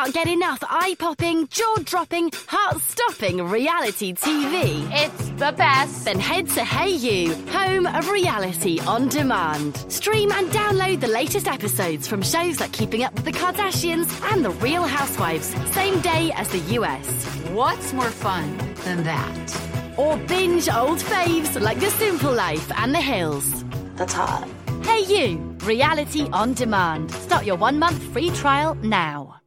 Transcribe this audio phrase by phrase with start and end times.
[0.00, 4.88] can't get enough eye popping, jaw dropping, heart stopping reality TV?
[4.90, 6.06] It's the best.
[6.06, 9.76] Then head to Hey You, home of reality on demand.
[9.92, 14.42] Stream and download the latest episodes from shows like Keeping Up with the Kardashians and
[14.42, 17.06] The Real Housewives, same day as the US.
[17.50, 19.98] What's more fun than that?
[19.98, 23.66] Or binge old faves like The Simple Life and The Hills.
[23.96, 24.48] That's hot.
[24.82, 27.10] Hey You, reality on demand.
[27.10, 29.39] Start your one month free trial now.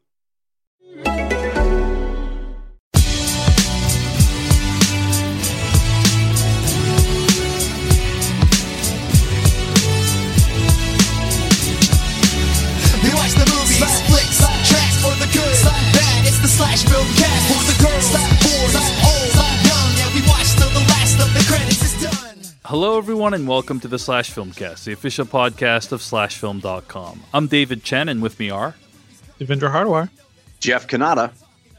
[16.53, 18.75] Slash film cast for the girls, boys,
[19.09, 19.33] old,
[19.65, 22.37] young, and we watch till the last of the credits is done.
[22.65, 27.23] Hello, everyone, and welcome to the Slash Filmcast, the official podcast of SlashFilm.com.
[27.33, 28.75] I'm David Chen, and with me are.
[29.39, 30.09] Devindra Hardawar.
[30.59, 31.31] Jeff Cannata.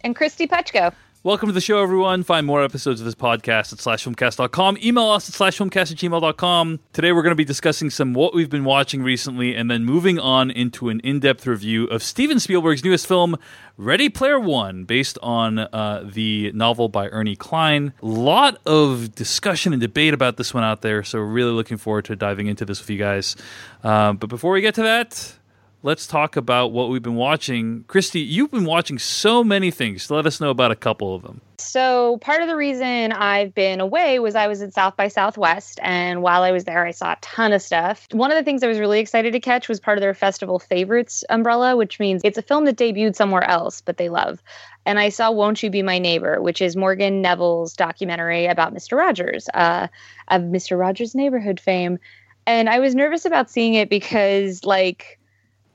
[0.02, 0.92] And Kristy Puchko.
[1.24, 2.22] Welcome to the show, everyone.
[2.22, 4.76] Find more episodes of this podcast at slashfilmcast.com.
[4.84, 6.80] Email us at slashfilmcast at gmail.com.
[6.92, 10.18] Today, we're going to be discussing some what we've been watching recently and then moving
[10.18, 13.38] on into an in depth review of Steven Spielberg's newest film,
[13.78, 17.94] Ready Player One, based on uh, the novel by Ernie Cline.
[18.02, 22.04] A lot of discussion and debate about this one out there, so really looking forward
[22.04, 23.34] to diving into this with you guys.
[23.82, 25.36] Uh, but before we get to that,
[25.84, 27.84] let's talk about what we've been watching.
[27.88, 30.10] Kristy, you've been watching so many things.
[30.10, 31.42] Let us know about a couple of them.
[31.58, 35.78] So, part of the reason I've been away was I was at South by Southwest.
[35.82, 38.08] And while I was there, I saw a ton of stuff.
[38.12, 40.58] One of the things I was really excited to catch was part of their Festival
[40.58, 44.42] Favorites umbrella, which means it's a film that debuted somewhere else, but they love.
[44.86, 48.96] And I saw Won't You Be My Neighbor, which is Morgan Neville's documentary about Mr.
[48.96, 49.88] Rogers, uh,
[50.28, 50.78] of Mr.
[50.78, 51.98] Rogers' neighborhood fame.
[52.46, 55.18] And I was nervous about seeing it because, like,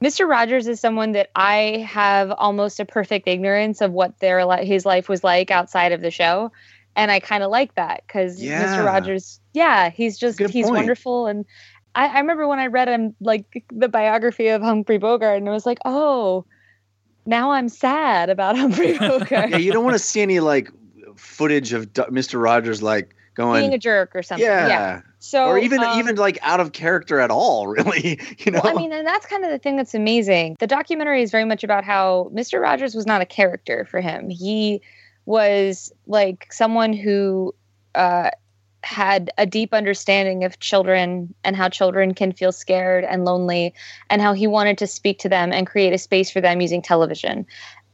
[0.02, 0.28] Mr.
[0.28, 4.86] Rogers is someone that I have almost a perfect ignorance of what their li- his
[4.86, 6.52] life was like outside of the show,
[6.96, 8.64] and I kind of like that because Yeah.
[8.66, 8.86] Mr.
[8.86, 10.78] Rogers, yeah, he's just Good he's point.
[10.78, 11.46] wonderful, and
[11.96, 15.52] I, I remember when I read him like the biography of Humphrey Bogart, and I
[15.52, 16.46] was like, oh,
[17.26, 20.72] now I'm sad about Humphrey Bogart Yeah, you don't want to see any like
[21.16, 22.42] footage of Mr.
[22.42, 24.46] Rogers like going, being a jerk or something.
[24.46, 24.68] yeah.
[24.68, 25.02] yeah.
[25.20, 28.20] So or even um, even like out of character at all, really.
[28.38, 30.58] You know, Well, I mean, and that's kind of the thing that's amazing.
[30.60, 32.62] The documentary is very much about how Mr.
[32.62, 34.30] Rogers was not a character for him.
[34.30, 34.82] He
[35.26, 37.54] was like someone who
[37.96, 38.32] uh,
[38.84, 43.74] had a deep understanding of children and how children can feel scared and lonely,
[44.10, 46.82] and how he wanted to speak to them and create a space for them using
[46.82, 47.46] television.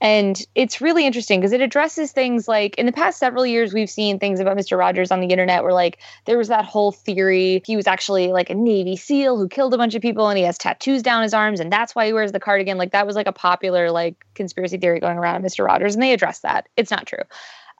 [0.01, 3.89] And it's really interesting because it addresses things like in the past several years, we've
[3.89, 4.77] seen things about Mr.
[4.77, 8.49] Rogers on the internet where, like, there was that whole theory he was actually like
[8.49, 11.33] a Navy SEAL who killed a bunch of people and he has tattoos down his
[11.33, 12.77] arms and that's why he wears the cardigan.
[12.77, 15.65] Like, that was like a popular, like, conspiracy theory going around Mr.
[15.65, 15.95] Rogers.
[15.95, 16.67] And they address that.
[16.75, 17.23] It's not true.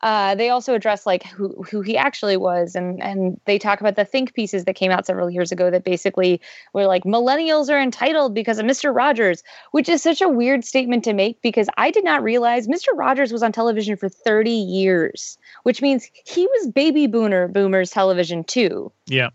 [0.05, 3.95] Uh, they also address like who who he actually was, and and they talk about
[3.95, 6.39] the think pieces that came out several years ago that basically
[6.73, 8.95] were like millennials are entitled because of Mr.
[8.95, 12.89] Rogers, which is such a weird statement to make because I did not realize Mr.
[12.93, 18.43] Rogers was on television for 30 years, which means he was baby boomer boomers television
[18.43, 18.91] too.
[19.07, 19.29] Yeah.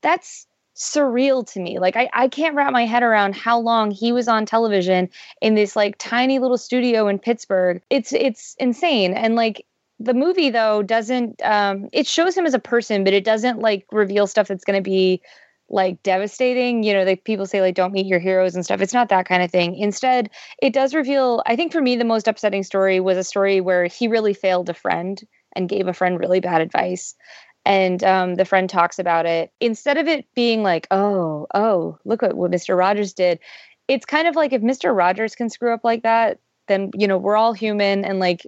[0.00, 0.46] That's
[0.76, 1.78] surreal to me.
[1.78, 5.10] Like I, I can't wrap my head around how long he was on television
[5.42, 7.82] in this like tiny little studio in Pittsburgh.
[7.90, 9.12] It's it's insane.
[9.12, 9.66] And like
[9.98, 13.86] the movie though doesn't um it shows him as a person, but it doesn't like
[13.92, 15.22] reveal stuff that's gonna be
[15.68, 16.82] like devastating.
[16.82, 18.80] You know, like people say like don't meet your heroes and stuff.
[18.80, 19.76] It's not that kind of thing.
[19.76, 20.30] Instead,
[20.62, 23.86] it does reveal I think for me the most upsetting story was a story where
[23.86, 25.22] he really failed a friend
[25.54, 27.14] and gave a friend really bad advice
[27.66, 32.22] and um, the friend talks about it instead of it being like oh oh look
[32.22, 33.40] at what mr rogers did
[33.88, 37.18] it's kind of like if mr rogers can screw up like that then you know
[37.18, 38.46] we're all human and like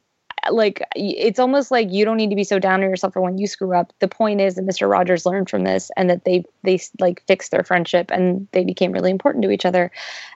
[0.55, 3.39] like it's almost like you don't need to be so down on yourself for when
[3.39, 6.45] you screw up the point is that mr rogers learned from this and that they
[6.65, 9.91] they like fixed their friendship and they became really important to each other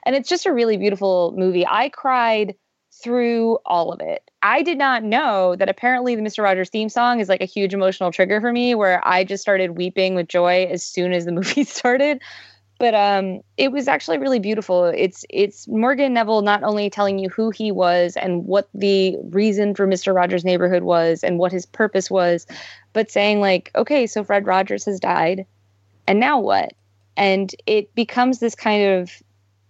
[0.05, 2.55] and it's just a really beautiful movie i cried
[3.01, 4.29] through all of it.
[4.41, 6.43] I did not know that apparently the Mr.
[6.43, 9.77] Rogers theme song is like a huge emotional trigger for me where I just started
[9.77, 12.21] weeping with joy as soon as the movie started.
[12.83, 14.83] But um it was actually really beautiful.
[14.83, 19.73] It's it's Morgan Neville not only telling you who he was and what the reason
[19.73, 20.13] for Mr.
[20.13, 22.45] Rogers' neighborhood was and what his purpose was,
[22.91, 25.45] but saying like, okay, so Fred Rogers has died
[26.07, 26.73] and now what?
[27.15, 29.23] And it becomes this kind of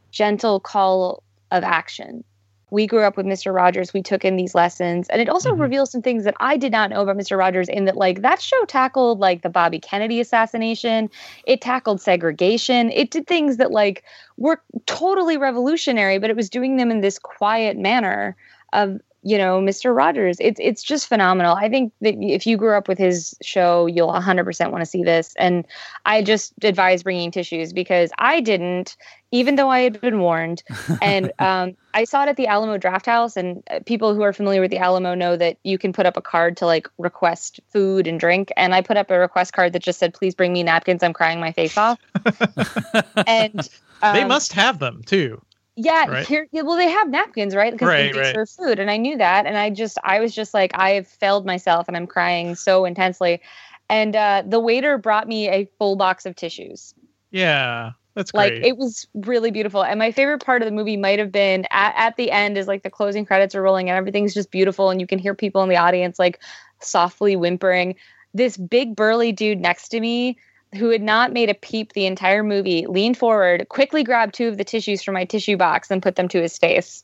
[0.09, 1.21] gentle call
[1.51, 2.23] of action
[2.73, 3.53] we grew up with Mr.
[3.53, 3.93] Rogers.
[3.93, 5.07] We took in these lessons.
[5.09, 5.59] And it also Mhm.
[5.59, 7.37] reveals some things that I did not know about Mr.
[7.37, 11.09] Rogers in that, like, that show tackled, like, the Bobby Kennedy assassination.
[11.45, 12.91] It tackled segregation.
[12.91, 14.03] It did things that, like,
[14.37, 18.35] were totally revolutionary, but it was doing them in this quiet manner.
[18.73, 19.95] of you know Mr.
[19.95, 20.37] Rogers.
[20.39, 21.55] It's it's just phenomenal.
[21.55, 25.03] I think that if you grew up with his show, you'll 100% want to see
[25.03, 25.33] this.
[25.37, 25.65] And
[26.05, 28.97] I just advise bringing tissues because I didn't,
[29.33, 30.63] even though I had been warned.
[31.01, 34.61] And um, I saw it at the Alamo Drafthouse, and uh, people who are familiar
[34.61, 38.07] with the Alamo know that you can put up a card to like request food
[38.07, 38.53] and drink.
[38.55, 41.03] And I put up a request card that just said, "Please bring me napkins.
[41.03, 41.99] I'm crying my face off."
[43.27, 43.67] and
[44.01, 45.41] they um, must have them too.
[45.75, 46.25] yeah, Right.
[46.25, 46.47] here.
[46.53, 47.73] yeah, Well, they have napkins, right?
[47.73, 48.35] Because Right, they do right.
[48.35, 49.45] serve food, and I knew that.
[49.45, 52.85] And I just, I was just like, I have failed myself, and I'm crying so
[52.85, 53.41] intensely.
[53.89, 56.93] And uh, the waiter brought me a full box of tissues.
[57.31, 59.83] Yeah, that's Like it was really beautiful.
[59.83, 62.67] And my favorite part of the movie might have been at, at the end is
[62.67, 65.63] like the closing credits are rolling and everything's just beautiful, and you can hear people
[65.63, 66.39] in the audience like
[66.79, 67.95] softly whimpering.
[68.33, 70.37] This big burly dude next to me
[70.75, 74.57] who had not made a peep the entire movie leaned forward, quickly grabbed two of
[74.57, 77.03] the tissues from my tissue box and put them to his face.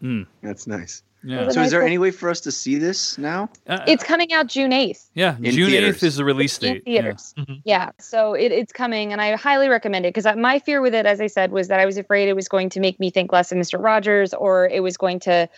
[0.00, 0.22] Hmm.
[0.42, 1.02] That's nice.
[1.22, 1.44] Yeah.
[1.44, 3.50] Was So, is there nice any way for us to see this now?
[3.66, 5.36] Uh, It's coming out June 8th yeah.
[5.42, 5.96] In June theaters.
[5.96, 6.82] eighth is the release in date.
[6.86, 7.02] Yeah.
[7.02, 7.34] theaters.
[7.38, 7.60] Mhm.
[7.64, 7.90] Yeah.
[7.98, 11.20] So it, it's coming and I highly recommend it because my fear with it, as
[11.20, 13.52] I said, was that I was afraid it was going to make me think less
[13.52, 13.82] of Mr.
[13.82, 15.48] Rogers or it was going to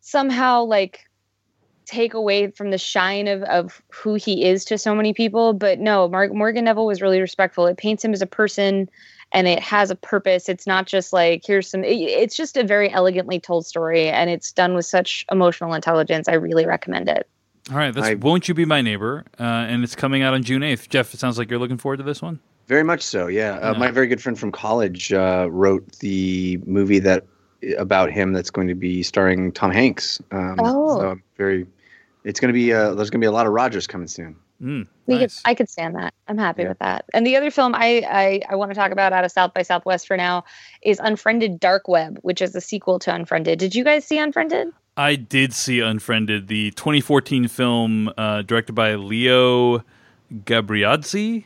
[0.00, 1.00] somehow like
[1.84, 5.52] take away from the shine of, of who he is to so many people.
[5.52, 7.66] But no, Mar- Morgan Neville was really respectful.
[7.66, 8.88] It paints him as a person
[9.32, 10.48] and it has a purpose.
[10.48, 14.28] It's not just like, here's some, it- it's just a very elegantly told story and
[14.30, 16.28] it's done with such emotional intelligence.
[16.28, 17.28] I really recommend it.
[17.70, 17.94] All right.
[17.94, 19.24] That's I- Won't You Be My Neighbor?
[19.38, 20.88] Uh, and it's coming out on June eighth.
[20.88, 22.40] Jeff, it sounds like you're looking forward to this one.
[22.68, 23.26] Very much so.
[23.26, 23.54] Yeah.
[23.58, 23.78] Uh, Yeah.
[23.78, 27.26] my very good friend from college uh, wrote the movie that
[27.78, 30.20] about him that's going to be starring Tom Hanks.
[30.30, 30.98] Um, Oh.
[30.98, 31.66] So I'm very.
[32.24, 32.72] It's going to be.
[32.72, 34.36] Uh, there's going to be a lot of Rogers coming soon.
[34.62, 35.40] Mm, We nice.
[35.40, 36.14] could, I could stand that.
[36.28, 36.68] I'm happy Yeah.
[36.68, 37.04] with that.
[37.12, 39.62] And the other film I, I, I want to talk about out of South by
[39.62, 40.44] Southwest for now
[40.82, 43.58] is Unfriended Dark Web, which is a sequel to Unfriended.
[43.58, 44.68] Did you guys see Unfriended?
[44.96, 49.82] I did see Unfriended, the 2014 film uh, directed by Leo
[50.52, 51.44] Gabriadze,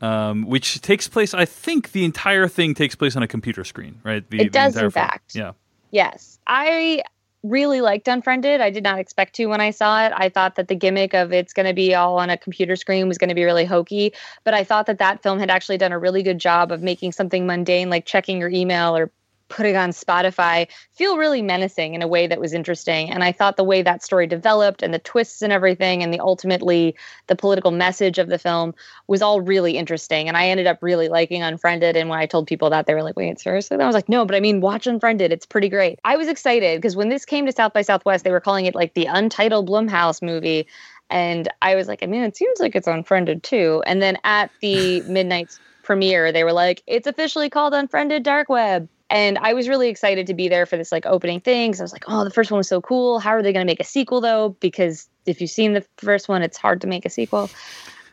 [0.00, 1.34] um, which takes place.
[1.34, 4.28] I think the entire thing takes place on a computer screen, right?
[4.28, 4.90] The, It does, in film.
[4.90, 5.34] fact.
[5.34, 5.52] Yeah.
[5.90, 6.38] Yes.
[6.46, 7.02] I
[7.44, 8.60] really liked Unfriended.
[8.60, 10.12] I did not expect to when I saw it.
[10.16, 13.06] I thought that the gimmick of it's going to be all on a computer screen
[13.06, 15.92] was going to be really hokey, but I thought that that film had actually done
[15.92, 19.12] a really good job of making something mundane like checking your email or
[19.48, 23.10] putting on Spotify feel really menacing in a way that was interesting.
[23.10, 26.20] And I thought the way that story developed and the twists and everything and the
[26.20, 26.96] ultimately
[27.26, 28.74] the political message of the film
[29.06, 30.28] was all really interesting.
[30.28, 31.96] And I ended up really liking Unfriended.
[31.96, 33.74] And when I told people that, they were like, wait, seriously?
[33.74, 35.30] And I was like, no, but I mean, watch Unfriended.
[35.32, 35.98] It's pretty great.
[36.04, 38.74] I was excited because when this came to South by Southwest, they were calling it
[38.74, 40.66] like the untitled Blumhouse movie.
[41.10, 43.82] And I was like, I mean, it seems like it's Unfriended too.
[43.86, 48.88] And then at the midnight premiere, they were like, it's officially called Unfriended Dark Web.
[49.14, 51.70] And I was really excited to be there for this like opening thing.
[51.70, 53.20] 'cause I was like, oh, the first one was so cool.
[53.20, 54.56] How are they going to make a sequel though?
[54.58, 57.48] Because if you've seen the first one, it's hard to make a sequel.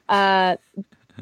[0.09, 0.57] Uh,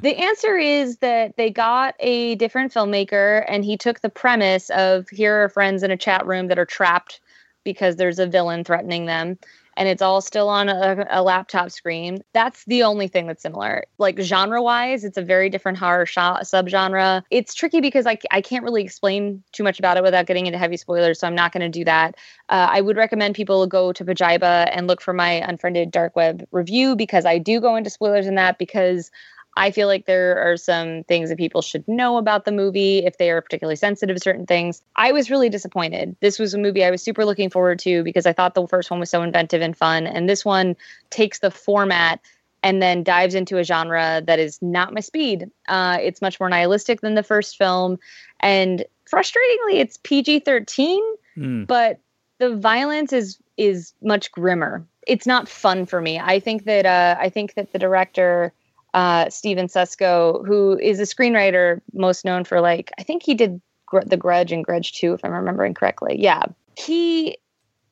[0.01, 5.07] the answer is that they got a different filmmaker and he took the premise of
[5.09, 7.21] here are friends in a chat room that are trapped
[7.63, 9.37] because there's a villain threatening them
[9.79, 12.19] and it's all still on a, a laptop screen.
[12.33, 13.85] That's the only thing that's similar.
[13.97, 17.23] Like genre wise, it's a very different horror sh- subgenre.
[17.31, 20.59] It's tricky because I, I can't really explain too much about it without getting into
[20.59, 22.15] heavy spoilers, so I'm not going to do that.
[22.49, 26.45] Uh, I would recommend people go to Pajiba and look for my Unfriended Dark Web
[26.51, 29.09] review because I do go into spoilers in that because
[29.57, 33.17] I feel like there are some things that people should know about the movie if
[33.17, 34.81] they are particularly sensitive to certain things.
[34.95, 36.15] I was really disappointed.
[36.21, 38.89] This was a movie I was super looking forward to because I thought the first
[38.89, 40.07] one was so inventive and fun.
[40.07, 40.75] And this one
[41.09, 42.19] takes the format
[42.63, 45.49] and then dives into a genre that is not my speed.
[45.67, 47.97] Uh, it's much more nihilistic than the first film.
[48.41, 51.01] And frustratingly, it's PG 13
[51.37, 51.67] Mm.
[51.67, 51.99] but
[52.39, 54.85] the violence is is much grimmer.
[55.07, 56.19] It's not fun for me.
[56.19, 58.53] I think that uh, I think that the director
[58.93, 63.61] uh, Stephen Susco, who is a screenwriter most known for like I think he did
[63.85, 66.17] Gr- The Grudge and Grudge Two, if I'm remembering correctly.
[66.19, 66.43] Yeah,
[66.77, 67.37] he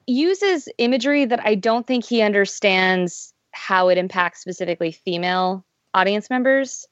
[0.07, 6.87] uses imagery that I don't think he understands how it impacts specifically female audience members.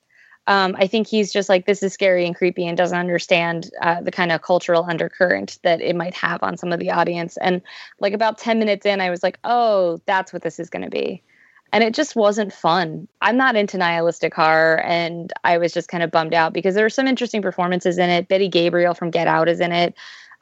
[0.47, 4.01] Um, I think he's just like this is scary and creepy and doesn't understand uh,
[4.01, 7.37] the kind of cultural undercurrent that it might have on some of the audience.
[7.37, 7.61] And
[7.99, 10.91] like about 10 minutes in, I was like, oh, that's what this is going to
[10.91, 11.23] be.
[11.71, 13.07] And it just wasn't fun.
[13.21, 16.85] I'm not into nihilistic horror, and I was just kind of bummed out because there
[16.85, 18.27] are some interesting performances in it.
[18.27, 19.95] Betty Gabriel from Get Out is in it.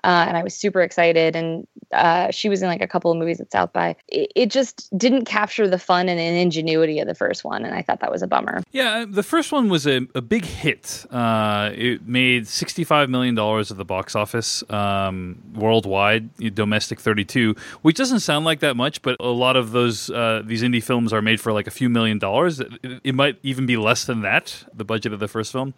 [0.03, 1.36] Uh, and I was super excited.
[1.36, 3.95] And uh, she was in like a couple of movies at South by.
[4.07, 7.81] It, it just didn't capture the fun and ingenuity of the first one, and I
[7.81, 8.63] thought that was a bummer.
[8.72, 11.05] Yeah, the first one was a, a big hit.
[11.12, 18.22] Uh, it made $65 million at the box office um, worldwide, domestic 32, which doesn't
[18.22, 21.39] sound like that much, but a lot of those uh, these indie films are made
[21.39, 22.62] for like a few million dollars.
[23.03, 25.74] It might even be less than that, the budget of the first film.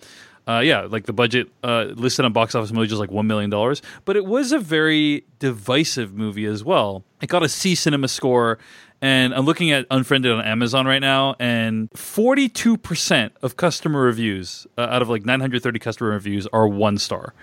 [0.48, 3.50] Uh, yeah, like the budget uh, listed on Box Office Mojo is like one million
[3.50, 7.04] dollars, but it was a very divisive movie as well.
[7.22, 8.60] It got a C Cinema score,
[9.02, 14.68] and I'm looking at Unfriended on Amazon right now, and 42 percent of customer reviews
[14.78, 17.34] uh, out of like 930 customer reviews are one star.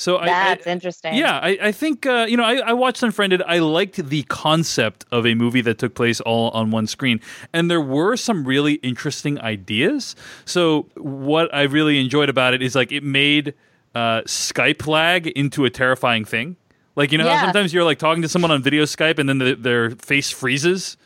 [0.00, 1.12] So That's I, interesting.
[1.12, 3.42] yeah, I, I think uh, you know I, I watched Unfriended.
[3.42, 7.20] I liked the concept of a movie that took place all on one screen,
[7.52, 10.16] and there were some really interesting ideas.
[10.46, 13.52] So what I really enjoyed about it is like it made
[13.94, 16.56] uh, Skype lag into a terrifying thing.
[16.96, 17.42] Like you know how Yeah.
[17.42, 20.96] sometimes you're like talking to someone on video Skype and then the, their face freezes,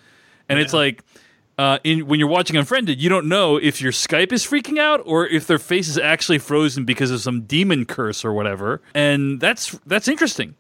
[0.48, 1.02] and it's like.
[1.56, 5.00] Uh, in when you're watching Unfriended, you don't know if your Skype is freaking out
[5.04, 9.40] or if their face is actually frozen because of some demon curse or whatever, and
[9.40, 10.56] that's that's interesting.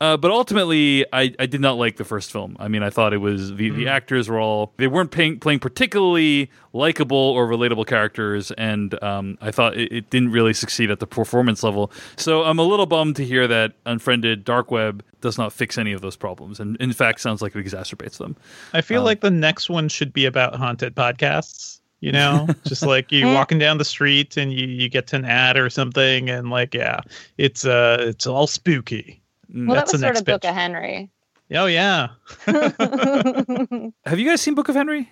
[0.00, 2.56] Uh, but ultimately, I, I did not like the first film.
[2.60, 5.58] I mean, I thought it was the, the actors were all they weren't playing, playing
[5.58, 11.00] particularly likable or relatable characters, and um, I thought it, it didn't really succeed at
[11.00, 11.90] the performance level.
[12.16, 15.92] So I'm a little bummed to hear that Unfriended Dark Web does not fix any
[15.92, 18.36] of those problems, and in fact, sounds like it exacerbates them.
[18.72, 21.80] I feel Um, like the next one should be about haunted podcasts.
[22.00, 25.24] You know, just like you walking down the street and you, you get to an
[25.24, 27.00] ad or something, and like, yeah,
[27.36, 29.20] it's uh, it's all spooky.
[29.52, 31.10] Well, That's that was the sort next of Book of Henry.
[31.54, 32.08] Oh yeah,
[32.46, 35.10] Have you guys seen Book of Henry?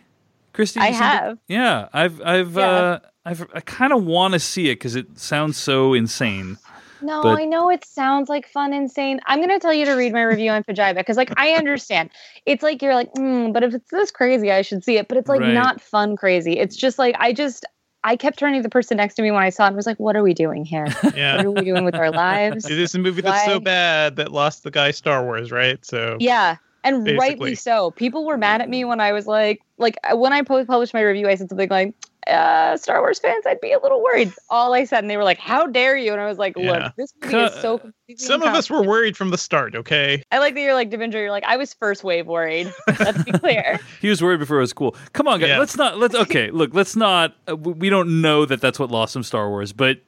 [0.55, 1.39] Kristy, I you seen Book- have.
[1.49, 2.63] Yeah, I've I've Yeah.
[2.69, 6.59] uh, I've I kind of want to see it because it sounds so insane.
[7.03, 9.21] No, But- I know it sounds like fun, insane.
[9.27, 12.11] I'm gonna tell you to read my review on Pajiba because, like, I understand.
[12.47, 15.09] It's like you're like, mm, but if it's this crazy, I should see it.
[15.09, 15.53] But it's like Right.
[15.53, 16.59] not fun crazy.
[16.59, 17.67] It's just like I just
[18.07, 19.85] I kept turning to the person next to me when I saw it and was
[19.85, 20.87] like, "What are we doing here?
[21.17, 21.39] yeah.
[21.39, 24.31] What are we doing with our lives?" It is a movie that's so bad that
[24.31, 25.85] lost the guy Star Wars, right?
[25.85, 26.57] So Yeah.
[26.85, 27.19] And Basically.
[27.19, 27.91] rightly so.
[27.91, 31.29] People were mad at me when I was like, like when I published my review,
[31.29, 31.95] I said something like,
[32.27, 35.25] uh, "Star Wars fans, I'd be a little worried." All I said, and they were
[35.25, 36.73] like, "How dare you?" And I was like, Yeah.
[36.73, 39.75] "Look, this movie is so." completely some of us were worried from the start.
[39.75, 41.15] Okay, I like that you're like Devindra.
[41.15, 42.73] You're like, I was first wave worried.
[42.87, 43.81] Let's be clear.
[44.01, 44.95] He was worried before it was cool.
[45.13, 45.49] Come on, guys.
[45.49, 45.59] Yeah.
[45.59, 45.99] Let's not.
[45.99, 46.51] Let's okay.
[46.51, 47.35] Look, let's not.
[47.49, 49.99] Uh, we we don't know that that's what lost him Star Wars, but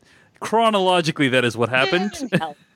[0.41, 2.13] chronologically, that is what happened.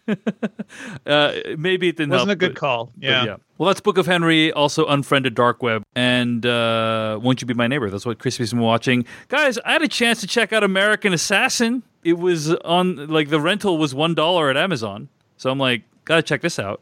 [0.07, 0.17] Hell.
[1.07, 2.93] uh, maybe it didn't wasn't help, a good but- call.
[2.97, 3.37] but Yeah.
[3.59, 7.69] Well, that's Book of Henry, also Unfriended Dark Web, and uh, Won't You Be My
[7.69, 7.91] Neighbor?
[7.91, 9.05] That's what Crispy's been watching.
[9.29, 11.85] Guys, I had a chance to check out American Assassin.
[12.03, 15.09] It was on, like, the rental was $1 at Amazon.
[15.37, 16.81] So I'm like, gotta check this out.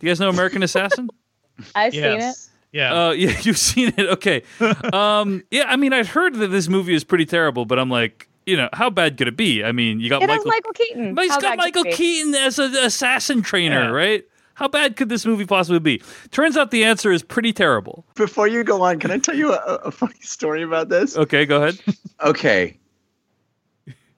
[0.00, 1.08] Do you guys know American Assassin?
[1.76, 2.34] I've seen it.
[2.72, 3.06] Yeah.
[3.06, 4.08] Uh, yeah, you've seen it.
[4.14, 4.42] Okay.
[4.92, 8.28] Um, yeah, I mean, I'd heard that this movie is pretty terrible, but I'm like,
[8.46, 9.62] you know, how bad could it be?
[9.64, 10.50] I mean, you got It has Michael.
[10.50, 11.14] Michael Keaton.
[11.14, 11.84] But he's How got Michael?
[11.84, 13.88] Keaton as an assassin trainer, Yeah.
[13.90, 14.24] right?
[14.54, 16.02] How bad could this movie possibly be?
[16.30, 18.06] Turns out the answer is pretty terrible.
[18.14, 21.14] Before you go on, can I tell you a, a funny story about this?
[21.16, 21.78] Okay, go ahead.
[22.24, 22.78] Okay.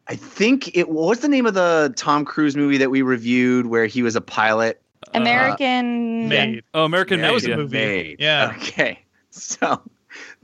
[0.07, 3.67] I think it what was the name of the Tom Cruise movie that we reviewed
[3.67, 4.81] where he was a pilot.
[5.15, 6.27] American.
[6.27, 6.65] Uh, Made.
[6.75, 7.35] Oh, American That Made.
[7.35, 7.77] was a movie.
[7.77, 8.17] Made.
[8.21, 8.53] Yeah.
[8.57, 9.01] Okay.
[9.31, 9.81] So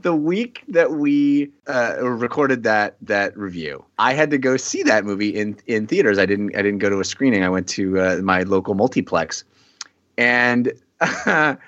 [0.05, 5.05] the week that we uh, recorded that that review, I had to go see that
[5.05, 6.19] movie in in theaters.
[6.19, 7.43] I didn't I didn't go to a screening.
[7.43, 9.45] I went to uh, my local multiplex,
[10.19, 11.59] and I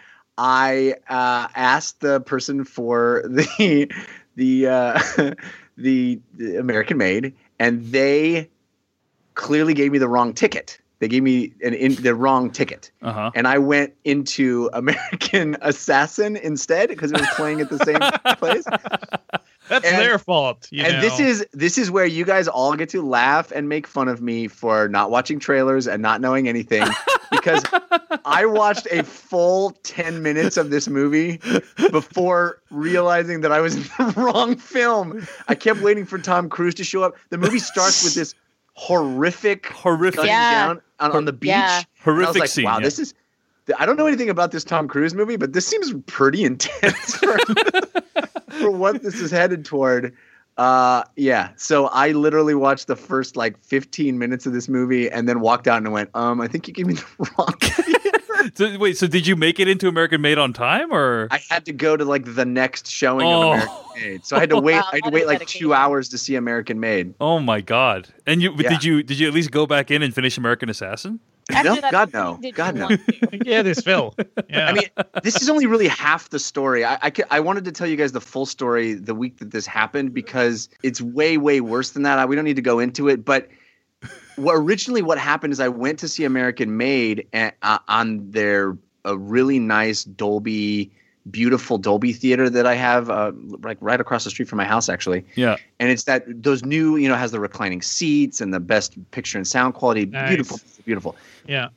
[1.08, 3.90] uh, asked the person for the
[4.36, 5.00] the uh,
[5.78, 8.50] the, the American Made, and they
[9.34, 10.78] clearly gave me the wrong ticket.
[10.98, 13.30] They gave me an in, the wrong ticket Uh huh.
[13.34, 17.98] and I went into American Assassin instead because it was playing at the same
[18.38, 18.64] place.
[19.68, 20.68] That's and- their fault.
[20.70, 23.86] You and this is this is where you guys all get to laugh and make
[23.86, 26.84] fun of me for not watching trailers and not knowing anything
[27.30, 27.62] because
[28.24, 31.40] I watched a full 10 minutes of this movie
[31.90, 35.26] before realizing that I was in the wrong film.
[35.48, 37.14] I kept waiting for Tom Cruise to show up.
[37.30, 38.34] The movie starts with this
[38.76, 40.16] horrific Horrific.
[40.16, 40.66] gunning Yeah.
[40.66, 41.48] down on, on the beach.
[41.48, 41.64] Yeah.
[41.64, 42.64] And I was Horrific like, scene.
[42.64, 42.84] Wow, yeah.
[42.84, 43.14] this is.
[43.78, 47.36] I don't know anything about this Tom Cruise movie, but this seems pretty intense for,
[48.60, 50.14] for what this is headed toward.
[50.56, 51.50] Uh, yeah.
[51.56, 55.66] So I literally watched the first like 15 minutes of this movie and then walked
[55.66, 57.04] out and went, um, I think you gave me the
[57.38, 57.54] wrong.
[58.54, 61.64] So, wait, so did you make it into American Made on time, or I had
[61.66, 63.52] to go to like the next showing Oh.
[63.52, 63.92] of American oh.
[63.96, 64.74] Made, so I had to wait.
[64.74, 65.60] Wow, I had to wait like dedication.
[65.68, 67.14] two hours to see American Made.
[67.20, 68.08] oh my god?
[68.26, 68.70] And you Yeah.
[68.70, 71.20] did you did you at least go back in and finish American Assassin?
[71.48, 72.40] No, that God, no.
[72.54, 72.88] God, no.
[73.44, 74.12] yeah, this Phil.
[74.50, 74.66] Yeah.
[74.68, 74.88] I mean,
[75.22, 76.84] this is only really half the story.
[76.84, 79.64] I, I, I wanted to tell you guys the full story the week that this
[79.64, 82.18] happened because it's way, way worse than that.
[82.18, 83.24] I, we don't need to go into it.
[83.24, 83.48] But
[84.36, 88.76] what originally what happened is I went to see American Made a- uh, on their
[89.04, 90.90] a really nice Dolby,
[91.30, 94.88] beautiful Dolby theater that I have, uh, like right across the street from my house,
[94.88, 95.56] actually Yeah.
[95.78, 99.38] and it's that those new you know has the reclining seats and the best picture
[99.38, 100.28] and sound quality Nice.
[100.28, 101.16] beautiful beautiful
[101.48, 101.68] yeah.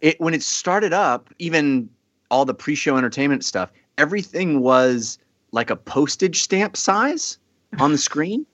[0.00, 1.88] it when it started up even
[2.30, 5.18] all the pre-show entertainment stuff everything was
[5.52, 7.38] like a postage stamp size
[7.78, 8.44] on the screen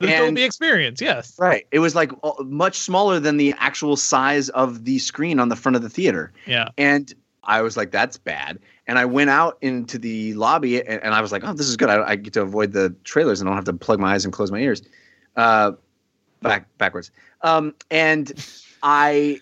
[0.00, 1.34] The And- Dolby experience, yes.
[1.38, 2.12] right it was like
[2.44, 6.32] much smaller than the actual size of the screen on the front of the theater
[6.46, 6.68] Yeah.
[6.78, 7.12] and
[7.44, 8.58] I was like, that's bad.
[8.86, 11.78] And I went out into the lobby and, and I was like, oh, this is
[11.78, 11.88] good.
[11.88, 14.24] I, I get to avoid the trailers and I don't have to plug my eyes
[14.26, 14.82] and close my ears.
[15.34, 15.72] Uh,
[16.42, 17.10] back backwards.
[17.42, 18.32] Um, and
[18.82, 19.40] I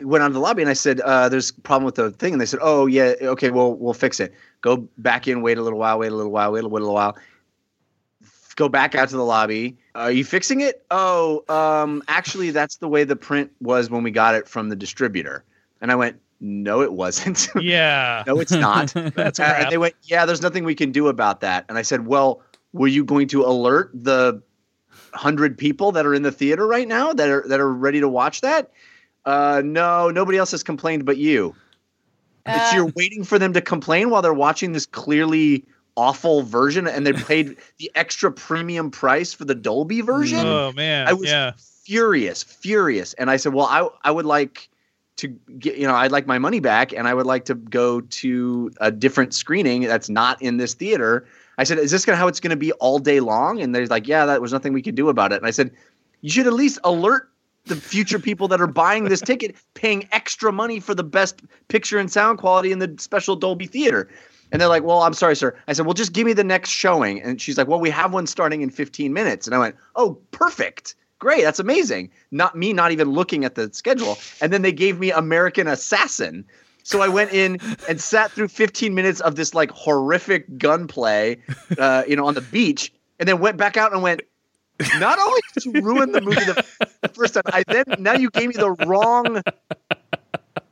[0.00, 2.32] went out to the lobby and I said, uh, there's a problem with the thing.
[2.32, 4.32] And they said, oh, yeah, okay, well, we'll fix it.
[4.60, 7.16] Go back in, wait a little while, wait a little while, wait a little while.
[8.56, 9.78] Go back out to the lobby.
[9.94, 10.84] Are you fixing it?
[10.90, 14.76] Oh, um, actually, that's the way the print was when we got it from the
[14.76, 15.44] distributor.
[15.80, 17.48] And I went, no, it wasn't.
[17.60, 18.24] Yeah.
[18.26, 18.88] no, it's not.
[19.14, 19.60] That's Uh, crap.
[19.62, 21.64] and they went, yeah, there's nothing we can do about that.
[21.68, 22.42] And I said, well,
[22.72, 24.42] were you going to alert the
[25.14, 28.08] hundred people that are in the theater right now that are that are ready to
[28.08, 28.70] watch that?
[29.24, 31.54] Uh, no, nobody else has complained but you.
[32.44, 35.64] And so Uh, you're waiting for them to complain while they're watching this clearly
[35.96, 41.08] awful version, and they paid the extra premium price for the Dolby version Oh man.
[41.08, 41.52] I was- yeah.
[41.84, 43.12] furious, furious.
[43.14, 44.68] And I said, well, I I would like
[45.16, 48.00] to get, you know, I'd like my money back, and I would like to go
[48.00, 51.26] to a different screening that's not in this theater.
[51.58, 53.60] I said, is this gonna how it's gonna be all day long?
[53.60, 55.36] And they're like, yeah, that was nothing we could do about it.
[55.36, 55.70] And I said,
[56.22, 57.28] you should at least alert
[57.66, 61.98] the future people that are buying this ticket, paying extra money for the best picture
[61.98, 64.08] and sound quality in the special Dolby theater.
[64.52, 65.56] And they're like, well, I'm sorry, sir.
[65.66, 67.22] I said, well, just give me the next showing.
[67.22, 69.46] And she's like, well, we have one starting in 15 minutes.
[69.46, 70.94] And I went, oh, perfect.
[71.18, 71.42] Great.
[71.42, 72.10] That's amazing.
[72.30, 74.18] Not me, not even looking at the schedule.
[74.40, 76.44] And then they gave me American Assassin.
[76.82, 81.38] So I went in and sat through 15 minutes of this like horrific gunplay,
[81.78, 84.22] uh, you know, on the beach, and then went back out and went,
[84.98, 88.48] not only did you ruin the movie the first time, I then now you gave
[88.48, 89.42] me the wrong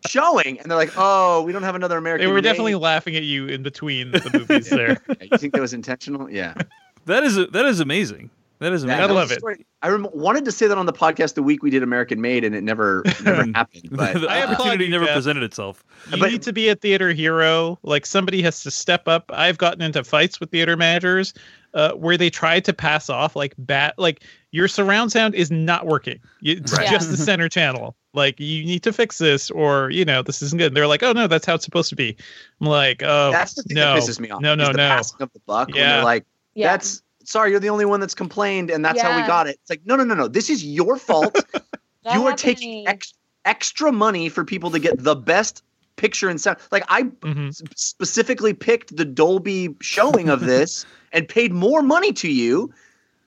[0.07, 3.17] showing, and they're like, "Oh, we don't have another American." They were Made." definitely laughing
[3.17, 4.99] at you in between the movies there.
[5.21, 6.31] You think that was intentional?
[6.31, 6.55] Yeah,
[7.07, 8.31] That is that is amazing.
[8.61, 9.01] That is That- amazing.
[9.03, 9.67] Gotta love it.
[9.83, 12.45] I rem- wanted to say that on the podcast the week we did American Made,
[12.45, 13.89] and it never never happened.
[13.91, 15.15] But the I opportunity never Jeff.
[15.15, 15.83] presented itself.
[16.13, 17.79] You But- need to be a theater hero.
[17.83, 19.31] Like somebody has to step up.
[19.33, 21.33] I've gotten into fights with theater managers
[21.75, 25.87] uh, where they try to pass off like bat Like your surround sound is not
[25.87, 26.19] working.
[26.43, 26.89] It's Right.
[26.89, 27.97] just the center channel.
[28.13, 30.69] Like you need to fix this, or you know this isn't good.
[30.69, 32.17] And they're like, oh no, that's how it's supposed to be.
[32.61, 34.41] I'm like, oh that's the thing no, that pisses me off.
[34.41, 34.89] no, no, the no.
[34.89, 35.75] passing of the buck.
[35.75, 35.97] Yeah.
[35.97, 36.73] they're like, yeah.
[36.73, 39.71] "That's sorry, you're the only one that's complained, and that's how we got it." It's
[39.71, 40.27] like, no, no, no, no.
[40.27, 41.37] This is your fault.
[42.03, 43.13] You are happened taking ex-
[43.45, 45.63] extra money for people to get the best
[45.97, 46.59] picture and sound.
[46.73, 47.49] Like I Mhm.
[47.49, 52.73] s- specifically picked the Dolby showing of this and paid more money to you.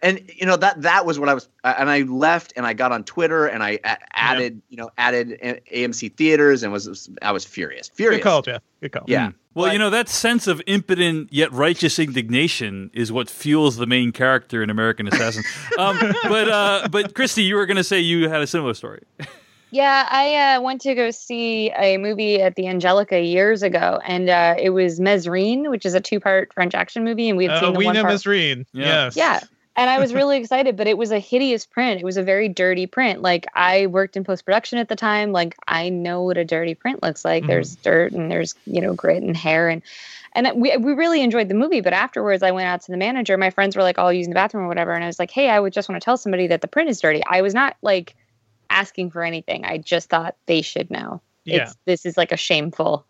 [0.01, 2.91] And you know that that was what I was, and I left and I got
[2.91, 7.31] on Twitter and I a- added, you know, added A- AMC theaters and was I
[7.31, 8.17] was furious, furious.
[8.19, 8.61] Good call, Jeff.
[8.81, 9.03] Good call.
[9.07, 13.77] Yeah, Well, But- you know that sense of impotent yet righteous indignation is what fuels
[13.77, 15.45] the main character in American Assassin.
[15.79, 19.03] um, but uh, but Kristy, you were going to say you had a similar story.
[19.73, 24.29] Yeah, I uh, went to go see a movie at the Angelika years ago, and
[24.29, 27.59] uh, it was Mesrine, which is a two-part French action movie, and we had Uh,
[27.61, 28.13] seen the we one know part.
[28.13, 28.67] Mesrine.
[28.71, 28.85] Yeah.
[28.85, 29.17] Yes.
[29.17, 29.39] Yeah.
[29.75, 31.99] And I was really excited, but it was a hideous print.
[31.99, 33.23] It was a very dirty print.
[33.23, 35.31] Like I worked in post production at the time.
[35.31, 37.43] Like I know what a dirty print looks like.
[37.43, 37.47] Mhm.
[37.47, 39.81] There's dirt and there's you know grit and hair and
[40.33, 41.81] and we we really enjoyed the movie.
[41.81, 43.35] But afterwards, I went out to the manager.
[43.39, 45.49] My friends were like all using the bathroom or whatever, and I was like, hey,
[45.49, 47.23] I would just want to tell somebody that the print is dirty.
[47.27, 48.13] I was not like
[48.69, 49.65] asking for anything.
[49.65, 51.21] I just thought they should know.
[51.45, 51.63] Yeah.
[51.63, 53.05] It's this is like a shameful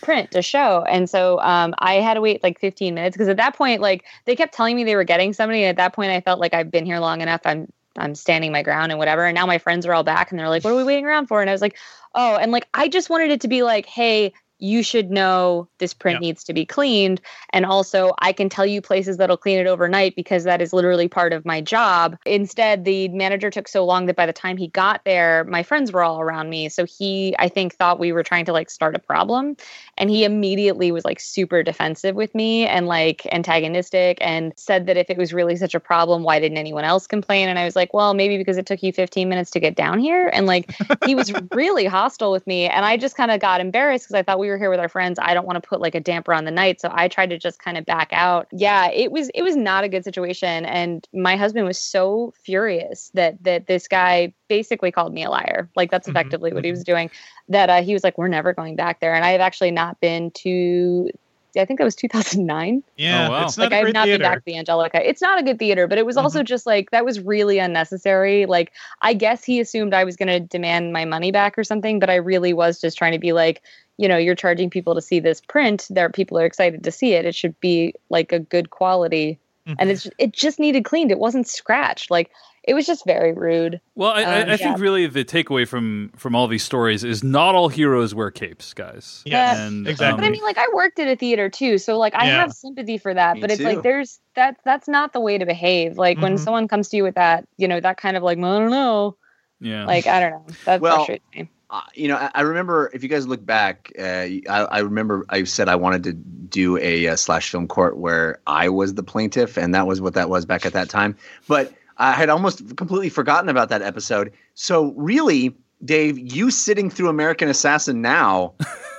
[0.00, 0.84] print to show.
[0.88, 4.04] And so um, I had to wait like 15 minutes because at that point, like
[4.24, 5.62] they kept telling me they were getting somebody.
[5.62, 7.42] And at that point, I felt like I've been here long enough.
[7.44, 9.24] I'm I'm standing my ground and whatever.
[9.24, 11.26] And now my friends are all back and they're like, "What are we waiting around
[11.28, 11.76] for?" And I was like,
[12.14, 15.92] "Oh," and like I just wanted it to be like, "Hey, you should know this
[15.92, 17.20] print needs to be cleaned.
[17.50, 21.08] And also, I can tell you places that'll clean it overnight because that is literally
[21.08, 22.16] part of my job.
[22.24, 25.92] Instead, the manager took so long that by the time he got there, my friends
[25.92, 26.68] were all around me.
[26.68, 29.56] So he, I think, thought we were trying to like start a problem.
[29.98, 34.96] And he immediately was like super defensive with me and like antagonistic and said that
[34.96, 37.48] if it was really such a problem, why didn't anyone else complain?
[37.48, 39.98] And I was like, well, maybe because it took you 15 minutes to get down
[39.98, 40.30] here.
[40.32, 42.66] And like, he was really hostile with me.
[42.66, 44.88] And I just kind of got embarrassed because I thought we were here with our
[44.88, 45.18] friends.
[45.20, 46.80] I don't want to put like a damper on the night.
[46.80, 48.46] So I tried to just kind of back out.
[48.52, 50.64] Yeah, it was, it was not a good situation.
[50.66, 55.70] And my husband was so furious that, that this guy basically called me a liar.
[55.76, 57.10] Like that's Mhm, effectively what he was doing.
[57.48, 59.14] That uh, he was like, we're never going back there.
[59.14, 61.10] And I have actually not been to,
[61.56, 63.42] I think that was 2009 Yeah, Oh, wow.
[63.42, 64.22] it's not like a I've not theater.
[64.22, 65.08] been back to the Angelika.
[65.08, 68.46] It's not a good theater, but it was also just like that was really unnecessary.
[68.46, 72.00] Like I guess he assumed I was going to demand my money back or something,
[72.00, 73.62] but I really was just trying to be like,
[73.96, 75.86] you know, you're charging people to see this print.
[75.90, 77.24] There, people are excited to see it.
[77.24, 79.76] It should be like a good quality, Mhm.
[79.78, 81.10] and it's it just needed cleaned.
[81.10, 82.10] It wasn't scratched.
[82.10, 82.30] Like
[82.66, 83.78] it was just very rude.
[83.94, 84.82] Well, I, I, Um, I think yeah.
[84.82, 89.22] really the takeaway from from all these stories is not all heroes wear capes, guys.
[89.26, 90.20] yeah And, exactly.
[90.22, 92.40] But I mean, like I worked at a theater too, so like I Yeah.
[92.40, 93.34] have sympathy for that.
[93.36, 93.64] Me but it's too.
[93.64, 95.98] like there's that that's not the way to behave.
[95.98, 96.40] Like when Mhm.
[96.40, 99.16] someone comes to you with that, you know, that kind of like I don't know,
[99.60, 99.84] yeah.
[99.86, 101.48] like I don't know, that Well, frustrates me.
[101.74, 105.26] Uh, you know, I, I remember if you guys look back, uh, I, I remember
[105.28, 109.02] I said I wanted to do a, uh slash film court where I was the
[109.02, 111.16] plaintiff, and that was what that was back at that time.
[111.48, 114.32] But I had almost completely forgotten about that episode.
[114.54, 115.52] So really,
[115.84, 118.54] Dave, you sitting through American Assassin now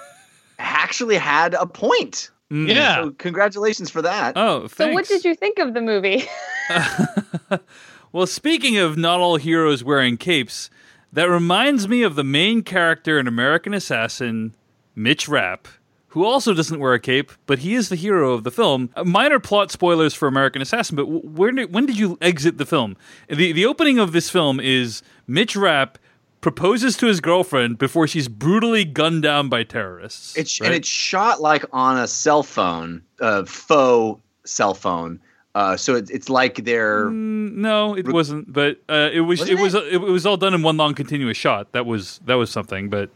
[0.60, 2.30] actually had a point.
[2.52, 2.68] Mm.
[2.76, 2.96] Yeah.
[2.96, 4.36] So congratulations for that.
[4.36, 6.26] Oh, So what did you think of the movie?
[8.12, 10.70] well, speaking of not all heroes wearing capes,
[11.16, 14.54] that reminds me of the main character in American Assassin,
[14.96, 15.68] Mitch Rapp,
[16.10, 18.90] who also doesn't wear a cape, but he is the hero of the film.
[18.96, 22.66] Uh, minor plot spoilers for American Assassin, but where did, when did you exit the
[22.66, 22.98] film?
[23.30, 25.98] The the opening of this film is Mitch Rapp
[26.42, 30.38] proposes to his girlfriend before she's brutally gunned down by terrorists.
[30.38, 30.68] It's right?
[30.68, 35.20] and it's shot like on a cell phone, a faux cell phone.
[35.56, 38.52] Uh, so it's it's like they're Mm, no, it wasn't.
[38.52, 39.40] But uh, it was.
[39.40, 39.74] Wasn't it was.
[39.74, 40.02] It?
[40.02, 41.72] was all done in one long continuous shot.
[41.72, 42.90] That was that was something.
[42.90, 43.10] But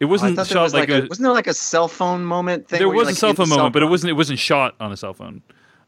[0.00, 1.08] it wasn't there shot was like, like a, a.
[1.08, 2.80] wasn't there like a cell phone moment thing?
[2.80, 4.10] there was a like, cell in the phone moment, but it wasn't.
[4.10, 5.42] It wasn't shot on a cell phone.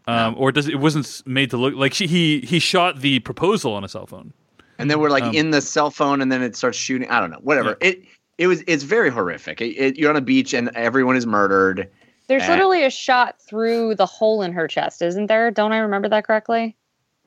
[0.07, 3.19] Um, or does it, it wasn't made to look like she, he he shot the
[3.19, 4.33] proposal on a cell phone.
[4.79, 7.11] And then we're like um, in the cell phone, and then it starts shooting.
[7.11, 7.41] I don't know.
[7.43, 7.77] Whatever.
[7.81, 8.05] It
[8.39, 8.63] it was.
[8.69, 9.61] It's very horrific.
[9.61, 11.91] It, it, you're on a beach, and everyone is murdered.
[12.29, 15.51] There's Uh, literally a shot through the hole in her chest, isn't there?
[15.51, 16.77] Don't I remember that correctly?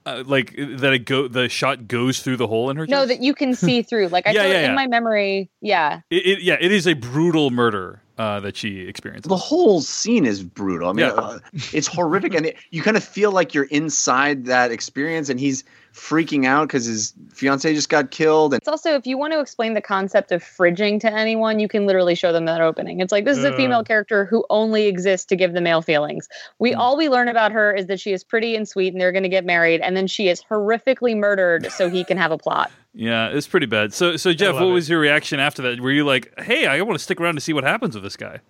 [0.05, 2.85] Uh, like that, it go the shot goes through the hole in her.
[2.85, 2.91] Chest?
[2.91, 4.07] no, that you can see through.
[4.07, 4.69] Like I Yeah, feel yeah, like yeah.
[4.69, 6.01] in my memory, yeah.
[6.09, 9.27] It, it, yeah, it is a brutal murder uh, that she experiences.
[9.29, 10.89] The whole scene is brutal.
[10.89, 11.13] I mean, Yeah.
[11.13, 11.39] uh,
[11.73, 15.63] it's horrific, and it, you kind of feel like you're inside that experience, and he's
[15.93, 19.39] freaking out because his fiance just got killed, and It's also if you want to
[19.39, 22.99] explain the concept of fridging to anyone, you can literally show them that opening.
[23.01, 23.57] It's like this is a Uh.
[23.57, 26.29] female character who only exists to give the male feelings.
[26.59, 26.79] We Hmm.
[26.79, 29.23] all we learn about her is that she is pretty and sweet and they're going
[29.23, 32.71] to get married and then she is horrifically murdered so he can have a plot.
[32.93, 33.93] Yeah, it's pretty bad.
[33.93, 34.71] So, so Jeff, what it.
[34.71, 35.79] was your reaction after that?
[35.79, 38.17] Were you like, "Hey, I want to stick around to see what happens with this
[38.17, 38.41] guy"?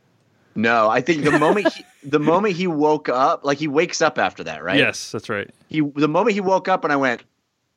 [0.56, 4.18] no, I think the moment he, the moment he woke up, like he wakes up
[4.18, 4.78] after that, right?
[4.78, 5.50] Yes, that's right.
[5.70, 7.24] He the moment he woke up, and I went,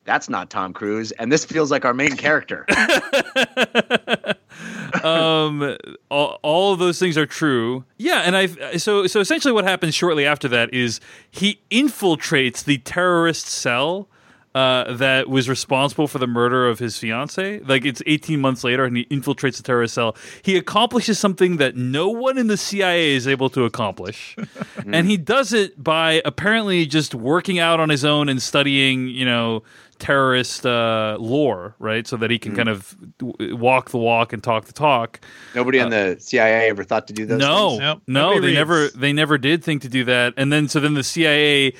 [0.03, 2.65] "That's not Tom Cruise," and this feels like our main character.
[5.03, 5.77] um,
[6.09, 7.85] all, all of those things are true.
[7.97, 10.99] Yeah, and I so so essentially what happens shortly after that is
[11.31, 14.09] he infiltrates the terrorist cell.
[14.55, 17.59] Uh, that was responsible for the murder of his fiance.
[17.59, 20.15] Like it's 18 months later, and he infiltrates the terrorist cell.
[20.43, 24.33] He accomplishes something that no one in the CIA is able to accomplish,
[24.87, 29.25] and he does it by apparently just working out on his own and studying, you
[29.25, 29.61] know,
[29.99, 32.05] terrorist uh, lore, right?
[32.05, 35.19] So that he can kind of w- walk the walk and talk the talk.
[35.53, 37.39] Nobody in the CIA ever thought to do those.
[37.39, 37.77] no.
[37.77, 38.01] Nope.
[38.07, 38.55] no, Nobody they reads.
[38.57, 40.33] never they never did think to do that.
[40.37, 41.73] And then so then the CIA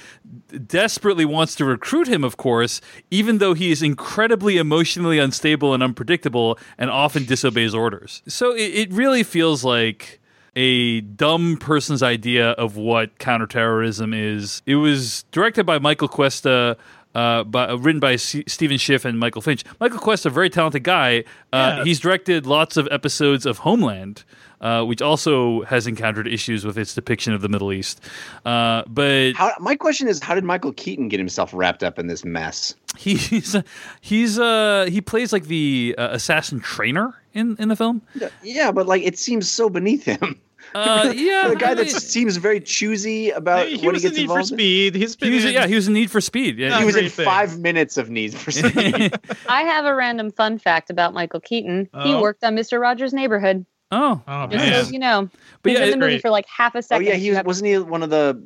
[0.67, 5.84] desperately wants to recruit him, of course, even though he is incredibly emotionally unstable and
[5.84, 8.21] unpredictable and often disobeys orders.
[8.28, 10.19] So it, it really feels like
[10.56, 14.62] a dumb person's idea of what counterterrorism is.
[14.65, 16.78] It was directed by Michael Cuesta.
[17.15, 19.63] Uh, by, written by S- Stephen Schiff and Michael Finch.
[19.80, 21.23] Michael Cuesta, a very talented guy.
[21.54, 21.84] Uh, Yeah.
[21.86, 24.25] He's directed lots of episodes of Homeland,
[24.60, 28.01] uh, which also has encountered issues with its depiction of the Middle East.
[28.45, 32.08] Uh, but How, my question is, how did Michael Keaton get himself wrapped up in
[32.08, 32.75] this mess?
[32.97, 33.56] he's
[34.01, 38.01] he's uh, he plays like the uh, assassin trainer in in the film.
[38.43, 40.39] Yeah, but like it seems so beneath him.
[40.75, 44.09] Uh, yeah, the guy I that seems very choosy about he what he was in
[44.11, 44.57] gets Need for involved in.
[44.57, 44.95] Speed.
[44.95, 46.57] He's been he was in, yeah he was in Need for Speed.
[46.57, 47.25] Yeah, He was in great thing.
[47.25, 49.17] five minutes of Need for Speed.
[49.49, 51.89] I have a random fun fact about Michael Keaton.
[52.03, 52.21] He Oh.
[52.21, 52.79] worked on Mr.
[52.81, 53.65] Rogers' Neighborhood.
[53.91, 55.29] oh, Oh Just man, so you know.
[55.63, 56.21] But He's yeah, in the it's movie great.
[56.21, 57.07] for like half a second.
[57.07, 58.41] oh yeah, he was, wasn't he one of the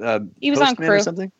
[0.00, 1.32] uh, He was on postmen or something?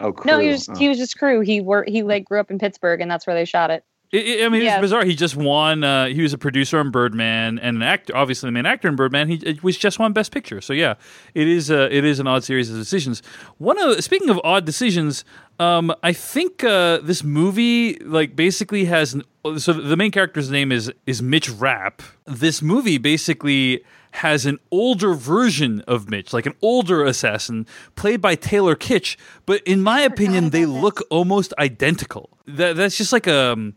[0.00, 0.30] Oh, crew.
[0.32, 0.74] No, he was Oh.
[0.74, 1.40] he was just crew.
[1.42, 3.84] He worked he like grew up in Pittsburgh and that's where they shot it.
[4.14, 4.74] I- mean, Yeah.
[4.74, 5.04] it's bizarre.
[5.04, 5.82] He just won.
[5.84, 8.94] Uh, he was a producer on Birdman and an actor, obviously the main actor in
[8.96, 9.28] Birdman.
[9.28, 10.60] He it was just won Best Picture.
[10.60, 10.94] So yeah,
[11.34, 11.70] it is.
[11.70, 13.22] Uh, it is an odd series of decisions.
[13.58, 15.24] One of speaking of odd decisions,
[15.58, 19.14] um, I think uh, this movie like basically has.
[19.14, 19.22] An,
[19.58, 22.02] so the main character's name is is Mitch Rapp.
[22.26, 23.82] This movie basically
[24.16, 29.16] has an older version of Mitch, like an older assassin, played by Taylor Kitsch.
[29.46, 32.28] But in my opinion, they look almost identical.
[32.46, 33.72] That that's just like a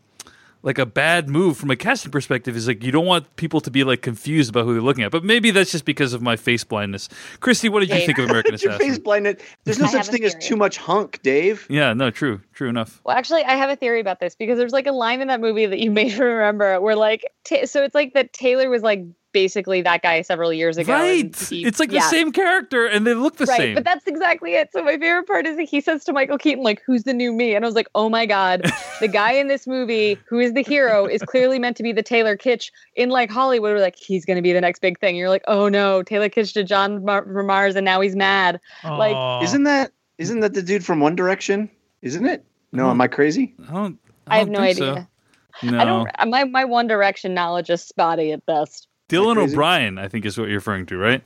[0.65, 3.71] like a bad move from a casting perspective is like you don't want people to
[3.71, 5.11] be like confused about who they're looking at.
[5.11, 7.07] But maybe that's just because of my face blindness.
[7.39, 8.05] Kristy, what did you Dave.
[8.07, 9.03] think of American Your face Assassin?
[9.03, 9.41] blinded.
[9.63, 11.67] There's no I such have a thing as too much hunk, Dave.
[11.69, 12.99] Yeah, no, true, true enough.
[13.05, 15.39] Well, actually, I have a theory about this because there's like a line in that
[15.39, 19.05] movie that you may remember where like ta- so it's like that Taylor was like
[19.35, 20.93] basically that guy several years ago.
[20.93, 23.75] Right, he- it's like the same character, and they look the Right, same.
[23.75, 24.69] but that's exactly it.
[24.71, 27.33] So my favorite part is that he says to Michael Keaton, like, "Who's the new
[27.33, 28.63] me?" And I was like, "Oh my god,
[29.01, 32.01] the guy in this movie who is the hero is clearly meant to be the
[32.01, 33.73] Taylor Kitsch in like Hollywood.
[33.75, 36.29] We're like, he's going to be the next big thing." You're like, "Oh no, Taylor
[36.29, 40.61] Kitsch to John Mar- Mars, and now he's mad." like, Isn't that isn't that the
[40.63, 41.69] dude from One Direction?
[42.01, 42.45] Isn't it?
[42.71, 43.53] No, am I crazy?
[43.69, 43.99] I don't.
[44.27, 44.91] I, have don't no think so.
[44.91, 45.07] idea.
[45.63, 46.09] No, I don't.
[46.29, 48.87] My my One Direction knowledge is spotty at best.
[49.09, 49.53] Dylan crazy?
[49.53, 51.21] O'Brien, I think is what you're referring to, right?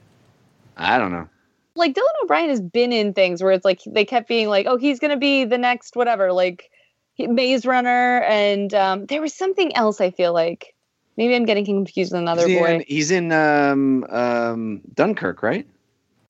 [0.77, 1.27] I don't know.
[1.75, 4.77] Like Dylan O'Brien has been in things where it's like they kept being like, "Oh,
[4.77, 6.69] he's going to be the next whatever," like
[7.17, 10.01] Maze Runner, and um, there was something else.
[10.01, 10.73] I feel like
[11.15, 12.75] maybe I'm getting confused with another he's boy.
[12.75, 15.65] In, he's in um, um, Dunkirk, right?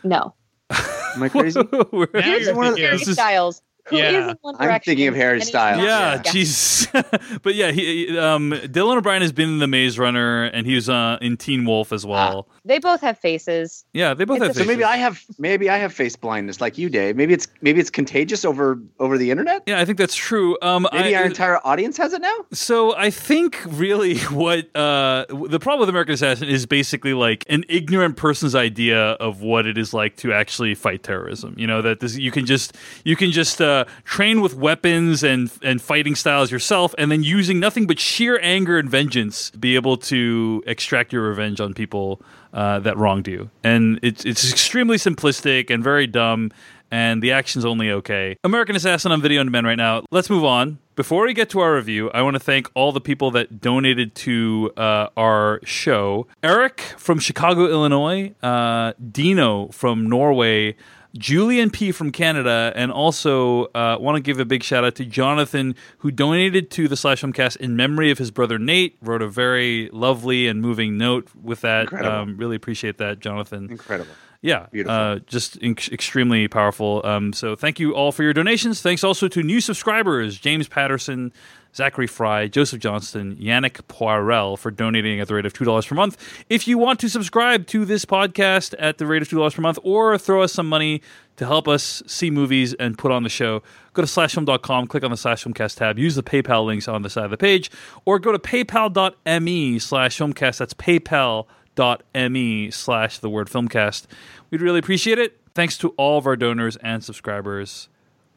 [0.03, 0.33] No,
[0.69, 1.59] Am I crazy?
[1.91, 3.61] We're- Now here's you're one of the- thinking Harry This is- Styles.
[3.87, 4.29] Who is Yeah.
[4.31, 5.83] in One I'm thinking of Harry and Styles.
[5.83, 7.39] Yeah, jeez.
[7.43, 10.89] but yeah, he, um, Dylan O'Brien has been in the Maze Runner, and he was
[10.89, 12.47] uh, in Teen Wolf as well.
[12.65, 13.85] They both have faces.
[13.93, 14.55] yeah, they both It's have.
[14.55, 14.83] a- So maybe.
[14.83, 17.15] I have maybe I have face blindness like you, Dave.
[17.15, 19.63] Maybe it's maybe it's contagious over over the internet.
[19.65, 20.57] Yeah, I think that's true.
[20.61, 22.35] Um, Maybe I, our entire audience has it now.
[22.51, 27.63] So I think really what uh, the problem with American Assassin is basically like an
[27.69, 31.55] ignorant person's idea of what it is like to actually fight terrorism.
[31.57, 35.51] You know that this, you can just you can just uh, train with weapons and
[35.61, 39.97] and fighting styles yourself, and then using nothing but sheer anger and vengeance, be able
[39.97, 42.21] to extract your revenge on people
[42.53, 43.49] uh, that wronged you.
[43.63, 46.51] And it's it's extremely simplistic and very dumb
[46.91, 48.37] and the action's only okay.
[48.43, 50.03] American Assassin on video on demand right now.
[50.11, 50.79] Let's move on.
[50.95, 54.15] Before we get to our review, I want to thank all the people that donated
[54.15, 56.27] to uh, our show.
[56.43, 60.75] Eric from Chicago, Illinois, uh, Dino from Norway,
[61.17, 65.05] Julian P from Canada, and also uh, want to give a big shout out to
[65.05, 68.97] Jonathan, who donated to the Slash Filmcast in memory of his brother Nate.
[69.01, 71.91] Wrote a very lovely and moving note with that.
[71.93, 73.69] Um, really appreciate that, Jonathan.
[73.71, 74.11] Incredible.
[74.41, 77.01] Yeah, Uh, just inc- extremely powerful.
[77.03, 78.81] Um, so thank you all for your donations.
[78.81, 81.33] Thanks also to new subscribers James Patterson,
[81.75, 85.95] Zachary Fry, Joseph Johnston, Yannick Poirel for donating at the rate of two dollars per
[85.95, 86.17] month.
[86.49, 89.61] If you want to subscribe to this podcast at the rate of two dollars per
[89.61, 91.01] month, or throw us some money
[91.37, 95.11] to help us see movies and put on the show, go to slashfilm.com, click on
[95.11, 97.71] the slash filmcast tab, use the PayPal links on the side of the page,
[98.03, 100.57] or go to paypal.me slash filmcast.
[100.57, 104.05] That's paypal.me slash the word filmcast.
[104.49, 105.39] We'd really appreciate it.
[105.55, 107.89] Thanks to all of our donors and subscribers.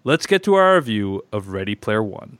[0.05, 2.39] Let's get to our review of Ready Player One.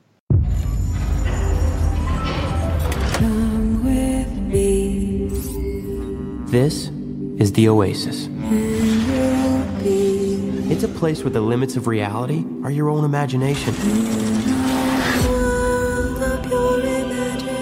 [6.53, 6.89] This
[7.39, 8.29] is the Oasis.
[10.71, 13.73] It's a place where the limits of reality are your own imagination.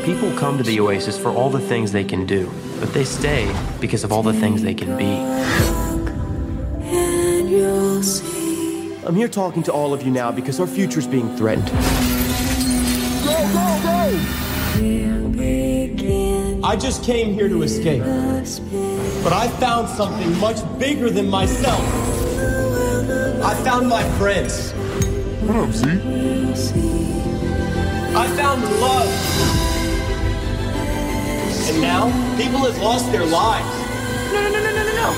[0.02, 2.50] People come to the Oasis for all the things they can do,
[2.80, 5.20] but they stay because of all the things they can be.
[9.06, 11.70] I'm here talking to all of you now because our future's being threatened.
[16.62, 18.02] I just came here to escape.
[19.24, 21.80] But I found something much bigger than myself.
[23.42, 24.72] I found my friends.
[25.42, 25.86] What up, Z?
[28.14, 29.10] I found love.
[31.68, 33.66] And now, people have lost their lives.
[34.32, 35.12] No, no, no, no, no, no, no.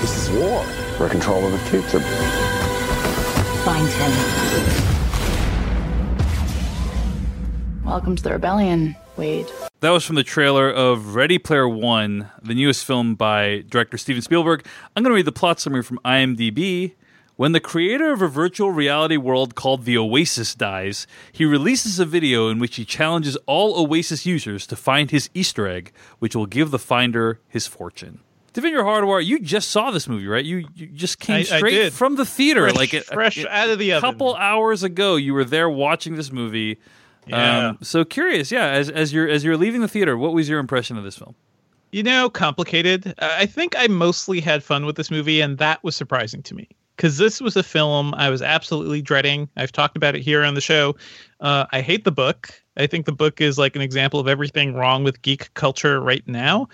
[0.00, 0.64] This is war.
[0.98, 2.00] We're in control of the future.
[3.64, 4.12] Find him.
[7.84, 9.46] Welcome to the rebellion, Wade.
[9.80, 14.22] That was from the trailer of Ready Player One, the newest film by director Steven
[14.22, 14.64] Spielberg.
[14.96, 16.94] I'm going to read the plot summary from IMDb.
[17.36, 22.06] When the creator of a virtual reality world called the Oasis dies, he releases a
[22.06, 26.46] video in which he challenges all Oasis users to find his Easter egg, which will
[26.46, 28.20] give the finder his fortune.
[28.54, 30.44] Devindra Hardawar, you just saw this movie, right?
[30.44, 31.92] You, you just came I- I straight did.
[31.92, 34.10] from the theater, Fresh- like a, fresh a- out of the oven.
[34.10, 35.16] couple hours ago.
[35.16, 36.78] You were there watching this movie.
[37.30, 37.68] Yeah.
[37.68, 38.68] Um, so curious, yeah.
[38.68, 41.34] As as you're as you're leaving the theater, what was your impression of this film?
[41.92, 43.14] You know, complicated.
[43.18, 46.54] Uh, I think I mostly had fun with this movie, and that was surprising to
[46.54, 49.48] me because this was a film I was absolutely dreading.
[49.56, 50.96] I've talked about it here on the show.
[51.40, 52.52] Uh, I hate the book.
[52.76, 56.22] I think the book is like an example of everything wrong with geek culture right
[56.26, 56.68] now.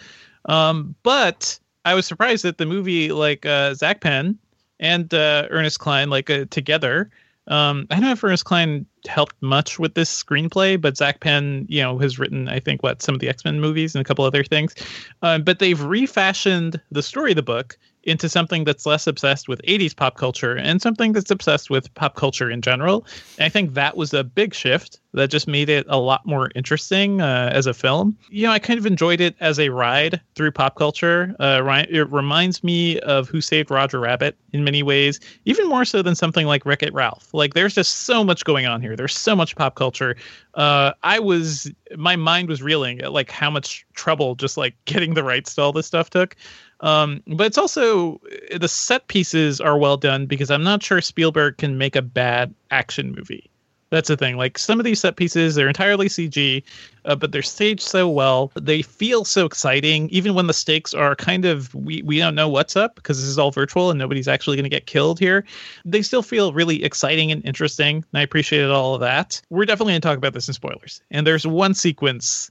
[0.47, 4.37] Um, but I was surprised that the movie, like uh, Zak Penn
[4.81, 7.09] and uh, Ernest Cline, like uh, together.
[7.47, 11.67] Um, I don't know if Ernest Cline helped much with this screenplay, but Zak Penn,
[11.69, 14.05] you know, has written, I think, what some of the X Men movies and a
[14.05, 14.75] couple other things.
[15.23, 19.61] Um, but they've refashioned the story of the book into something that's less obsessed with
[19.63, 23.05] 80s pop culture and something that's obsessed with pop culture in general.
[23.37, 26.51] And I think that was a big shift that just made it a lot more
[26.55, 28.17] interesting uh, as a film.
[28.29, 31.35] You know, I kind of enjoyed it as a ride through pop culture.
[31.41, 36.03] Uh, it reminds me of Who Saved Roger Rabbit in many ways, even more so
[36.03, 37.33] than something like Wreck It Ralph.
[37.33, 38.95] Like, there's just so much going on here.
[38.95, 40.17] There's so much pop culture.
[40.55, 45.15] Uh, I was, my mind was reeling at like how much trouble just like getting
[45.15, 46.37] the rights to all this stuff took.
[46.81, 48.21] Um, but it's also
[48.55, 52.55] the set pieces are well done because I'm not sure Spielberg can make a bad
[52.71, 53.51] action movie.
[53.91, 54.37] That's the thing.
[54.37, 56.63] Like some of these set pieces, they're entirely CG,
[57.05, 58.51] uh, but they're staged so well.
[58.61, 62.49] They feel so exciting, even when the stakes are kind of we we don't know
[62.49, 65.45] what's up because this is all virtual and nobody's actually going to get killed here.
[65.85, 69.41] They still feel really exciting and interesting, and I appreciated all of that.
[69.51, 71.01] We're definitely going to talk about this in spoilers.
[71.13, 72.51] And there's one sequence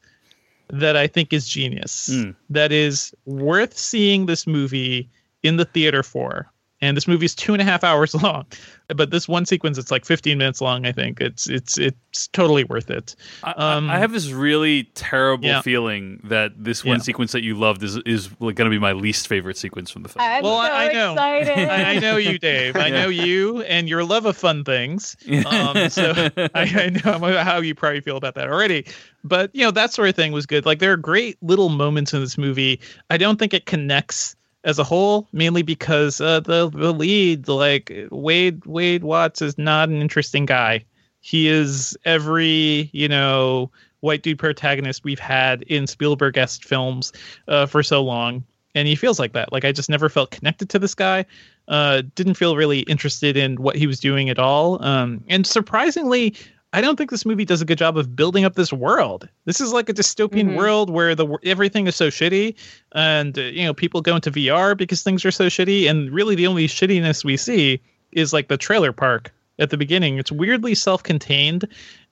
[0.69, 2.10] that I think is genius.
[2.12, 2.32] Hmm.
[2.49, 5.10] That is worth seeing this movie
[5.43, 6.51] in the theater for.
[6.82, 8.46] And this movie is two and a half hours long,
[8.94, 10.86] but this one sequence it's like 15 minutes long.
[10.86, 13.16] I think it's it's it's totally worth it.
[13.44, 15.62] I, I- I have this really terrible Um, yeah.
[15.62, 17.04] feeling that this one Yeah.
[17.04, 20.10] sequence that you loved is is going to be my least favorite sequence from the
[20.10, 20.26] film.
[20.28, 21.14] I'm Well, so I- I know.
[21.14, 21.70] excited.
[21.70, 22.76] I, I know you, Dave.
[22.76, 25.16] I know you and your love of fun things.
[25.46, 28.86] Um, so I, I know how you probably feel about that already.
[29.24, 30.66] But you know that sort of thing was good.
[30.66, 32.82] Like there are great little moments in this movie.
[33.10, 37.93] I don't think it connects as a whole, mainly because uh, the the lead, like
[38.12, 40.84] Wade Wade Watts, is not an interesting guy.
[41.21, 47.13] He is every you know white dude protagonist we've had in Spielberg esque films
[47.47, 48.43] uh, for so long
[48.75, 49.51] and he feels like that.
[49.51, 51.25] Like I just never felt connected to this guy.
[51.67, 54.84] Uh, didn't feel really interested in what he was doing at all.
[54.86, 56.36] Um, and surprisingly,
[56.76, 59.30] I don't think this movie does a good job of building up this world.
[59.46, 60.56] This is like a dystopian Mhm.
[60.58, 62.54] world where the everything is so shitty,
[62.92, 65.90] and uh, you know people go into VR because things are so shitty.
[65.90, 67.80] And really, the only shittiness we see
[68.12, 70.18] is like the trailer park at the beginning.
[70.18, 71.68] It's weirdly self-contained.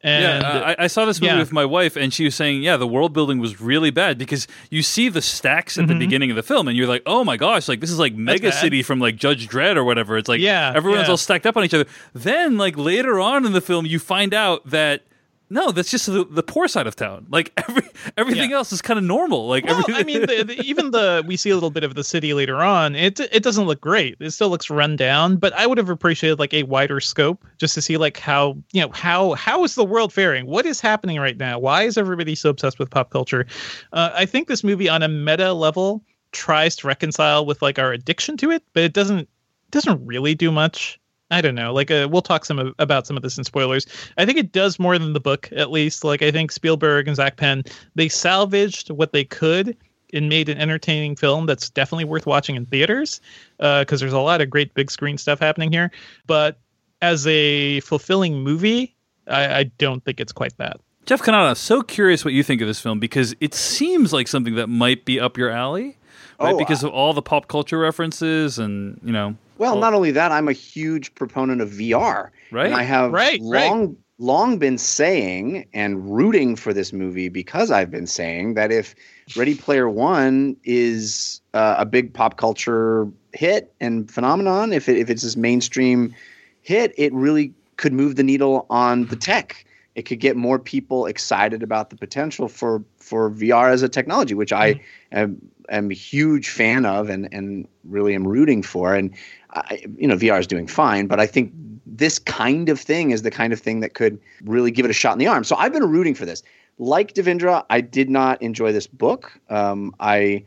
[0.06, 1.40] And yeah, I, I saw this movie yeah.
[1.40, 4.48] with my wife, and she was saying, "Yeah, the world building was really bad because
[4.70, 6.00] you see the stacks at the Mhm.
[6.00, 8.52] beginning of the film, and you're like, oh my gosh, like this is like Mega.
[8.52, 10.18] City from like Judge Dredd or whatever.
[10.18, 11.12] It's like Yeah, everyone's yeah.
[11.12, 11.86] all stacked up on each other.
[12.14, 15.04] Then, like later on in the film, you find out that."
[15.50, 17.28] No, that's just the, the poor side of town.
[17.30, 17.84] Like every
[18.18, 18.56] everything Yeah.
[18.58, 19.48] else is kind of normal.
[19.48, 19.96] Like Well, everything.
[19.96, 22.58] I mean, the, the, even the we see a little bit of the city later
[22.64, 22.96] on.
[22.96, 24.16] It it doesn't look great.
[24.20, 25.36] It still looks run down.
[25.38, 28.82] But I would have appreciated like a wider scope just to see like how you
[28.82, 30.48] know how how is the world faring?
[30.48, 31.60] What is happening right now?
[31.60, 33.46] Why is everybody so obsessed with pop culture?
[33.92, 37.92] Uh, I think this movie on a meta level tries to reconcile with like our
[37.94, 39.30] addiction to it, but it doesn't
[39.70, 41.00] doesn't really do much.
[41.34, 41.74] I don't know.
[41.74, 43.88] Like, uh, we'll talk some of, about some of this in spoilers.
[44.18, 46.04] I think it does more than the book, at least.
[46.04, 47.64] Like, I think Spielberg and Zak Penn
[47.96, 49.76] they salvaged what they could
[50.14, 53.20] and made an entertaining film that's definitely worth watching in theaters
[53.58, 55.92] because there's a lot of great big screen stuff happening here.
[56.28, 56.60] But
[57.02, 58.96] as a fulfilling movie,
[59.28, 60.80] I, I don't think it's quite that.
[61.06, 64.56] Jeff Cannata, so curious what you think of this film because it seems like something
[64.56, 65.98] that might be up your alley,
[66.44, 66.54] right?
[66.54, 69.36] Oh, because of all the pop culture references and you know.
[69.58, 72.30] Well, all- not only that, I'm a huge proponent of VR.
[72.52, 72.68] Right.
[72.68, 73.70] And I have Right, right.
[73.70, 78.94] long long been saying and rooting for this movie because I've been saying that if
[79.36, 85.10] Ready Player One is uh, a big pop culture hit and phenomenon, if it, if
[85.10, 86.14] it's this mainstream
[86.62, 89.66] hit, it really could move the needle on the tech.
[89.96, 94.34] It could get more people excited about the potential for for VR as a technology,
[94.34, 98.96] which I am, am a huge fan of and and really am rooting for.
[98.96, 99.14] And
[99.52, 101.54] I, you know, VR is doing fine, but I think
[101.86, 104.94] this kind of thing is the kind of thing that could really give it a
[104.94, 105.44] shot in the arm.
[105.44, 106.42] So I've been rooting for this.
[106.80, 109.32] like Devindra, I did not enjoy this book.
[109.50, 110.44] Um, I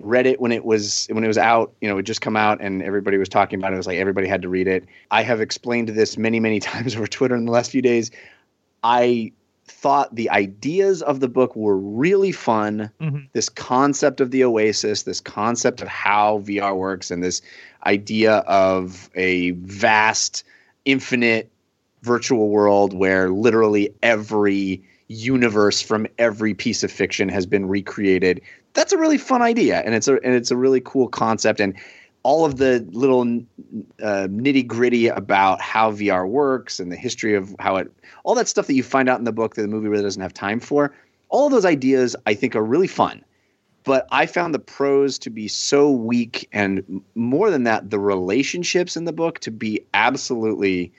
[0.00, 1.72] read it when it was when it was out.
[1.80, 3.74] You know, it just come out and everybody was talking about it.
[3.74, 4.86] It was like everybody had to read it.
[5.10, 8.10] I have explained this many many times over Twitter in the last few days.
[8.82, 9.32] I
[9.66, 12.90] thought the ideas of the book were really fun.
[13.00, 13.28] Mhm.
[13.32, 17.42] This concept of the Oasis, this concept of how VR works, and this
[17.86, 20.42] idea of a vast,
[20.84, 21.50] infinite
[22.02, 28.40] virtual world where literally every universe from every piece of fiction has been recreated.
[28.74, 31.74] That's a really fun idea, and it's a and it's a really cool concept, and
[32.28, 37.56] all of the little uh, nitty gritty about how VR works and the history of
[37.58, 37.90] how it,
[38.22, 40.20] all that stuff that you find out in the book that the movie really doesn't
[40.20, 40.94] have time for.
[41.30, 43.24] All of those ideas, I think, are really fun.
[43.84, 48.94] But I found the prose to be so weak, and more than that, the relationships
[48.94, 50.92] in the book to be absolutely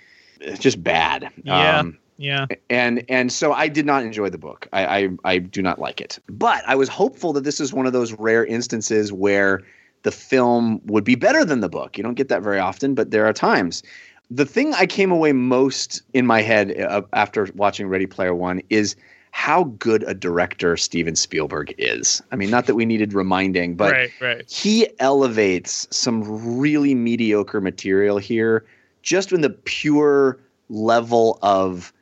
[0.47, 1.29] uh, just bad.
[1.43, 1.77] Yeah.
[1.77, 2.47] Um, Yeah.
[2.71, 4.67] and and so I did not enjoy the book.
[4.73, 6.17] I, I I do not like it.
[6.27, 9.61] But I was hopeful that this is one of those rare instances where
[10.03, 11.97] the film would be better than the book.
[11.97, 13.83] You don't get that very often, but there are times.
[14.31, 18.61] The thing I came away most in my head uh, after watching Ready Player One
[18.69, 18.95] is
[19.31, 22.21] how good a director Steven Spielberg is.
[22.31, 24.11] I mean, not that we needed reminding, but right.
[24.19, 24.49] Right.
[24.49, 28.65] he elevates some really mediocre material here
[29.01, 30.39] just in the pure
[30.69, 31.93] level of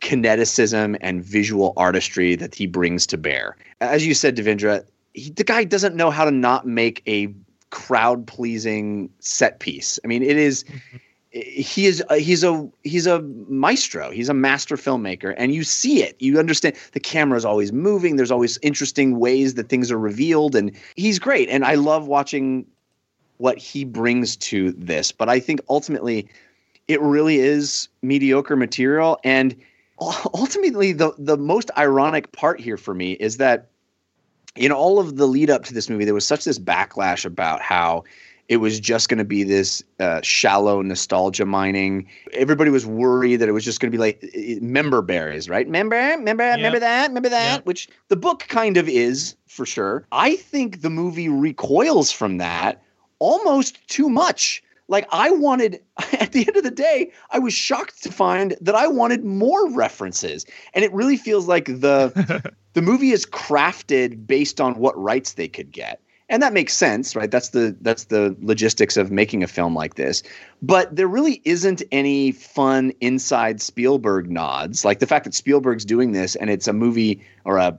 [0.00, 3.56] kineticism and visual artistry that he brings to bear.
[3.80, 4.84] As you said, Devindra,
[5.14, 7.34] he, the guy doesn't know how to not make a
[7.70, 9.98] crowd pleasing set piece.
[10.04, 10.64] I mean, it is-
[11.36, 14.12] He is uh, he's a he's a maestro.
[14.12, 16.14] He's a master filmmaker, and you see it.
[16.20, 18.14] You understand the camera is always moving.
[18.14, 21.48] There's always interesting ways that things are revealed, and he's great.
[21.48, 22.64] And I love watching
[23.38, 25.10] what he brings to this.
[25.10, 26.28] But I think ultimately,
[26.86, 29.18] it really is mediocre material.
[29.24, 29.56] And
[30.00, 33.70] ultimately, the the most ironic part here for me is that
[34.56, 37.60] in all of the lead up to this movie, there was such this backlash about
[37.60, 38.04] how
[38.48, 42.06] it was just going to be this uh, shallow nostalgia mining.
[42.34, 44.22] Everybody was worried that it was just going to be like
[44.60, 45.66] member berries, right?
[45.66, 47.62] Member, member, remember that, remember that, Yeah.
[47.64, 50.06] which the book kind of is for sure.
[50.12, 52.82] I think the movie recoils from that
[53.18, 54.62] almost too much.
[54.88, 55.80] Like I wanted
[56.20, 59.70] at the end of the day, I was shocked to find that I wanted more
[59.70, 60.44] references.
[60.74, 65.48] And it really feels like the the movie is crafted based on what rights they
[65.48, 66.00] could get.
[66.30, 67.30] And that makes sense, right?
[67.30, 70.22] That's the that's the logistics of making a film like this.
[70.62, 74.84] But there really isn't any fun inside Spielberg nods.
[74.84, 77.78] Like the fact that Spielberg's doing this and it's a movie or a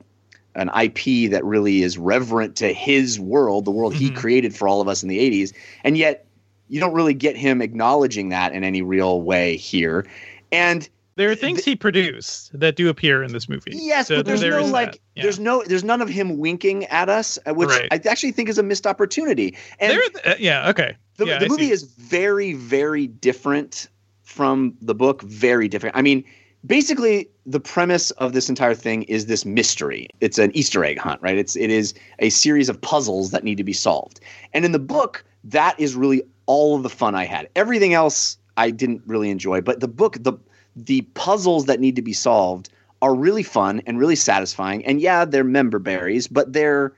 [0.55, 4.15] an IP that really is reverent to his world, the world he Mhm.
[4.15, 5.51] created for all of us in the 80s.
[5.83, 6.25] And yet
[6.67, 10.05] you don't really get him acknowledging that in any real way here.
[10.51, 13.71] And There are things he produced that do appear in this movie.
[13.73, 14.99] Yes, So but there's there no like.
[15.15, 15.23] Yeah.
[15.23, 17.87] there's no, there's none of him winking at us, uh, which Right.
[17.91, 19.55] I actually think is a missed opportunity.
[19.79, 20.01] And There,
[20.33, 20.95] uh, yeah, okay.
[21.17, 21.71] the, yeah, the movie see.
[21.71, 23.87] is very, very different
[24.23, 25.21] from the book.
[25.21, 25.95] Very different.
[25.95, 26.23] I mean,
[26.65, 30.07] basically, the premise of this entire thing is this mystery.
[30.19, 31.37] It's an Easter egg hunt, right?
[31.37, 34.19] It's it is a series of puzzles that need to be solved.
[34.53, 37.49] And in the book, that is really all of the fun I had.
[37.55, 40.33] Everything else I didn't really enjoy, but the book, the
[40.75, 42.69] the puzzles that need to be solved
[43.01, 44.85] are really fun and really satisfying.
[44.85, 46.93] And yeah, they're member berries, but they're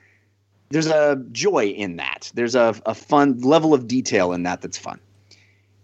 [0.69, 2.31] there's a joy in that.
[2.33, 4.99] There's a, a fun level of detail in that that's fun.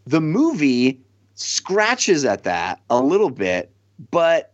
[0.05, 0.99] The movie
[1.35, 3.71] scratches at that a little bit,
[4.11, 4.51] but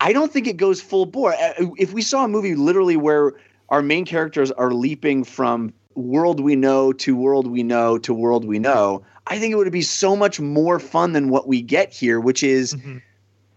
[0.00, 1.34] I don't think it goes full bore.
[1.34, 3.32] Uh, If we saw a movie literally where
[3.68, 8.44] our main characters are leaping from world we know to world we know to world
[8.44, 11.92] we know, I think it would be so much more fun than what we get
[11.92, 13.02] here, which is Mhm.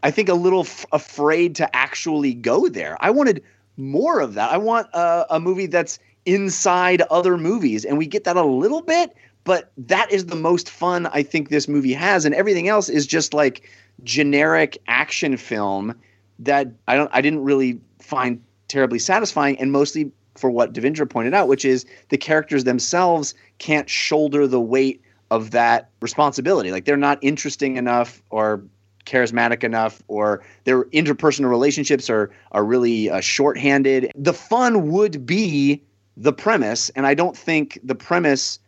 [0.02, 2.98] I think a little f- afraid to actually go there.
[3.02, 3.44] I wanted
[3.76, 4.52] more of that.
[4.52, 8.82] I want a, a movie that's inside other movies, and we get that a little
[8.82, 9.14] bit,
[9.44, 13.06] but that is the most fun I think this movie has, and everything else is
[13.06, 13.70] just like
[14.04, 15.94] generic action film
[16.40, 21.34] that I don't I didn't really find terribly satisfying, and mostly for what Devindra pointed
[21.34, 26.72] out, which is the characters themselves can't shoulder the weight of that responsibility.
[26.72, 28.64] Like they're not interesting enough or
[29.06, 34.12] charismatic enough or their interpersonal relationships are are really uh, shorthanded.
[34.16, 35.82] The fun would be
[36.18, 38.60] the premise, and I don't think the premise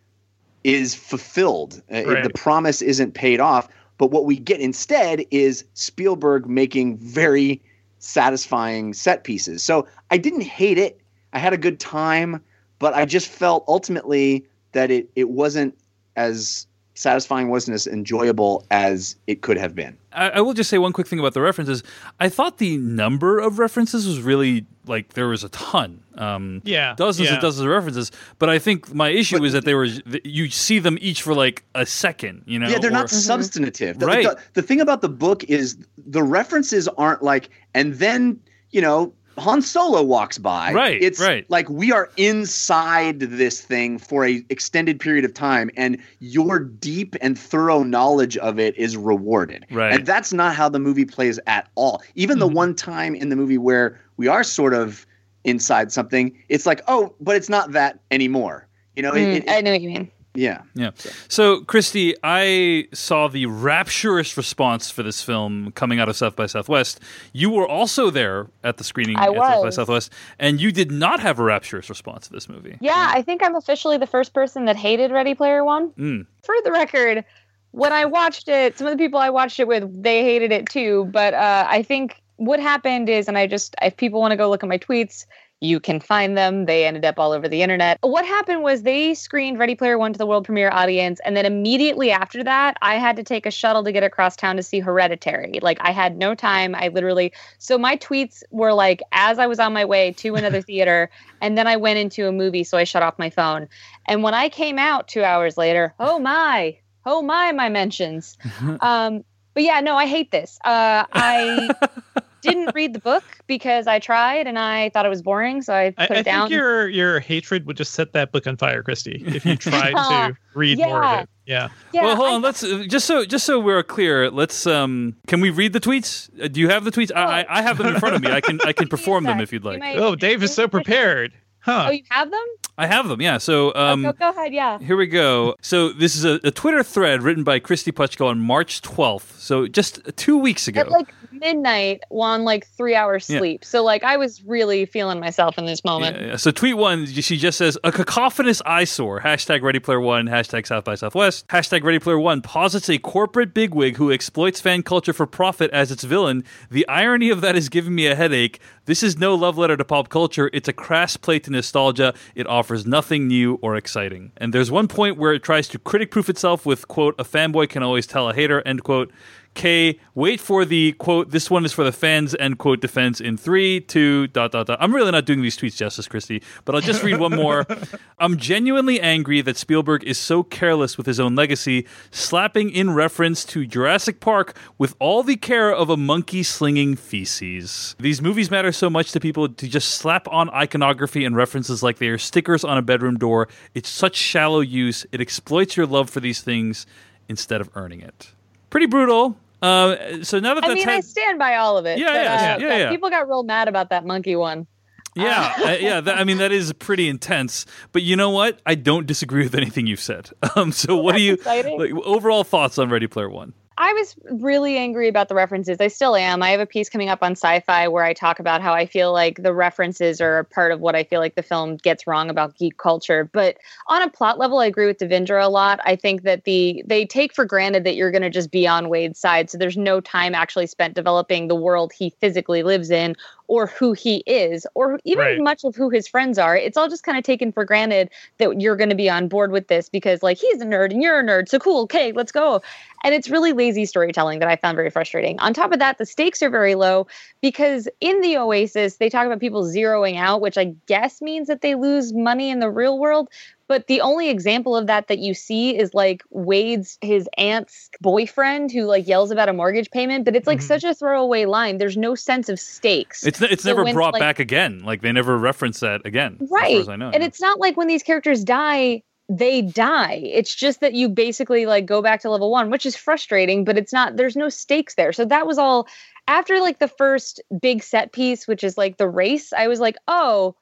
[0.63, 1.82] is fulfilled.
[1.91, 2.24] Uh, Right.
[2.24, 3.67] The promise isn't paid off.
[3.97, 7.61] But what we get instead is Spielberg making very
[7.99, 9.61] satisfying set pieces.
[9.61, 11.01] So I didn't hate it.
[11.34, 12.43] I had a good time,
[12.79, 15.77] but I just felt ultimately that it it wasn't
[16.15, 19.97] as satisfying, wasn't as enjoyable as it could have been.
[20.13, 21.82] I, I will just say one quick thing about the references.
[22.19, 26.03] I thought the number of references was really like there was a ton.
[26.15, 27.36] Um, Yeah, dozens yeah.
[27.36, 28.11] and dozens of references.
[28.39, 29.88] But I think my issue is that they were
[30.23, 32.43] you see them each for like a second.
[32.45, 33.97] You know, yeah, they're or- not substantive.
[33.99, 34.23] The, Right.
[34.25, 38.39] The, the thing about the book is the references aren't like, and then
[38.71, 39.13] you know.
[39.41, 40.71] Han Solo walks by.
[40.73, 41.45] Right, It's right.
[41.49, 47.15] like we are inside this thing for a extended period of time, and your deep
[47.21, 49.65] and thorough knowledge of it is rewarded.
[49.71, 49.93] Right.
[49.93, 52.01] And that's not how the movie plays at all.
[52.15, 55.05] Even the one time in the movie where we are sort of
[55.43, 58.67] inside something, it's like, oh, but it's not that anymore.
[58.95, 60.11] You know, it- Mm, it- I know what you mean.
[60.34, 60.61] Yeah.
[60.75, 60.91] Yeah.
[61.27, 66.45] So, Kristy, I saw the rapturous response for this film coming out of South by
[66.45, 67.01] Southwest.
[67.34, 69.69] You were also there at the screening I at South by.
[69.71, 72.77] Southwest, and you did not have a rapturous response to this movie.
[72.79, 75.91] Yeah, I think I'm officially the first person that hated Ready Player One.
[75.91, 76.25] Mm.
[76.43, 77.25] For the record,
[77.71, 80.67] when I watched it, some of the people I watched it with, they hated it
[80.69, 81.09] too.
[81.11, 84.49] But uh, I think what happened is, and I just, if people want to go
[84.49, 85.25] look at my tweets,
[85.62, 86.66] you can find them.
[86.66, 87.99] They ended up all over the internet.
[88.01, 91.45] What happened was they screened Ready Player One to the world premiere audience, and then
[91.45, 94.80] immediately after that, I had to take a shuttle to get across town to see
[94.80, 95.59] Hereditary.
[95.62, 96.74] Like I had no time.
[96.74, 100.62] I literally so my tweets were like as I was on my way to another
[100.72, 103.70] theater, and then I went into a movie, so I shut off my phone.
[104.07, 108.36] And when I came out two hours later, oh my, oh my, my mentions.
[108.82, 110.57] um, but yeah, no, I hate this.
[110.64, 111.70] Uh, I
[112.41, 115.93] didn't read the book because I tried and I thought it was boring, so I
[115.97, 116.35] I, put I it down.
[116.35, 119.55] I think your your hatred would just set that book on fire, Kristy, if you
[119.55, 121.29] tried to read more of it.
[121.45, 121.69] Yeah.
[121.91, 122.41] yeah, well, hold I- on.
[122.41, 124.29] Let's uh, just so just so we're clear.
[124.31, 125.15] Let's um.
[125.27, 126.29] Can we read the tweets?
[126.41, 127.11] Uh, do you have the tweets?
[127.15, 128.31] I, I I have them in front of me.
[128.31, 129.79] I can I can perform them if you'd You like.
[129.79, 131.33] might- Oh, Dave is so prepared.
[131.63, 131.85] Huh.
[131.89, 132.43] Oh, you have them?
[132.77, 133.21] I have them.
[133.21, 133.37] Yeah.
[133.37, 134.03] So um.
[134.05, 134.51] oh, go ahead.
[134.51, 134.79] Yeah.
[134.79, 135.55] Here we go.
[135.61, 139.37] So this is a, a Twitter thread written by Kristy Puchko on March 12th.
[139.39, 140.79] So just two weeks ago.
[140.81, 143.39] At like midnight on like three hours Yeah.
[143.39, 143.65] sleep.
[143.65, 146.17] So like I was really feeling myself in this moment.
[146.19, 146.36] Yeah, yeah.
[146.36, 149.21] So tweet one, she just says a cacophonous eyesore.
[149.21, 150.27] Hashtag Ready Player One.
[150.27, 151.47] Hashtag South by Southwest.
[151.47, 155.91] Hashtag Ready Player One posits a corporate bigwig who exploits fan culture for profit as
[155.91, 156.43] its villain.
[156.69, 158.59] The irony of that is giving me a headache.
[158.86, 160.49] This is no love letter to pop culture.
[160.53, 162.13] It's a crass play to nostalgia.
[162.36, 164.32] It offers nothing new or exciting.
[164.38, 167.69] And there's one point where it tries to critic proof itself with quote a fanboy
[167.69, 169.11] can always tell a hater end quote.
[169.54, 173.36] K, wait for the quote, this one is for the fans, end quote, defense in
[173.36, 174.78] three, two, dot, dot, dot.
[174.80, 177.66] I'm really not doing these tweets justice, Kristy, but I'll just read one more.
[178.20, 183.43] I'm genuinely angry that Spielberg is so careless with his own legacy, slapping in reference
[183.45, 187.95] to Jurassic Park with all the care of a monkey slinging feces.
[187.99, 191.97] These movies matter so much to people to just slap on iconography and references like
[191.97, 193.49] they are stickers on a bedroom door.
[193.76, 195.06] It's such shallow use.
[195.12, 196.86] It exploits your love for these things
[197.28, 198.32] instead of earning it.
[198.72, 199.38] Pretty brutal.
[199.61, 201.99] Uh, so now that I mean, I stand by all of it.
[201.99, 202.89] Yeah, but, yeah, uh, yeah, but yeah.
[202.89, 204.65] People got real mad about that monkey one.
[205.13, 206.01] Yeah, uh, yeah.
[206.01, 207.65] That, I mean, that is pretty intense.
[207.91, 208.59] But you know what?
[208.65, 210.32] I don't disagree with anything you've said.
[210.55, 211.65] Um, so, what do you like,
[212.03, 213.53] overall thoughts on Ready Player One?
[213.82, 215.77] I was really angry about the references.
[215.82, 216.43] I still am.
[216.43, 218.86] I have a piece coming up on sci fi where I talk about how I
[218.86, 222.05] feel like the references are a part of what I feel like the film gets
[222.05, 223.27] wrong about geek culture.
[223.34, 223.57] But
[223.88, 225.79] on a plot level, I agree with Devindra a lot.
[225.84, 228.88] I think that the they take for granted that you're going to just be on
[228.88, 229.49] Wade's side.
[229.49, 233.15] So there's no time actually spent developing the world he physically lives in
[233.52, 235.41] or who he is or even Right.
[235.41, 236.56] much of who his friends are.
[236.56, 239.52] It's all just kind of taken for granted that you're going to be on board
[239.52, 241.49] with this because like he's a nerd and you're a nerd.
[241.49, 241.82] So cool.
[241.82, 242.62] Okay, let's go.
[243.04, 245.38] And it's really lazy storytelling that I found very frustrating.
[245.41, 247.08] On top of that, the stakes are very low
[247.41, 251.60] because in the Oasis, they talk about people zeroing out, which I guess means that
[251.60, 253.28] they lose money in the real world.
[253.72, 258.69] But the only example of that that you see is like Wade's his aunt's boyfriend
[258.69, 260.67] who like yells about a mortgage payment, but it's like mm-hmm.
[260.67, 261.78] such a throwaway line.
[261.78, 263.26] There's no sense of stakes.
[263.26, 264.80] It's it's So never when, brought like- back again.
[264.84, 267.11] Like they never reference that again, as right far as I know.
[267.13, 271.65] and it's not like when these characters die they die it's just that you basically
[271.65, 274.95] like go back to level one which is frustrating but it's not there's no stakes
[274.95, 275.88] there so that was all
[276.28, 279.95] after like the first big set piece which is like the race i was like
[280.09, 280.53] oh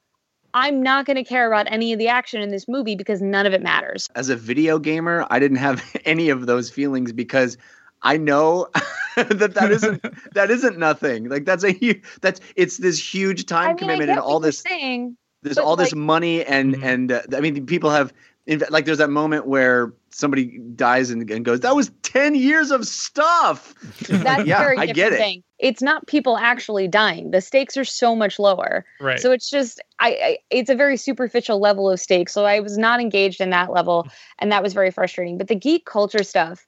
[0.54, 3.46] i'm not going to care about any of the action in this movie because none
[3.46, 7.58] of it matters as a video gamer, I didn't have any of those feelings because
[8.02, 8.68] I know
[9.16, 11.30] that that isn't that isn't nothing.
[11.30, 14.60] Like that's a hu- that's it's this huge time I mean, commitment and all this
[14.60, 16.84] saying there's but, all this money and Mhm.
[16.84, 18.14] and uh, I mean people have
[18.50, 22.72] in, like there's that moment where somebody dies and, and goes, "That was ten years
[22.72, 23.76] of stuff."
[24.08, 25.18] That's yeah, a very I different get it.
[25.18, 25.44] thing.
[25.60, 27.30] It's not people actually dying.
[27.30, 28.86] The stakes are so much lower.
[29.00, 29.20] Right.
[29.20, 32.34] So it's just I, I it's a very superficial level of stakes.
[32.34, 34.08] So I was not engaged in that level
[34.40, 35.38] and that was very frustrating.
[35.38, 36.66] But the geek culture stuff,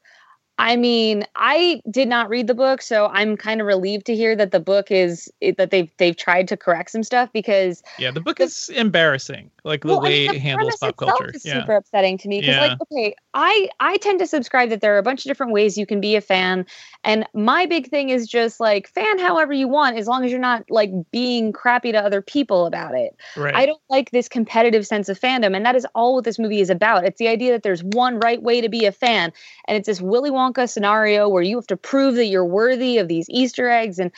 [0.57, 4.35] I mean, I did not read the book, so I'm kind of relieved to hear
[4.35, 8.21] that the book is that they've they've tried to correct some stuff because Yeah, the
[8.21, 9.49] book is embarrassing.
[9.63, 11.31] Like the well, I way mean, the it handles pop culture.
[11.33, 11.61] is Yeah.
[11.61, 12.61] super upsetting to me because, Yeah.
[12.61, 15.77] like, okay, I I tend to subscribe that there are a bunch of different ways
[15.77, 16.65] you can be a fan,
[17.03, 20.39] and my big thing is just like fan however you want, as long as you're
[20.39, 23.15] not like being crappy to other people about it.
[23.35, 23.55] Right.
[23.55, 26.61] I don't like this competitive sense of fandom, and that is all what this movie
[26.61, 27.05] is about.
[27.05, 29.31] It's the idea that there's one right way to be a fan,
[29.67, 33.07] and it's this Willy Wonka scenario where you have to prove that you're worthy of
[33.07, 34.11] these Easter eggs and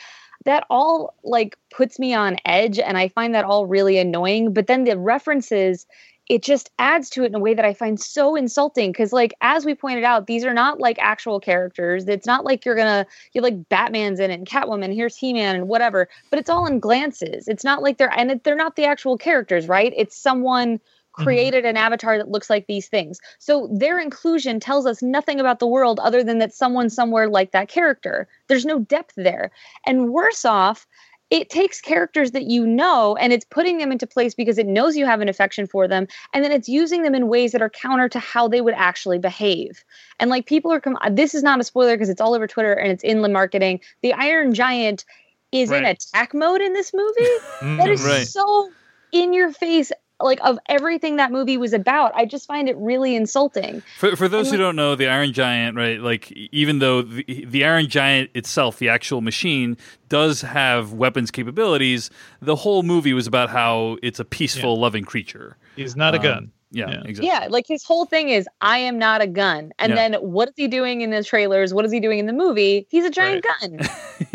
[0.44, 4.52] that all like puts me on edge and I find that all really annoying.
[4.52, 5.86] But then the references,
[6.28, 8.92] it just adds to it in a way that I find so insulting.
[8.92, 12.06] Cause like as we pointed out, these are not like actual characters.
[12.08, 15.68] It's not like you're gonna you're like Batman's in it and Catwoman, here's He-Man and
[15.68, 17.48] whatever, but it's all in glances.
[17.48, 19.92] It's not like they're and they're not the actual characters, right?
[19.96, 20.80] It's someone
[21.14, 21.22] Mm-hmm.
[21.22, 23.20] created an avatar that looks like these things.
[23.38, 27.52] So their inclusion tells us nothing about the world other than that someone somewhere like
[27.52, 28.26] that character.
[28.48, 29.52] There's no depth there.
[29.86, 30.88] And worse off,
[31.30, 34.96] it takes characters that you know and it's putting them into place because it knows
[34.96, 37.70] you have an affection for them and then it's using them in ways that are
[37.70, 39.84] counter to how they would actually behave.
[40.18, 42.72] And like people are com- this is not a spoiler because it's all over Twitter
[42.72, 43.80] and it's in the marketing.
[44.02, 45.04] The Iron Giant
[45.52, 47.14] is in attack mode in this movie.
[47.62, 48.26] Mm, that is Right.
[48.26, 48.70] so
[49.12, 49.92] in your face
[50.24, 52.12] like of everything that movie was about.
[52.16, 53.82] I just find it really insulting.
[53.98, 56.00] For, for those who like- don't know, the Iron Giant, right?
[56.00, 59.76] Like, even though the, the Iron Giant itself, the actual machine,
[60.08, 62.10] does have weapons capabilities,
[62.42, 65.56] the whole movie was about how it's a peaceful, loving creature.
[65.76, 66.52] He's not a Um, gun.
[66.74, 67.02] Yeah, Yeah.
[67.04, 67.26] exactly.
[67.26, 69.72] Yeah, like his whole thing is I am not a gun.
[69.78, 69.96] And Yeah.
[69.96, 71.72] then what is he doing in the trailers?
[71.72, 72.86] What is he doing in the movie?
[72.90, 73.78] He's a giant gun.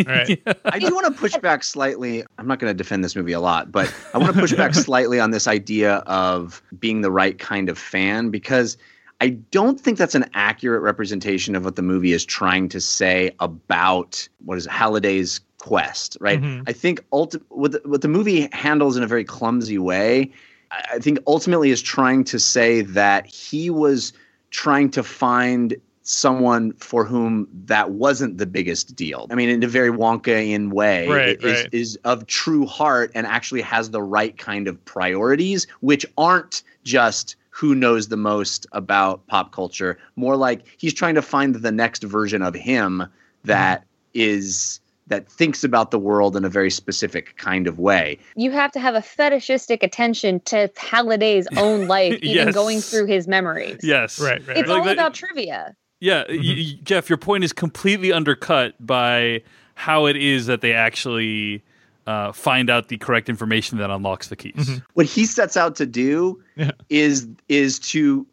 [0.06, 0.42] Right.
[0.66, 2.24] I do want to push back slightly.
[2.38, 4.74] I'm not going to defend this movie a lot, but I want to push back
[4.88, 8.78] slightly on this idea of being the right kind of fan because
[9.22, 13.32] I don't think that's an accurate representation of what the movie is trying to say
[13.40, 16.42] about what is it, Halliday's quest, right?
[16.42, 16.64] Mhm.
[16.68, 20.32] I think ulti- what the, what the movie handles in a very clumsy way,
[20.72, 24.14] I think ultimately is trying to say that he was
[24.52, 29.28] trying to find someone for whom that wasn't the biggest deal.
[29.30, 31.70] I mean, in a very Wonkian way, Right, is, right.
[31.72, 37.36] is of true heart and actually has the right kind of priorities, which aren't just
[37.52, 40.00] who knows the most about pop culture.
[40.16, 43.04] More like he's trying to find the next version of him
[43.44, 43.88] that mm-hmm.
[44.14, 48.18] is that thinks about the world in a very specific kind of way.
[48.36, 52.54] You have to have a fetishistic attention to Halliday's own life, even Yes.
[52.56, 53.80] going through his memories.
[53.84, 54.20] Yes.
[54.20, 54.58] Right, right.
[54.58, 55.76] It's Like all the- about trivia.
[56.00, 59.42] Yeah, y- y- Jeff, your point is completely undercut by
[59.76, 61.62] how it is that they actually
[62.08, 64.80] uh, find out the correct information that unlocks the keys.
[64.94, 66.72] what he sets out to do Yeah.
[66.90, 68.26] is is to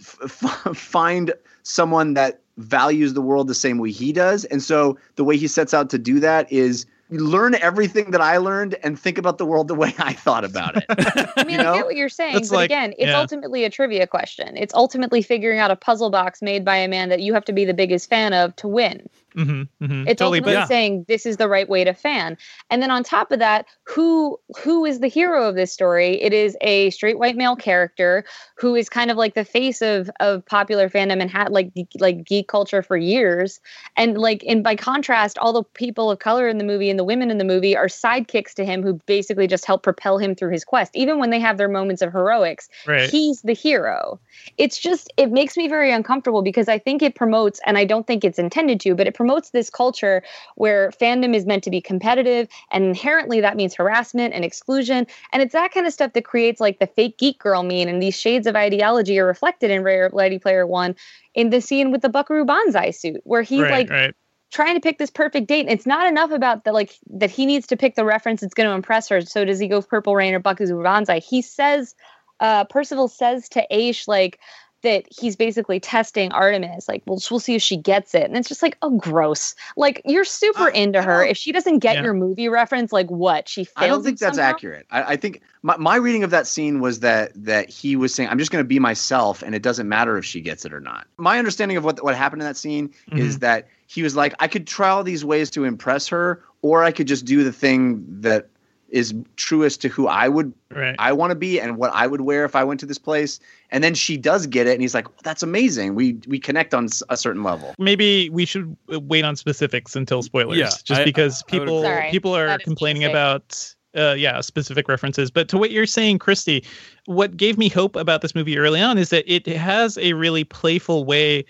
[0.00, 4.98] f- f- find someone that values the world the same way he does and so
[5.16, 8.98] the way he sets out to do that is learn everything that i learned and
[8.98, 10.84] think about the world the way i thought about it
[11.36, 11.72] I mean, You know?
[11.74, 13.18] I get what you're saying, That's but like- again, it's yeah.
[13.18, 14.56] ultimately a trivia question.
[14.56, 17.52] It's ultimately figuring out a puzzle box made by a man that you have to
[17.52, 19.08] be the biggest fan of to win.
[19.34, 20.38] Hmm hmm It's totally.
[20.38, 22.36] ultimately But saying this is the right way to fan.
[22.70, 26.20] And then on top of that, who who is the hero of this story?
[26.20, 28.24] It is a straight white male character
[28.56, 31.96] who is kind of like the face of of popular fandom and had like geek-
[32.00, 33.60] like geek culture for years.
[33.96, 37.04] And like in by contrast, all the people of color in the movie and the
[37.04, 40.52] women in the movie are sidekicks to him who basically just help propel him through
[40.52, 40.94] his quest.
[40.94, 43.08] Even when they have their moments of heroics, Right.
[43.10, 44.20] he's the hero.
[44.58, 48.06] It's just it makes me very uncomfortable because I think it promotes and I don't
[48.06, 50.20] think it's intended to, but it promotes this culture
[50.56, 55.42] where fandom is meant to be competitive and inherently that means harassment and exclusion and
[55.42, 58.18] it's that kind of stuff that creates like the fake geek girl meme and these
[58.18, 60.96] shades of ideology are reflected in Rare Lady Player 1
[61.34, 64.14] in the scene with the Buckaroo Banzai suit where he's right, like right.
[64.50, 65.66] trying to pick this perfect date.
[65.66, 68.54] And it's not enough about the like that he needs to pick the reference that's
[68.54, 69.20] going to impress her.
[69.20, 71.20] So does he go Purple Rain or Buckaroo Banzai?
[71.20, 71.94] He says,
[72.40, 74.40] uh, Percival says to Aech like
[74.82, 76.88] that he's basically testing Artemis.
[76.88, 78.24] Like, well, we'll see if she gets it.
[78.24, 79.54] And it's just like, oh, gross.
[79.76, 81.24] Like you're super Uh, into her.
[81.24, 82.02] If she doesn't get Yeah.
[82.02, 83.48] your movie reference, like what?
[83.48, 83.84] She failed.
[83.84, 84.50] i don't think that's somehow?
[84.50, 88.14] accurate I, I think my, my reading of that scene was that that he was
[88.14, 90.72] saying i'm just going to be myself and it doesn't matter if she gets it
[90.72, 94.16] or not my understanding of what what happened in that scene is that he was
[94.16, 97.44] like i could try all these ways to impress her or i could just do
[97.44, 98.48] the thing that
[98.92, 100.94] is truest to who I would Right.
[100.98, 103.40] I want to be and what I would wear if I went to this place.
[103.70, 105.94] And then she does get it, and he's like, "That's amazing.
[105.94, 110.58] We we connect on a certain level." maybe we should wait on specifics until spoilers
[110.58, 111.88] Yeah, just I- because I people agree.
[111.88, 116.64] Sorry, people are complaining about uh, yeah specific references but to what you're saying kristy
[117.04, 120.44] what gave me hope about this movie early on is that it has a really
[120.44, 121.44] playful way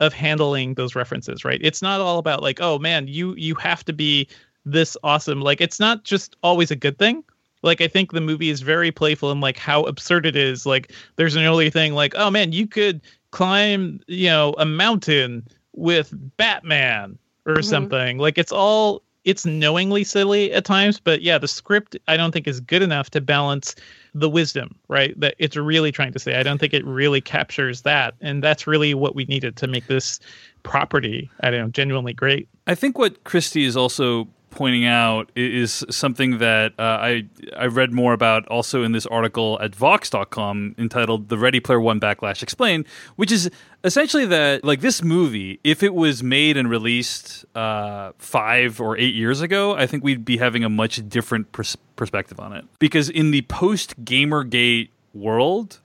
[0.00, 3.82] of handling those references right it's not all about like oh man you you have
[3.82, 4.28] to be
[4.66, 7.22] this awesome like it's not just always a good thing.
[7.62, 10.66] Like i think the movie is very playful in like how absurd it is.
[10.66, 13.00] Like there's an early thing like oh man you could
[13.30, 17.64] climb you know a mountain with batman or Mhm.
[17.64, 18.18] something.
[18.18, 22.46] Like it's all it's knowingly silly at times but yeah the script i don't think
[22.46, 23.74] is good enough to balance
[24.14, 26.36] the wisdom right that it's really trying to say.
[26.36, 29.88] I don't think it really captures that and that's really what we needed to make
[29.88, 30.20] this
[30.62, 32.48] property i don't know genuinely great.
[32.68, 37.26] I think what Kristy is also pointing out is something that uh, I
[37.56, 42.00] I read more about also in this article at Vox.com entitled "The Ready Player One
[42.00, 43.50] Backlash Explained," which is
[43.84, 49.14] essentially that like this movie, if it was made and released uh, five or eight
[49.14, 52.64] years ago, I think we'd be having a much different pers- perspective on it.
[52.78, 55.80] Because in the post GamerGate world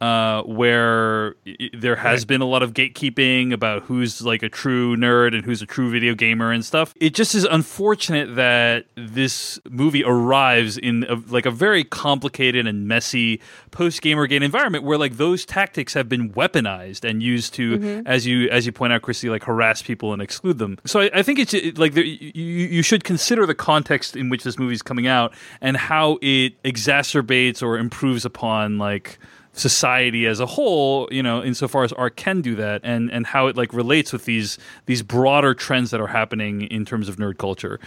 [0.00, 1.36] uh, where
[1.72, 5.62] there has been a lot of gatekeeping about who's like a true nerd and who's
[5.62, 6.92] a true video gamer and stuff.
[7.00, 12.86] It just is unfortunate that this movie arrives in a, like a very complicated and
[12.86, 13.40] messy
[13.70, 18.48] post Gamergate environment where like those tactics have been weaponized and used to, as you
[18.50, 20.78] as you point out, Kristy, like harass people and exclude them.
[20.84, 24.28] So I, I think it's it, like there, you, you should consider the context in
[24.28, 29.18] which this movie is coming out and how it exacerbates or improves upon like
[29.56, 33.48] society as a whole, you know, insofar as art can do that, and and how
[33.48, 37.38] it like relates with these these broader trends that are happening in terms of nerd
[37.38, 37.80] culture.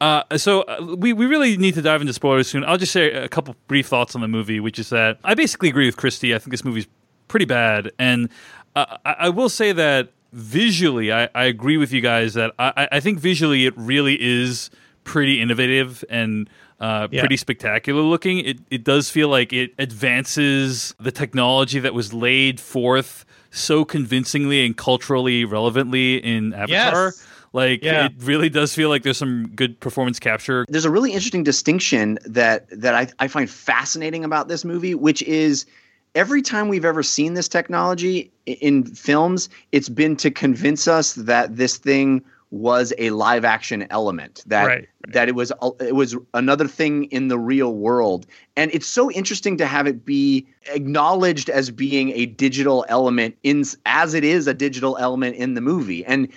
[0.00, 2.64] Uh, so uh, we we really need to dive into spoilers soon.
[2.64, 5.68] I'll just say a couple brief thoughts on the movie, which is that I basically
[5.68, 6.34] agree with Kristy.
[6.34, 6.88] I think this movie's
[7.28, 8.28] pretty bad, and
[8.74, 12.88] uh, I, I will say that visually, I, I agree with you guys that I,
[12.90, 14.70] I think visually it really is
[15.04, 16.48] pretty innovative and
[16.82, 17.20] uh, Yeah.
[17.20, 18.38] pretty spectacular looking.
[18.40, 24.64] It it does feel like it advances the technology that was laid forth so convincingly
[24.66, 27.06] and culturally relevantly in Avatar.
[27.06, 27.26] Yes.
[27.52, 28.06] Like Yeah.
[28.06, 30.64] it really does feel like there's some good performance capture.
[30.68, 35.22] there's a really interesting distinction that that I, I find fascinating about this movie, which
[35.22, 35.66] is
[36.14, 41.56] every time we've ever seen this technology in films, it's been to convince us that
[41.56, 42.22] this thing
[42.52, 45.14] was a live action element that Right, right.
[45.14, 45.50] that it was
[45.80, 48.26] it was another thing in the real world
[48.56, 53.64] and it's so interesting to have it be acknowledged as being a digital element in
[53.86, 56.28] as it is a digital element in the movie and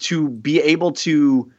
[0.00, 1.52] to be able to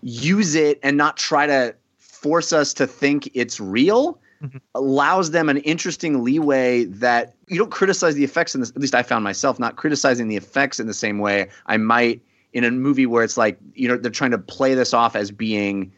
[0.00, 4.58] use it and not try to force us to think it's real Mm-hmm.
[4.74, 8.94] allows them an interesting leeway that you don't criticize the effects in this at least
[8.94, 12.20] i found myself not criticizing the effects in the same way i might
[12.54, 15.30] in a movie where it's like you know they're trying to play this off as
[15.30, 15.92] being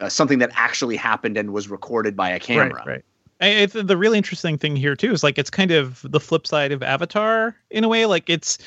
[0.00, 3.04] uh, something that actually happened and was recorded by a camera Right, right.
[3.40, 6.46] I, I the really interesting thing here too is like it's kind of the flip
[6.46, 8.06] side of Avatar in a way.
[8.06, 8.58] Like it's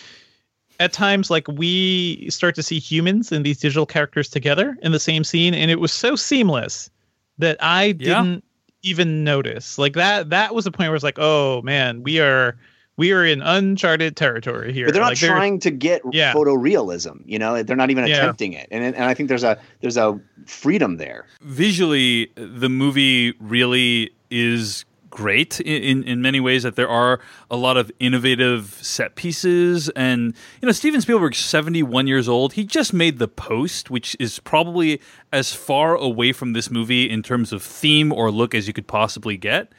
[0.79, 4.99] at times like we start to see humans and these digital characters together in the
[4.99, 6.89] same scene, and it was so seamless
[7.37, 8.43] that I didn't
[8.83, 9.77] even notice.
[9.77, 12.57] Like that that was a point where it's like, oh man, we are
[12.97, 14.85] we are in uncharted territory here.
[14.85, 16.33] but they're not Like, trying to get Yeah.
[16.33, 18.17] photorealism you know they're not even Yeah.
[18.17, 23.33] attempting it and and i think there's a there's a freedom there visually the movie
[23.39, 27.19] really is great in, in, in many ways that there are
[27.49, 32.63] a lot of innovative set pieces and you know steven spielberg's 71 years old he
[32.63, 35.01] just made the post which is probably
[35.33, 38.87] as far away from this movie in terms of theme or look as you could
[38.87, 39.73] possibly get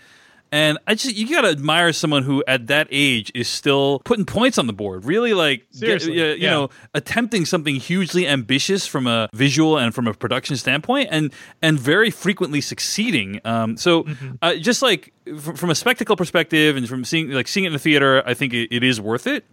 [0.52, 4.58] and I just you gotta admire someone who at that age is still putting points
[4.58, 5.04] on the board.
[5.04, 6.50] Really like get- Seriously, you yeah.
[6.50, 11.32] know, attempting something hugely ambitious from a visual and from a production standpoint, and
[11.62, 13.40] and very frequently succeeding.
[13.44, 14.32] Um, so Mm-hmm.
[14.42, 17.72] uh, just like from, from a spectacle perspective and from seeing like seeing it in
[17.72, 19.46] the theater, I think it, it is worth it.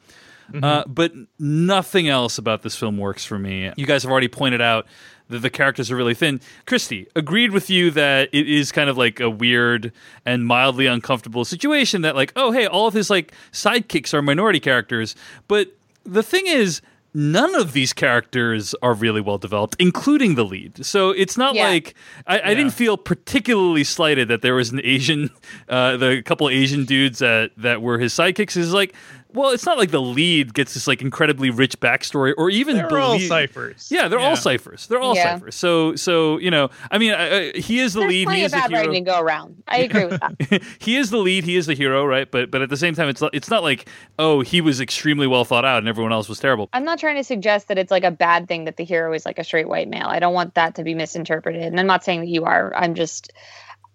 [0.52, 0.64] Mm-hmm.
[0.64, 3.72] Uh, but nothing else about this film works for me.
[3.78, 4.88] You guys have already pointed out
[5.30, 6.42] that the characters are really thin.
[6.66, 9.92] Kristy agreed with you that it is kind of like a weird
[10.26, 12.02] and mildly uncomfortable situation.
[12.02, 15.16] That like, oh hey, all of his like sidekicks are minority characters,
[15.48, 16.82] but the thing is.
[17.12, 20.86] None of these characters are really well developed, including the lead.
[20.86, 21.68] So it's not Yeah.
[21.68, 21.96] like
[22.28, 25.32] I, I didn't feel particularly slighted that there was an Asian,
[25.70, 28.56] uh, the couple Asian dudes that that were his sidekicks.
[28.56, 28.94] Is like
[29.32, 32.98] well, it's not like the lead gets this like incredibly rich backstory or even They're
[33.00, 33.90] all ciphers.
[33.92, 34.88] Yeah, they're all ciphers.
[34.88, 35.36] They're all Yeah.
[35.36, 35.56] ciphers.
[35.56, 38.26] So, so you know, I mean, I, I, he is the There's lead.
[38.26, 38.86] plenty He of is the bad hero.
[38.88, 39.64] writing to go around.
[39.68, 40.62] I agree with that.
[40.80, 41.44] he is the lead.
[41.44, 42.30] He is the hero, right?
[42.30, 45.46] But but at the same time, it's it's not like oh he was extremely well
[45.46, 46.70] thought out and everyone else was terrible.
[46.74, 49.26] I'm not trying to suggest that it's like a bad thing that the hero is
[49.26, 50.08] like a straight white male.
[50.08, 51.64] I don't want that to be misinterpreted.
[51.64, 52.74] And I'm not saying that you are.
[52.76, 53.32] I'm just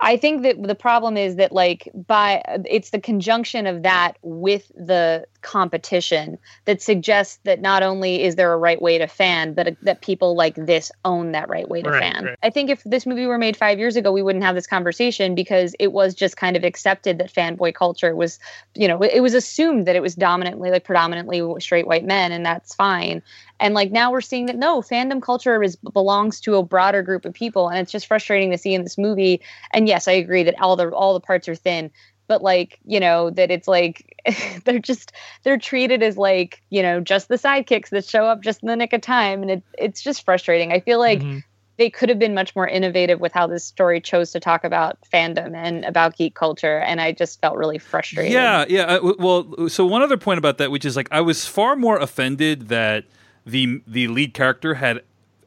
[0.05, 4.70] I think that the problem is that like by it's the conjunction of that with
[4.76, 9.68] the competition that suggests that not only is there a right way to fan, but
[9.68, 12.24] uh, that people like this own that right way to Right, fan.
[12.24, 12.38] right.
[12.42, 15.34] I think if this movie were made five years ago, we wouldn't have this conversation
[15.34, 18.38] because it was just kind of accepted that fanboy culture was,
[18.74, 22.44] you know, it was assumed that it was dominantly like predominantly straight white men, and
[22.44, 23.22] that's fine.
[23.61, 27.24] And like now we're seeing that no, fandom culture is belongs to a broader group
[27.24, 29.40] of people, and it's just frustrating to see in this movie.
[29.72, 31.90] And yes, I agree that all the all the parts are thin,
[32.26, 34.16] but like you know that it's like
[34.64, 35.12] they're just
[35.44, 38.76] they're treated as like you know just the sidekicks that show up just in the
[38.76, 40.72] nick of time, and it, it's just frustrating.
[40.72, 41.44] I feel like Mhm.
[41.76, 44.98] they could have been much more innovative with how this story chose to talk about
[45.12, 48.32] fandom and about geek culture, and I just felt really frustrated.
[48.32, 48.82] Yeah, yeah.
[48.82, 51.98] uh, well, so one other point about that, which is like I was far more
[51.98, 53.05] offended that
[53.47, 55.01] the the lead character had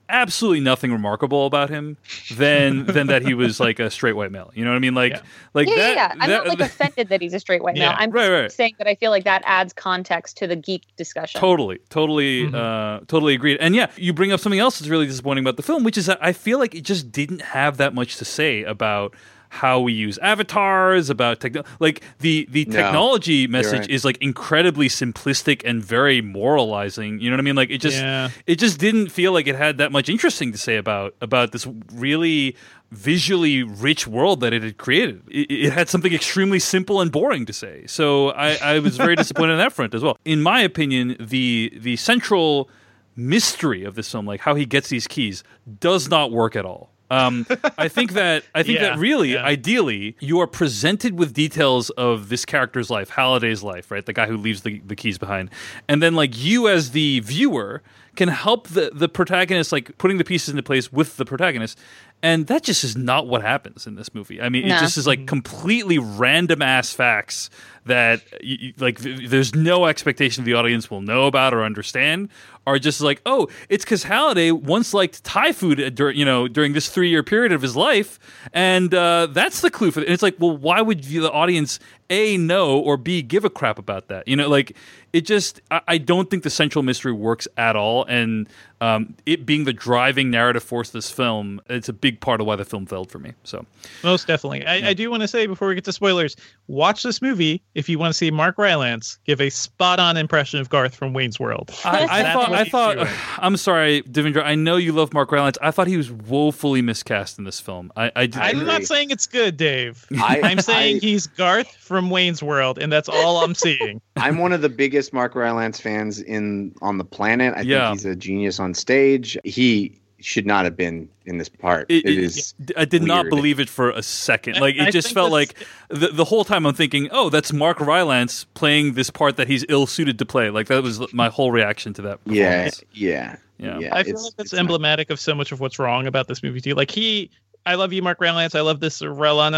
[0.09, 1.97] absolutely nothing remarkable about him
[2.37, 4.49] than than that he was like a straight white male.
[4.55, 4.95] You know what I mean?
[4.95, 5.21] Like Yeah.
[5.53, 5.81] like yeah, that.
[5.89, 6.11] yeah, yeah.
[6.13, 7.89] I'm that- not like offended that he's a straight white male.
[7.89, 7.95] Yeah.
[7.97, 8.49] I'm Right, right.
[8.51, 11.41] saying that I feel like that adds context to the geek discussion.
[11.41, 12.55] Totally, totally, Mm-hmm.
[12.55, 13.57] uh, totally agreed.
[13.59, 16.05] And yeah, you bring up something else that's really disappointing about the film, which is
[16.05, 19.13] that I feel like it just didn't have that much to say about
[19.49, 23.89] how we use avatars, about techno- like the the No, technology message right.
[23.89, 27.19] is like incredibly simplistic and very moralizing.
[27.19, 27.55] You know what I mean?
[27.55, 28.29] Like it just Yeah.
[28.45, 31.67] it just didn't feel like it had that much interesting to say about about this
[31.93, 32.55] really
[32.91, 35.21] visually rich world that it had created.
[35.29, 37.85] It, it had something extremely simple and boring to say.
[37.87, 40.17] So I, I was very disappointed on that front as well.
[40.23, 42.69] In my opinion, the the central
[43.15, 45.43] mystery of this film, like how he gets these keys,
[45.79, 46.91] does not work at all.
[47.09, 47.45] Um,
[47.77, 49.43] I think that I think Yeah, that really, yeah.
[49.45, 54.05] ideally, you are presented with details of this character's life, Halliday's life, right?
[54.05, 55.49] The guy who leaves the, the keys behind,
[55.87, 57.81] and then like you as the viewer
[58.15, 61.79] can help the the protagonist like putting the pieces into place with the protagonist,
[62.21, 64.41] and that just is not what happens in this movie.
[64.41, 67.49] I mean, it just is like completely random ass facts
[67.87, 72.29] that y y- like th- there's no expectation the audience will know about or understand
[72.65, 76.47] are just like oh it's because Halliday once liked Thai food uh, dur- you know
[76.47, 78.19] during this three year period of his life
[78.53, 80.05] and uh, that's the clue for it.
[80.05, 81.79] And it's like well why would you, the audience
[82.09, 84.75] a know or b give a crap about that you know like
[85.13, 88.47] it just I, I don't think the central mystery works at all and
[88.79, 92.47] um, it being the driving narrative force of this film it's a big part of
[92.47, 93.65] why the film failed for me so
[94.03, 94.65] Most definitely.
[94.65, 96.35] I, I do want to say before we get to spoilers,
[96.67, 100.59] watch this movie if you want to see Mark Rylance give a spot on impression
[100.59, 101.71] of Garth from Wayne's World.
[101.85, 102.51] I, I thought.
[102.51, 103.07] I thought doing.
[103.37, 104.43] I'm sorry, Devindra.
[104.43, 105.57] I know you love Mark Rylance.
[105.61, 107.91] I thought he was woefully miscast in this film.
[107.95, 110.05] I, I, I I'm not saying it's good, Dave.
[110.17, 114.01] I- I'm saying I- he's Garth from Wayne's World, and that's all I'm seeing.
[114.17, 117.53] I'm one of the biggest Mark Rylance fans in on the planet.
[117.55, 117.89] I Yeah.
[117.89, 119.37] think he's a genius on stage.
[119.43, 121.85] He should not have been in this part.
[121.89, 122.53] It- it it- is.
[122.75, 124.59] I did not believe it for a second.
[124.59, 125.55] Like it I just felt this- like
[125.89, 129.63] the, the whole time I'm thinking, oh, that's Mark Rylance playing this part that he's
[129.69, 130.49] ill suited to play.
[130.49, 132.19] Like that was my whole reaction to that.
[132.25, 133.79] Yeah, yeah, Yeah.
[133.79, 133.95] yeah.
[133.95, 136.27] I feel it's- like that's it's not- emblematic of so much of what's wrong about
[136.27, 136.73] this movie too.
[136.73, 137.29] Like he,
[137.67, 138.55] I love you, Mark Rylance.
[138.55, 139.01] I love this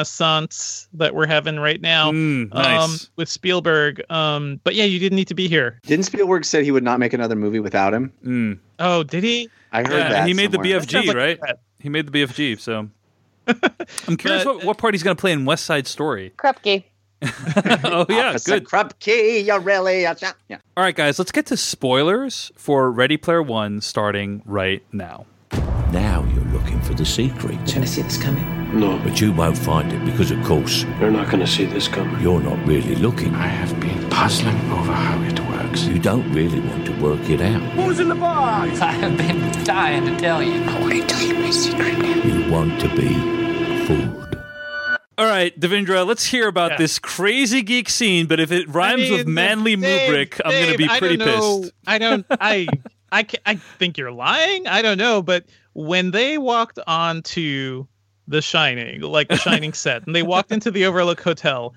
[0.03, 2.11] renaissance that we're having right now.
[2.11, 3.09] Mm, Um, nice.
[3.15, 4.01] with Spielberg.
[4.09, 5.79] Um, but yeah, you didn't need to be here.
[5.85, 8.11] Didn't Spielberg said he would not make another movie without him?
[8.25, 8.57] Mm.
[8.79, 9.49] Oh, did he?
[9.71, 10.27] I heard Yeah, that.
[10.27, 10.79] he made the somewhere.
[10.79, 11.39] That sounds BFG, like right?
[11.39, 11.59] threat.
[11.79, 12.59] He made the BFG.
[12.59, 12.89] So
[14.07, 16.33] I'm curious But- what, what part he's going to play in West Side Story.
[16.37, 16.83] Krupke.
[17.83, 18.63] oh yeah, Officer good.
[18.65, 20.03] Krupke, you really?
[20.03, 20.13] Yeah.
[20.77, 25.25] All right, guys, let's get to spoilers for Ready Player One starting right now.
[25.91, 26.38] Now you're looking
[26.89, 27.55] for the secret.
[27.71, 28.43] Gonna see this coming.
[28.79, 31.87] No, But you won't find it because, of course, you're not going to see this
[31.87, 32.19] coming.
[32.21, 33.33] you're not really looking.
[33.33, 35.85] I have been puzzling over how it works.
[35.85, 37.61] You don't really want to work it out.
[37.73, 38.79] Who's in the box?
[38.91, 40.61] I have been dying to tell you.
[40.61, 41.97] I want to tell you my secret.
[42.23, 43.09] You want to be
[43.87, 44.37] fooled.
[45.17, 46.77] All right, Devindra, let's hear about Yeah.
[46.77, 48.27] this crazy geek scene.
[48.27, 50.99] But if it rhymes I with manly Dave, Mubrick, I'm going to Dave, be I
[50.99, 51.59] pretty don't know.
[51.61, 51.73] pissed.
[51.87, 52.25] I don't.
[52.29, 52.67] I.
[53.11, 53.25] I.
[53.47, 54.67] I think you're lying.
[54.67, 57.85] I don't know, but when they walked onto
[58.27, 61.73] The Shining, like the Shining set, and they walked into the Overlook Hotel,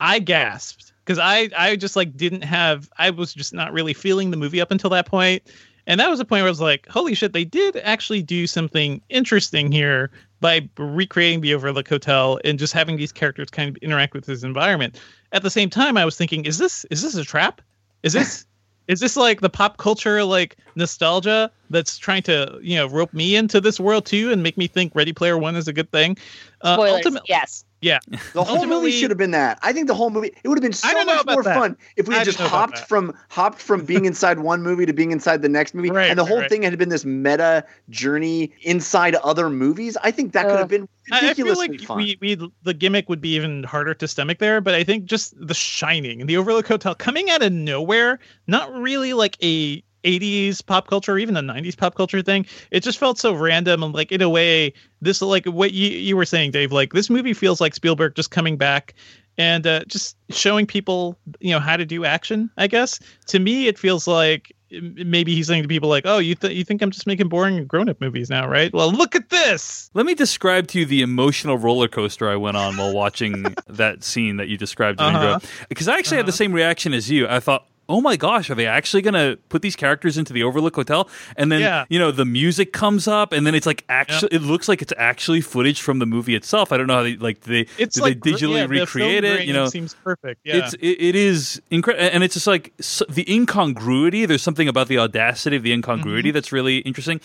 [0.00, 1.50] I gasped because I.
[1.56, 2.88] I just like didn't have.
[2.98, 5.42] I was just not really feeling the movie up until that point,
[5.86, 8.46] and that was the point where I was like, "Holy shit!" They did actually do
[8.46, 10.10] something interesting here
[10.40, 14.44] by recreating the Overlook Hotel and just having these characters kind of interact with this
[14.44, 15.00] environment.
[15.32, 17.60] At the same time, I was thinking, is this is this a trap?
[18.02, 18.46] is this
[18.88, 23.36] is this like the pop culture like nostalgia that's trying to you know rope me
[23.36, 26.16] into this world too and make me think Ready Player One is a good thing?
[26.62, 26.96] Uh, Spoilers.
[26.96, 27.64] ultimately, yes.
[27.80, 27.98] Yeah.
[28.32, 29.58] The whole movie should have been that.
[29.62, 31.42] I think the whole movie it would have been so I don't know much more
[31.42, 31.54] that.
[31.56, 35.12] fun if we had just hopped from hopped from being inside one movie to being
[35.12, 36.48] inside the next movie, Right, and the whole right.
[36.48, 39.96] thing had been this meta journey inside other movies.
[40.02, 41.96] I think that could uh, have been I- I feel like fun.
[41.96, 45.34] we, we the gimmick would be even harder to stomach there, but I think just
[45.38, 50.64] The Shining and the Overlook Hotel coming out of nowhere, not really like a 80s
[50.64, 52.46] pop culture or even a 90s pop culture thing.
[52.70, 56.16] It just felt so random and like in a way, this like what you you
[56.16, 56.72] were saying, Dave.
[56.72, 58.94] Like this movie feels like Spielberg just coming back
[59.36, 62.50] and uh, just showing people you know how to do action.
[62.56, 66.34] I guess to me, it feels like maybe he's saying to people like, "Oh, you
[66.34, 68.72] th- you think I'm just making boring grown up movies now, right?
[68.72, 72.56] Well, look at this." Let me describe to you the emotional roller coaster I went
[72.56, 75.38] on while watching that scene that you described, Uh-huh.
[75.68, 77.26] Because I actually had the same reaction as you.
[77.28, 80.42] I thought, oh my gosh, are they actually going to put these characters into the
[80.42, 81.08] Overlook Hotel?
[81.36, 81.86] And then, Yeah.
[81.88, 84.92] you know, the music comes up, and then it's like actually, it looks like it's
[84.98, 86.70] actually footage from the movie itself.
[86.72, 89.46] I don't know how they like they It's did like they digitally yeah, recreate it.
[89.46, 90.40] You know, seems perfect.
[90.44, 94.26] Yeah, it's it, it is incredible, and it's just like s the incongruity.
[94.26, 96.34] There's something about the audacity of the incongruity mm-hmm.
[96.34, 97.20] that's really interesting.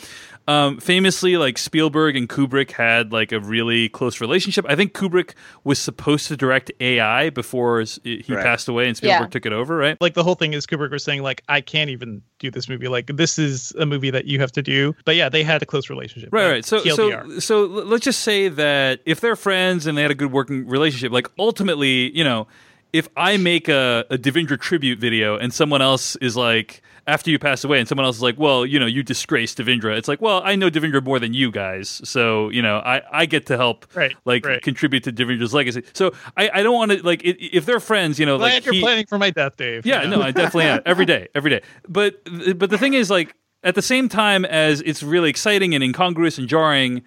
[0.46, 4.66] Um, famously, like Spielberg and Kubrick had like a really close relationship.
[4.68, 8.44] I think Kubrick was supposed to direct AI before he Right.
[8.44, 9.28] passed away, and Spielberg Yeah.
[9.28, 9.78] took it over.
[9.78, 9.96] Right?
[10.02, 12.90] like the whole thing is Kubrick was saying like I can't even do this movie.
[12.90, 14.94] Like this is a movie that you have to do.
[15.06, 16.30] But yeah, they had a close relationship.
[16.34, 16.66] Right, Uh, right.
[16.66, 17.26] So, TLDR.
[17.36, 20.68] so, so let's just say that if they're friends and they had a good working
[20.68, 22.48] relationship, like ultimately, you know,
[22.92, 27.38] if I make a, a Devindra tribute video and someone else is like, after you
[27.38, 29.98] pass away, and someone else is like, well, you know, you disgraced Devindra.
[29.98, 33.26] It's like, well, I know Devindra more than you guys, so you know, I, I
[33.26, 34.62] get to help, Right, like right.
[34.62, 35.84] contribute to Devindra's legacy.
[35.94, 38.66] So I, I don't want to like i if they're friends, you know, Glad like
[38.66, 39.86] you're he- planning for my death, Dave.
[39.86, 41.62] yeah, no, I definitely am every day, every day.
[41.90, 42.22] But
[42.58, 46.38] but the thing is, like, at the same time as it's really exciting and incongruous
[46.38, 47.02] and jarring,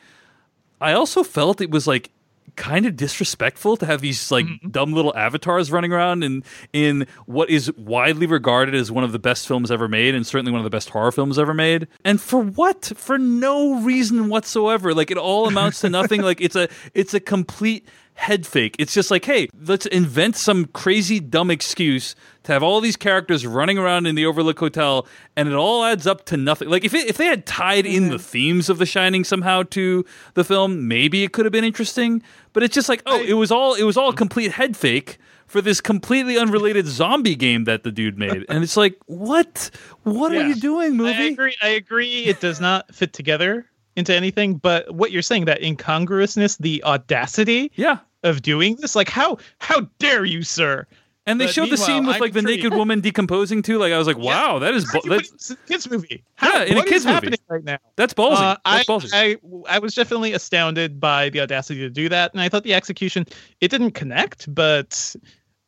[0.81, 2.11] I also felt it was like
[2.57, 4.69] kind of disrespectful to have these like mm-hmm.
[4.69, 6.43] dumb little avatars running around in
[6.73, 10.51] in what is widely regarded as one of the best films ever made and certainly
[10.51, 11.87] one of the best horror films ever made.
[12.05, 12.93] And for what?
[12.97, 14.95] For no reason whatsoever.
[14.95, 16.17] Like it all amounts to nothing.
[16.27, 17.87] Like it's a it's a complete
[18.17, 18.77] head fake.
[18.79, 23.47] It's just like hey let's invent some crazy dumb excuse to have all these characters
[23.47, 25.07] running around in the overlook hotel
[25.37, 26.69] and it all adds up to nothing.
[26.69, 28.25] Like if it, if they had tied in the mm-hmm.
[28.25, 30.05] themes of the shining somehow to
[30.35, 32.23] the film maybe it could have been interesting.
[32.53, 35.19] But it's just like oh it was all it was all a complete head fake
[35.47, 38.45] for this completely unrelated zombie game that the dude made.
[38.49, 39.71] And it's like what?
[40.03, 41.11] What are you doing movie?
[41.11, 41.57] I agree.
[41.63, 42.25] I agree.
[42.25, 43.67] It does not fit together
[43.97, 44.55] into anything.
[44.57, 49.83] But what you're saying, that incongruousness, the audacity yeah of doing this, like how how
[49.99, 50.87] dare you, sir?
[51.29, 53.99] and they But showed the scene with like the naked woman decomposing too like i
[53.99, 56.23] was like wow that is Wait, that's, it's a kids movie.
[56.41, 57.15] Yeah, in a kids movie.
[57.15, 57.79] happening right now?
[57.97, 59.37] that's ballsy Uh, I, that's ballsy I
[59.69, 63.27] I was definitely astounded by the audacity to do that, and I thought the execution
[63.61, 65.17] it didn't connect, but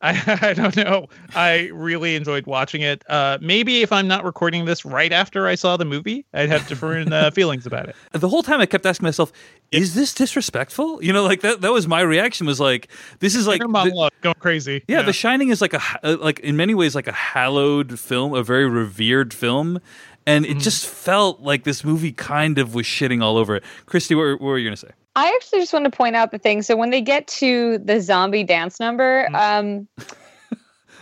[0.01, 1.07] I, I don't know.
[1.35, 3.03] I really enjoyed watching it.
[3.09, 6.67] Uh, maybe if I'm not recording this right after I saw the movie, I'd have
[6.67, 7.95] different uh, feelings about it.
[8.13, 9.31] the whole time I kept asking myself,
[9.71, 11.03] is this disrespectful?
[11.03, 12.87] You know, like that that was my reaction was like
[13.19, 14.83] this is like Inner the- monologue going crazy.
[14.87, 18.33] yeah, The Shining is like a uh, like in many ways like a hallowed film,
[18.33, 19.79] a very revered film.
[20.25, 23.63] And it just felt like this movie kind of was shitting all over it.
[23.87, 24.91] Kristy, what, what were you going to say?
[25.19, 26.61] I actually just want to point out the thing.
[26.61, 29.87] So when they get to the zombie dance number, um,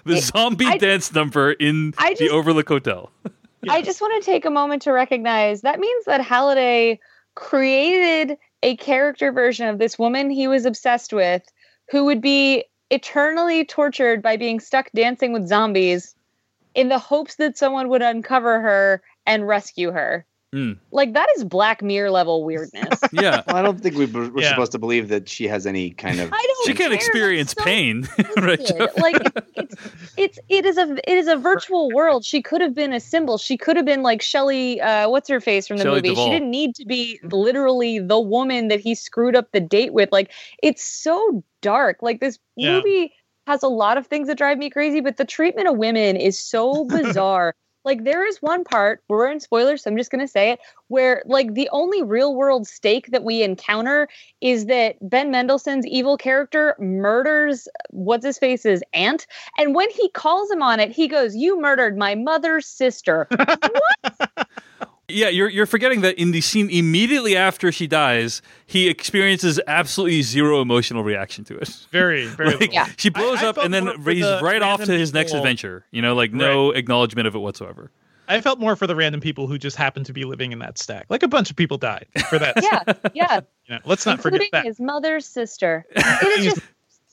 [0.05, 3.11] The It- zombie I- dance number in I the Overlook Hotel.
[3.69, 6.99] I just want to take a moment to recognize that means that Halliday
[7.35, 11.43] created a character version of this woman he was obsessed with
[11.91, 16.15] who would be eternally tortured by being stuck dancing with zombies
[16.73, 20.25] in the hopes that someone would uncover her and rescue her.
[20.55, 20.77] Mm.
[20.91, 22.99] Like that is Black Mirror level weirdness.
[23.11, 23.41] Yeah.
[23.47, 24.49] Well, I don't think we were we're Yeah.
[24.51, 26.29] supposed to believe that she has any kind of.
[26.33, 28.59] I don't She can't experience so pain, right?
[28.97, 29.21] like
[29.55, 29.75] it's,
[30.15, 32.23] it's it is a it is a virtual world.
[32.23, 33.37] She could have been a symbol.
[33.37, 34.79] She could have been like Shelley.
[34.79, 36.09] Uh, what's her face from the Shelley movie?
[36.09, 36.25] Duvall.
[36.27, 40.13] She didn't need to be literally the woman that he screwed up the date with.
[40.13, 40.31] Like
[40.63, 41.97] it's so dark.
[42.01, 42.77] Like this Yeah.
[42.77, 43.13] movie
[43.47, 46.39] has a lot of things that drive me crazy, but the treatment of women is
[46.39, 47.53] so bizarre.
[47.87, 50.59] Like there is one part, we're in spoilers, so I'm just gonna say it,
[50.89, 54.09] where like the only real world stake that we encounter
[54.41, 59.25] is that Ben Mendelsohn's evil character murders what's his face's aunt,
[59.57, 63.25] and when he calls him on it, he goes, "You murdered my mother's sister."
[65.09, 70.21] Yeah, you're you're forgetting that in the scene immediately after she dies, he experiences absolutely
[70.21, 71.69] zero emotional reaction to it.
[71.91, 72.51] Very, very.
[72.57, 72.85] Like, little.
[72.97, 75.13] She blows I- I up felt and then he's the right off to random his
[75.13, 75.85] next people- adventure.
[75.91, 77.89] You know, like no acknowledgement of it whatsoever.
[78.29, 80.77] I felt more for the random people who just happened to be living in that
[80.77, 81.05] stack.
[81.07, 82.55] Like a bunch of people died for that.
[82.61, 82.83] Yeah,
[83.13, 83.39] yeah.
[83.67, 84.65] You know, let's not forget that.
[84.65, 85.85] his mother's sister.
[85.95, 86.61] It is just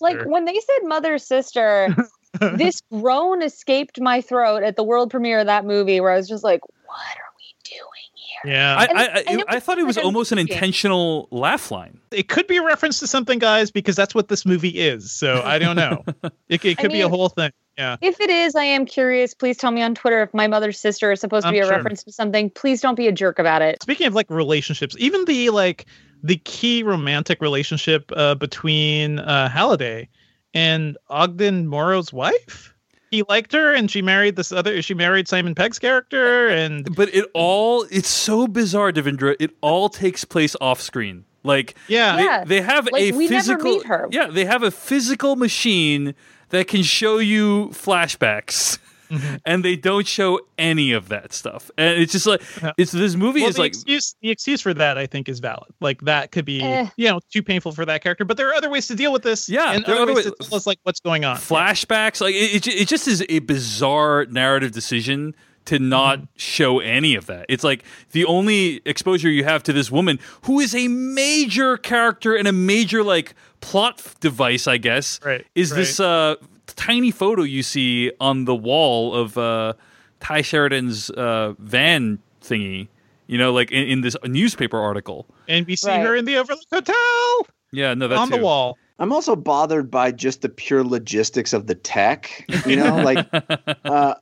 [0.01, 1.95] like when they said mother's sister,
[2.41, 6.29] this groan escaped my throat at the world premiere of that movie, where I was
[6.29, 8.77] just like, "What are we doing here?" Yeah.
[8.77, 11.99] I, And- I, I, it I thought it was like almost an intentional laugh line.
[12.11, 15.11] It could be a reference to something, guys, because that's what this movie is.
[15.11, 16.05] So I don't know.
[16.49, 17.51] It, it I could be a whole thing.
[17.79, 17.97] Yeah.
[18.01, 19.35] If it is, I am curious.
[19.35, 21.65] Please tell me on Twitter if my mother's sister is supposed to I'm be a
[21.65, 21.73] sure.
[21.73, 22.51] reference to something.
[22.51, 23.83] Please don't be a jerk about it.
[23.83, 25.87] Speaking of like relationships, even the like
[26.23, 30.09] the key romantic relationship uh, between uh, Halliday
[30.53, 32.74] and Ogden Morrow's wife.
[33.15, 34.83] He liked her, and she married this other.
[34.83, 39.37] She married Simon Pegg's character, and But it all it's so bizarre, Devindra.
[39.39, 41.25] It all takes place off screen.
[41.45, 42.17] Like Yeah.
[42.17, 42.45] they, Yeah.
[42.45, 44.09] they have Like, a we never physical meet her.
[44.11, 46.15] Yeah, they have a physical machine
[46.49, 48.79] that can show you flashbacks.
[49.11, 49.37] Mm-hmm.
[49.45, 52.41] And they don't show any of that stuff, and it's just like
[52.79, 55.41] it's this movie well, is the like excuse the excuse for that I think is
[55.41, 55.71] valid.
[55.81, 56.89] Like that could be Eh.
[56.97, 59.23] you know too painful for that character, but there are other ways to deal with
[59.23, 59.49] this.
[59.49, 61.37] Yeah, and there are other other ways ways- to tell us like what's going on.
[61.37, 62.21] flashbacks.
[62.21, 65.35] Like it, it, it just is a bizarre narrative decision
[65.67, 66.25] to not Mm-hmm.
[66.37, 67.47] show any of that.
[67.49, 72.35] It's like the only exposure you have to this woman who is a major character
[72.37, 75.21] and a major like plot device, I guess.
[75.25, 75.77] Right, Is right.
[75.79, 76.35] this uh
[76.67, 79.75] tiny photo you see on the wall of uh
[80.21, 82.89] Tye Sheridan's uh van thingy,
[83.27, 85.27] you know, like in, in this newspaper article.
[85.49, 86.01] And we see Right.
[86.01, 88.79] her in the Overlook Hotel Yeah, no, that's on the wall.
[88.99, 92.49] I'm also bothered by just the pure logistics of the tech.
[92.65, 93.27] You know, like
[93.85, 94.15] uh,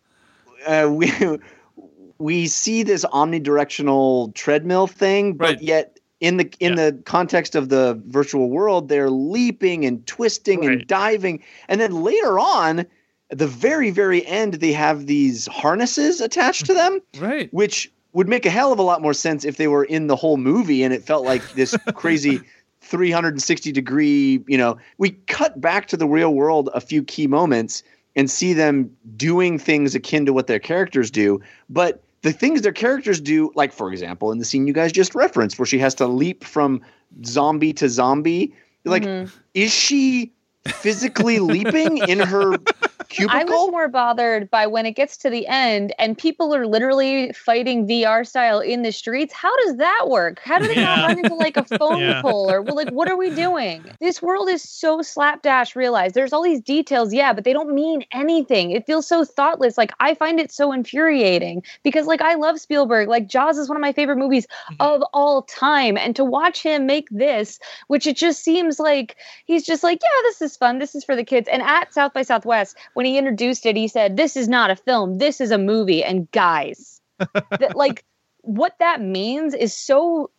[0.67, 1.13] uh, we
[2.19, 5.63] we see this omnidirectional treadmill thing, but Right.
[5.63, 5.92] yet
[6.23, 11.43] in the in the context of the virtual world, they're leaping and twisting and diving,
[11.69, 12.87] and then later on,
[13.33, 17.53] at the very very end, they have these harnesses attached to them, Right.
[17.53, 20.15] which would make a hell of a lot more sense if they were in the
[20.15, 22.41] whole movie and it felt like this crazy
[22.83, 27.83] 360 degree, you know, we cut back to the real world a few key moments
[28.15, 32.73] and see them doing things akin to what their characters do, but the things their
[32.73, 35.95] characters do, like for example, in the scene you guys just referenced where she has
[35.97, 36.81] to leap from
[37.25, 38.55] zombie to zombie,
[38.85, 39.35] like mm-hmm.
[39.55, 40.33] is she
[40.67, 42.57] physically leaping in her
[43.13, 43.41] cubicle?
[43.41, 47.33] I was more bothered by when it gets to the end and people are literally
[47.33, 49.33] fighting VR style in the streets.
[49.33, 50.41] How does that work?
[50.45, 50.97] How do they Yeah.
[50.97, 52.23] not run into like a phone Yeah.
[52.23, 53.85] pole or well, like what are we doing?
[54.01, 55.77] This world is so slapdash.
[55.77, 58.71] Realize there's all these details, yeah, but they don't mean anything.
[58.71, 59.79] It feels so thoughtless.
[59.79, 63.09] Like I find it so infuriating because like I love Spielberg.
[63.09, 64.77] Like Jaws is one of my favorite movies mm-hmm.
[64.81, 67.59] of all time, and to watch him make this,
[67.89, 70.79] which it just seems like he's just like, yeah, this is fun.
[70.79, 71.49] This is for the kids.
[71.49, 74.77] And at South by Southwest, when he introduced it, he said, "This is not a
[74.77, 75.19] film.
[75.19, 78.05] This is a movie." And guys, that like
[78.43, 80.31] what that means is so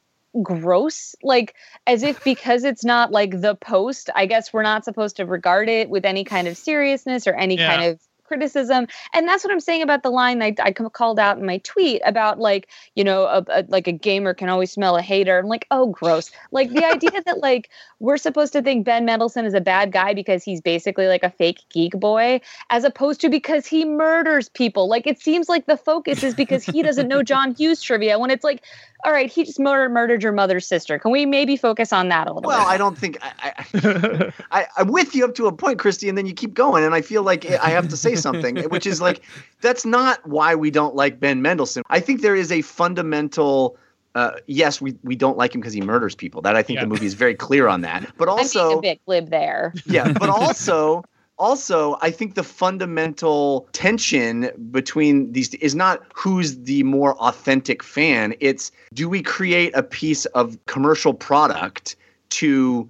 [0.41, 1.53] gross like
[1.85, 5.69] as if because it's not like the post i guess we're not supposed to regard
[5.69, 7.67] it with any kind of seriousness or any Yeah.
[7.67, 7.99] kind of
[8.33, 8.87] criticism.
[9.13, 12.01] And that's what i'm saying about the line I, I called out in my tweet
[12.03, 15.37] about like you know a, a, like a gamer can always smell a hater.
[15.37, 16.31] I'm like oh gross.
[16.51, 17.69] Like the idea that like
[17.99, 21.29] we're supposed to think ben mendelsohn is a bad guy because he's basically like a
[21.29, 24.89] fake geek boy as opposed to because he murders people.
[24.89, 28.31] Like it seems like the focus is because he doesn't know john hughes trivia when
[28.31, 28.63] it's like
[29.05, 30.97] all right he just murdered murdered your mother's sister.
[30.97, 32.47] Can we maybe focus on that a little bit?
[32.47, 32.67] Well, bit?
[32.67, 36.17] I don't think I, I, I, I'm with you up to a point, Kristy, and
[36.17, 39.01] then you keep going, and I feel like I have to say something, which is
[39.01, 39.21] like
[39.61, 41.83] that's not why we don't like Ben Mendelsohn.
[41.89, 43.77] I think there is a fundamental.
[44.15, 46.41] Uh, yes, we, we don't like him because he murders people.
[46.41, 48.11] That I think the movie is very clear on that.
[48.17, 51.03] But also, i'm being also, a bit glib there yeah, but also
[51.37, 58.35] also I think the fundamental tension between these is not who's the more authentic fan.
[58.39, 61.95] It's do we create a piece of commercial product
[62.41, 62.89] to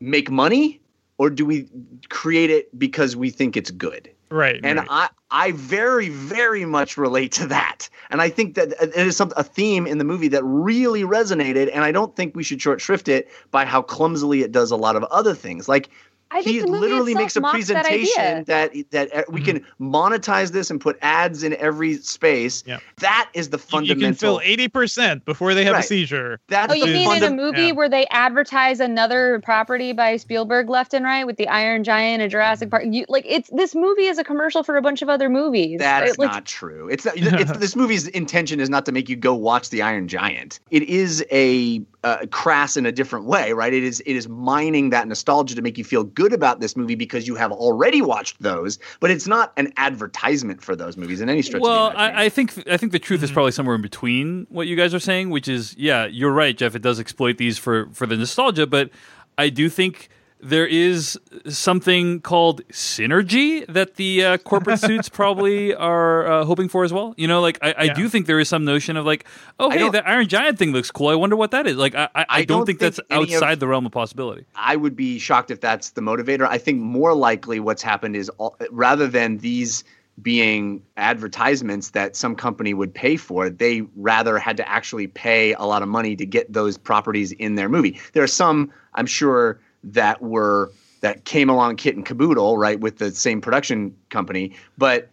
[0.00, 0.80] make money
[1.18, 1.68] or do we
[2.08, 4.10] create it because we think it's good?
[4.28, 4.60] Right.
[4.64, 4.88] And right.
[4.90, 7.88] I, I very, very much relate to that.
[8.10, 11.02] And I think that uh, it is some, a theme in the movie that really
[11.02, 11.70] resonated.
[11.72, 14.76] And I don't think we should short shrift it by how clumsily it does a
[14.76, 15.68] lot of other things.
[15.68, 15.90] Like
[16.30, 20.50] I he the literally makes a mocks that presentation that that, uh, we can monetize
[20.50, 22.64] this and put ads in every space.
[22.66, 22.78] Yeah.
[22.96, 23.86] That is the fundamental.
[23.86, 24.38] You fundamental.
[24.38, 25.84] can fill eighty percent before they have Right.
[25.84, 26.40] a seizure.
[26.48, 27.72] That's Oh, you the mean in a movie yeah.
[27.72, 32.30] where they advertise another property by Spielberg left and right with the Iron Giant and
[32.30, 32.84] Jurassic Park?
[32.90, 35.78] You like it's this movie is a commercial for a bunch of other movies.
[35.78, 36.88] That's It, like, not true.
[36.88, 40.08] It's, not, it's this movie's intention is not to make you go watch the Iron
[40.08, 40.58] Giant.
[40.70, 43.72] It is a uh, crass in a different way, right?
[43.72, 46.96] It is it is mining that nostalgia to make you feel good about this movie
[46.96, 51.30] because you have already watched those, but it's not an advertisement for those movies in
[51.30, 51.62] any stretch.
[51.62, 51.98] Well, of the.
[52.00, 53.34] I, I think I think the truth is mm-hmm.
[53.34, 56.74] probably somewhere in between what you guys are saying, which is yeah, you're right, Jeff.
[56.74, 58.90] It does exploit these for for the nostalgia, but
[59.38, 60.08] I do think
[60.40, 61.18] there is
[61.48, 67.14] something called synergy that the uh, corporate suits probably are uh, hoping for as well.
[67.16, 67.94] You know, like I, I Yeah.
[67.94, 69.24] do think there is some notion of like,
[69.58, 71.08] oh hey, the Iron Giant thing looks cool.
[71.08, 71.76] I wonder what that is.
[71.76, 73.92] Like I, I, I, don't, don't think, think that's any of- outside the realm of
[73.92, 74.44] possibility.
[74.54, 76.46] I would be shocked if that's the motivator.
[76.48, 79.84] I think more likely what's happened is all, rather than these
[80.22, 85.62] being advertisements that some company would pay for, they rather had to actually pay a
[85.64, 87.98] lot of money to get those properties in their movie.
[88.12, 92.98] There are some, I'm sure, that were that came along kit and caboodle, right, with
[92.98, 95.10] the same production company, but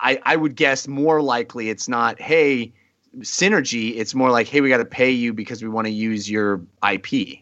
[0.00, 2.72] I, I would guess more likely it's not, hey,
[3.20, 3.96] synergy.
[3.96, 6.60] It's more like, hey, we got to pay you because we want to use your
[6.88, 7.40] IP.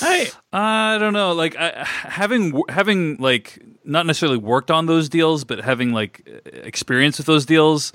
[0.00, 1.32] I I don't know.
[1.32, 7.18] Like I, having having like not necessarily worked on those deals, but having like experience
[7.18, 7.92] with those deals,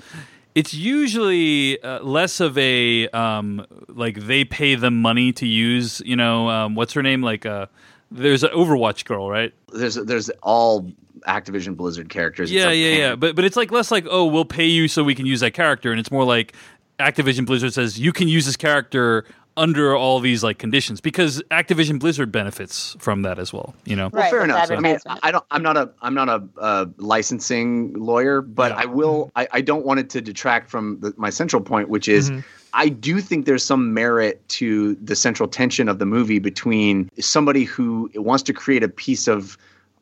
[0.54, 6.02] it's usually uh, less of a um, like they pay them money to use.
[6.04, 7.22] You know, um, what's her name?
[7.22, 7.66] Like uh,
[8.10, 9.52] there's an Overwatch girl, right?
[9.72, 10.90] there's there's all
[11.26, 12.50] Activision Blizzard characters.
[12.50, 13.14] Yeah, yeah, yeah.
[13.14, 15.52] But but it's like less like oh we'll pay you so we can use that
[15.52, 16.54] character, and it's more like
[16.98, 19.24] Activision Blizzard says you can use this character
[19.58, 23.74] under all these like conditions because Activision Blizzard benefits from that as well.
[23.84, 24.08] You know.
[24.12, 24.70] Well, Right, fair it's enough.
[24.70, 24.98] I mean.
[25.22, 25.44] I don't.
[25.50, 25.90] I'm not a.
[26.00, 29.30] I'm not a, uh licensing lawyer, but I will.
[29.36, 32.30] I, I don't want it to detract from the, my central point, which is.
[32.74, 37.64] I do think there's some merit to the central tension of the movie between somebody
[37.64, 39.56] who wants to create a piece of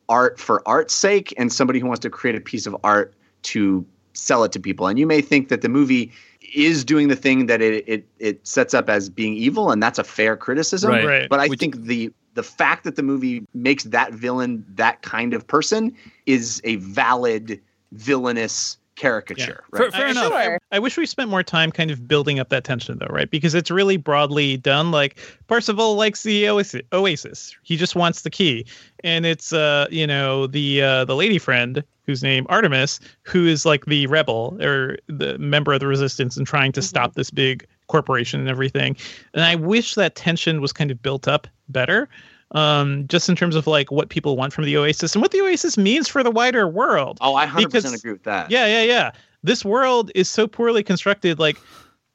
[0.09, 3.13] art for art's sake and somebody who wants to create a piece of art
[3.43, 4.87] to sell it to people.
[4.87, 6.11] And you may think that the movie
[6.53, 9.99] is doing the thing that it it, it sets up as being evil, and that's
[9.99, 10.91] a fair criticism.
[10.91, 11.05] Right.
[11.05, 11.29] Right.
[11.29, 15.33] But I Which- think the the fact that the movie makes that villain that kind
[15.33, 15.93] of person
[16.27, 17.59] is a valid
[17.93, 19.63] villainous caricature.
[19.75, 19.93] Fair, Right?
[19.93, 20.31] fair I- enough.
[20.43, 20.57] Sure.
[20.71, 23.29] I wish we spent more time kind of building up that tension, though, right?
[23.29, 24.91] Because it's really broadly done.
[24.91, 26.81] Like Parzival likes the Oasis.
[26.93, 27.55] Oasis.
[27.63, 28.65] He just wants the key,
[29.03, 33.65] and it's uh, you know, the uh, the lady friend whose name Artemis, who is
[33.65, 37.67] like the rebel or the member of the resistance and trying to stop this big
[37.87, 38.95] corporation and everything.
[39.33, 42.09] And I wish that tension was kind of built up better.
[42.51, 45.41] Um, just in terms of like what people want from the Oasis and what the
[45.41, 47.17] Oasis means for the wider world.
[47.19, 48.49] Oh, I 100% Because- agree with that.
[48.49, 49.11] Yeah, yeah, yeah.
[49.43, 51.39] This world is so poorly constructed.
[51.39, 51.57] Like,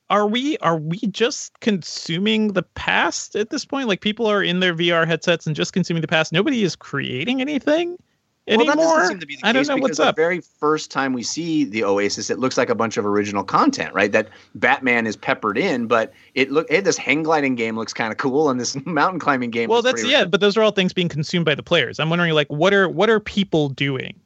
[0.09, 3.89] are we are we just consuming the past at this point?
[3.89, 6.33] Like, people are in their VR headsets and just consuming the past.
[6.33, 7.97] Nobody is creating anything
[8.49, 8.75] Well, anymore.
[8.75, 10.91] that doesn't seem to be the I don't case know because what's the very first
[10.91, 14.11] time we see the Oasis, it looks like a bunch of original content, right?
[14.11, 18.11] That Batman is peppered in, but it look hey, this hang gliding game looks kind
[18.11, 19.69] of cool, and this mountain climbing game.
[19.69, 22.01] well, that's pretty yeah, but those are all things being consumed by the players.
[22.01, 24.19] I'm wondering, like, what are what are people doing?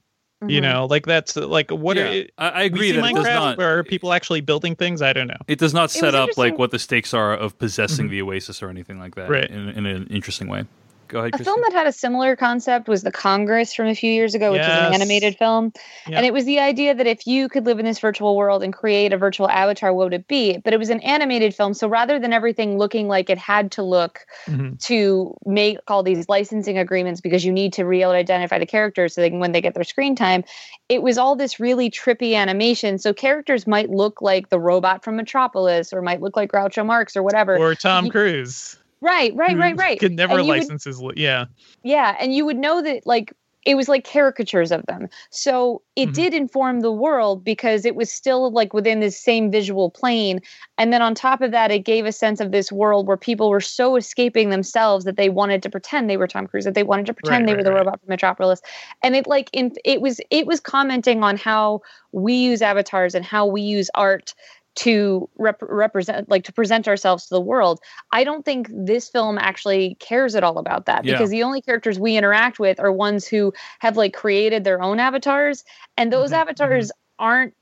[0.49, 0.63] You Mhm.
[0.63, 2.15] know, like that's like what Mm-hmm.
[2.39, 3.59] Yeah, are I, I agree see that it does Minecraft, not.
[3.59, 5.01] where are people actually building things?
[5.03, 5.37] I don't know.
[5.49, 8.69] It does not set up like what the stakes are of possessing the Oasis or
[8.71, 9.33] anything like that Mm-hmm.
[9.33, 9.51] Right.
[9.51, 10.65] in, in an interesting way.
[11.09, 14.13] Go ahead, A film that had a similar concept was The Congress from a few
[14.13, 15.73] years ago, which is an animated film.
[16.07, 18.73] And it was the idea that if you could live in this virtual world and
[18.73, 20.59] create a virtual avatar, what would it be?
[20.59, 21.75] But it was an animated film.
[21.75, 24.81] So rather than everything looking like it had to look Mhm.
[24.87, 28.67] to make all these licensing agreements because you need to be able to identify the
[28.67, 30.45] characters so they can when they get their screen time,
[30.89, 32.99] it was all this really trippy animation.
[32.99, 37.17] So characters might look like the robot from Metropolis or might look like Groucho Marx
[37.17, 37.57] or whatever.
[37.57, 38.77] Or Tom You- Cruise.
[39.07, 39.99] Right, right, right, right.
[40.01, 41.01] Could never And you would- license his.
[41.01, 41.47] li- Yeah.
[41.83, 43.33] yeah, and you would know that like
[43.65, 45.09] it was like caricatures of them.
[45.31, 46.15] So it Mhm.
[46.15, 50.41] did inform the world because it was still like within this same visual plane.
[50.79, 53.51] And then on top of that, it gave a sense of this world where people
[53.51, 56.85] were so escaping themselves that they wanted to pretend they were Tom Cruise, that they
[56.85, 57.79] wanted to pretend Right, they right, were the right.
[57.87, 58.61] robot from Metropolis.
[59.03, 61.81] And it like in it was it was commenting on how
[62.13, 64.33] we use avatars and how we use art
[64.77, 67.81] to rep- represent like to present ourselves to the world
[68.13, 71.15] i don't think this film actually cares at all about that Yeah.
[71.15, 75.01] because the only characters we interact with are ones who have like created their own
[75.01, 75.65] avatars
[75.97, 77.55] and those Mhm, avatars aren't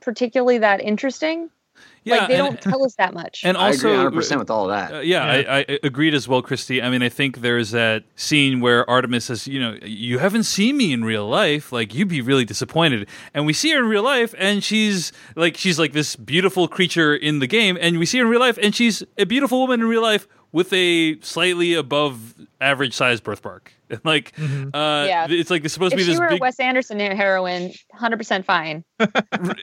[0.00, 1.50] particularly that interesting
[2.06, 3.42] Yeah, like they and- don't tell us that much.
[3.44, 4.94] And I also, agree 100 percent with all of that.
[4.94, 6.82] Uh, yeah, I, I agreed as well, Kristy.
[6.82, 10.76] I mean, I think there's that scene where Artemis says, you know, you haven't seen
[10.76, 11.72] me in real life.
[11.72, 13.08] Like, you'd be really disappointed.
[13.34, 17.14] And we see her in real life, and she's like, she's like this beautiful creature
[17.14, 17.76] in the game.
[17.80, 20.28] And we see her in real life, and she's a beautiful woman in real life
[20.52, 23.72] with a slightly above average size birthmark.
[23.88, 25.26] And like, uh, Yeah.
[25.30, 26.40] it's like it's supposed if to be she this were big.
[26.40, 28.84] a Wes Anderson heroine, 100% fine.
[28.98, 29.58] it- But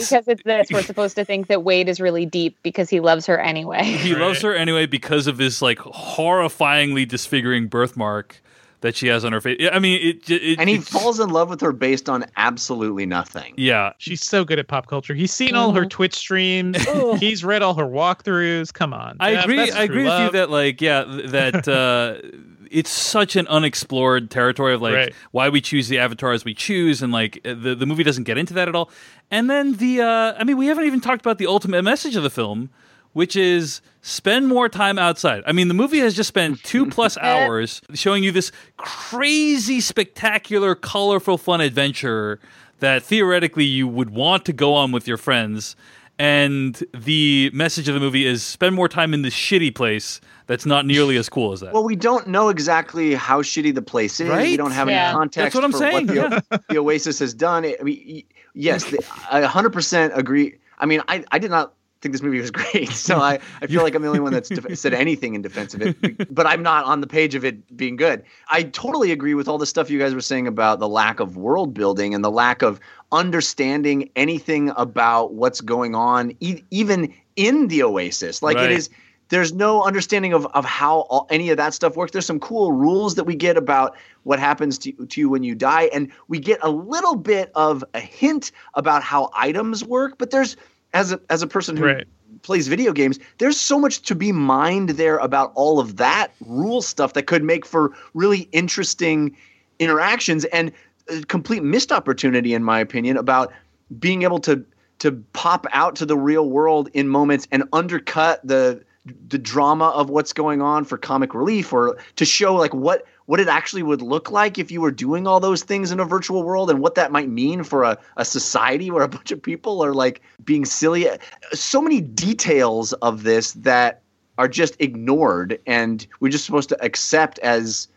[0.00, 3.00] it's, because it's this, we're supposed to think that Wade is really deep because he
[3.00, 3.82] loves her anyway.
[3.84, 8.40] he loves her anyway because of this like horrifyingly disfiguring birthmark
[8.80, 9.68] that she has on her face.
[9.72, 10.28] I mean, it.
[10.28, 13.54] it And he it- falls in love with her based on absolutely nothing.
[13.56, 15.14] Yeah, She's so good at pop culture.
[15.14, 16.76] He's seen all her Twitch streams.
[17.20, 18.72] He's read all her walkthroughs.
[18.74, 19.16] Come on.
[19.20, 19.60] I Yeah, agree.
[19.62, 22.26] I true agree with you that like yeah that uh,
[22.72, 25.14] it's such an unexplored territory of like Right.
[25.30, 28.38] why we choose the avatar as we choose, and like the the movie doesn't get
[28.38, 28.90] into that at all.
[29.30, 32.22] And then the uh, I mean we haven't even talked about the ultimate message of
[32.22, 32.70] the film,
[33.12, 35.42] which is spend more time outside.
[35.46, 40.74] I mean the movie has just spent two plus hours showing you this crazy, spectacular,
[40.74, 42.40] colorful, fun adventure
[42.80, 45.76] that theoretically you would want to go on with your friends.
[46.18, 50.66] And the message of the movie is spend more time in this shitty place that's
[50.66, 51.72] not nearly as cool as that.
[51.72, 54.28] Well, we don't know exactly how shitty the place is.
[54.28, 54.48] Right?
[54.48, 55.08] We don't have Yeah.
[55.08, 56.58] any context That's what I'm for saying, what the, yeah.
[56.68, 57.64] the Oasis has done.
[57.64, 58.24] I mean,
[58.54, 58.98] yes, the,
[59.30, 60.56] I 100% agree.
[60.78, 63.82] I mean, I, I did not think this movie was great, so I, I feel
[63.84, 66.60] like I'm the only one that's def- said anything in defense of it, but I'm
[66.62, 68.24] not on the page of it being good.
[68.48, 71.36] I totally agree with all the stuff you guys were saying about the lack of
[71.36, 72.80] world building and the lack of
[73.12, 78.42] understanding anything about what's going on, e- even in the Oasis.
[78.42, 78.72] Like Right.
[78.72, 78.90] it is
[79.32, 82.12] there's no understanding of, of how all, any of that stuff works.
[82.12, 85.54] There's some cool rules that we get about what happens to, to you when you
[85.54, 90.18] die, and we get a little bit of a hint about how items work.
[90.18, 90.58] But there's
[90.92, 92.06] as a as a person who Right.
[92.42, 96.82] plays video games, there's so much to be mined there about all of that rule
[96.82, 99.34] stuff that could make for really interesting
[99.78, 100.72] interactions and
[101.08, 103.50] a complete missed opportunity, in my opinion, about
[103.98, 104.62] being able to
[104.98, 108.84] to pop out to the real world in moments and undercut the
[109.28, 113.40] the drama of what's going on for comic relief or to show like what what
[113.40, 116.42] it actually would look like if you were doing all those things in a virtual
[116.44, 119.82] world and what that might mean for a, a society where a bunch of people
[119.82, 121.08] are like being silly
[121.52, 124.02] so many details of this that
[124.38, 127.88] are just ignored and we're just supposed to accept as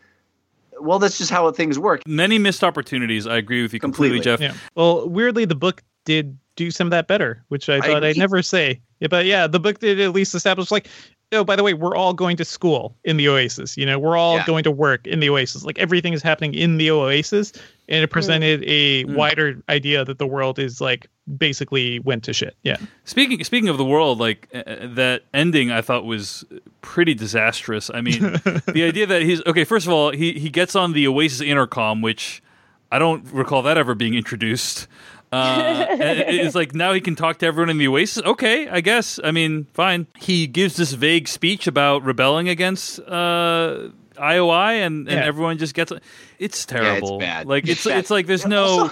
[0.80, 3.26] well that's just how things work Many missed opportunities.
[3.26, 4.46] I agree with you completely, Completely.
[4.48, 4.56] Jeff.
[4.56, 4.60] Yeah.
[4.74, 8.18] Well, weirdly, the book did do some of that better, which I thought I'd agree.
[8.18, 8.80] never say.
[9.00, 10.88] Yeah, but yeah, the book did at least establish like,
[11.32, 13.76] oh, by the way, we're all going to school in the Oasis.
[13.76, 14.46] You know, we're all Yeah.
[14.46, 15.64] going to work in the Oasis.
[15.64, 17.52] Like everything is happening in the Oasis,
[17.88, 19.14] and it presented a Mm.
[19.16, 22.56] wider idea that the world is like basically went to shit.
[22.62, 22.76] Yeah.
[23.04, 26.44] Speaking speaking of the world, like uh, uh, that ending, I thought was
[26.80, 27.90] pretty disastrous.
[27.92, 28.20] I mean,
[28.72, 29.64] the idea that he's okay.
[29.64, 32.40] First of all, he he gets on the Oasis intercom, which
[32.92, 34.86] I don't recall that ever being introduced.
[35.32, 38.22] Uh, it's like now he can talk to everyone in the Oasis.
[38.24, 39.18] Okay, I guess.
[39.22, 40.06] I mean, fine.
[40.16, 45.24] He gives this vague speech about rebelling against uh, IOI, and, and Yeah.
[45.24, 45.92] everyone just gets.
[46.38, 47.18] It's terrible.
[47.18, 47.46] bad.
[47.46, 48.90] Like it's it's like there's no.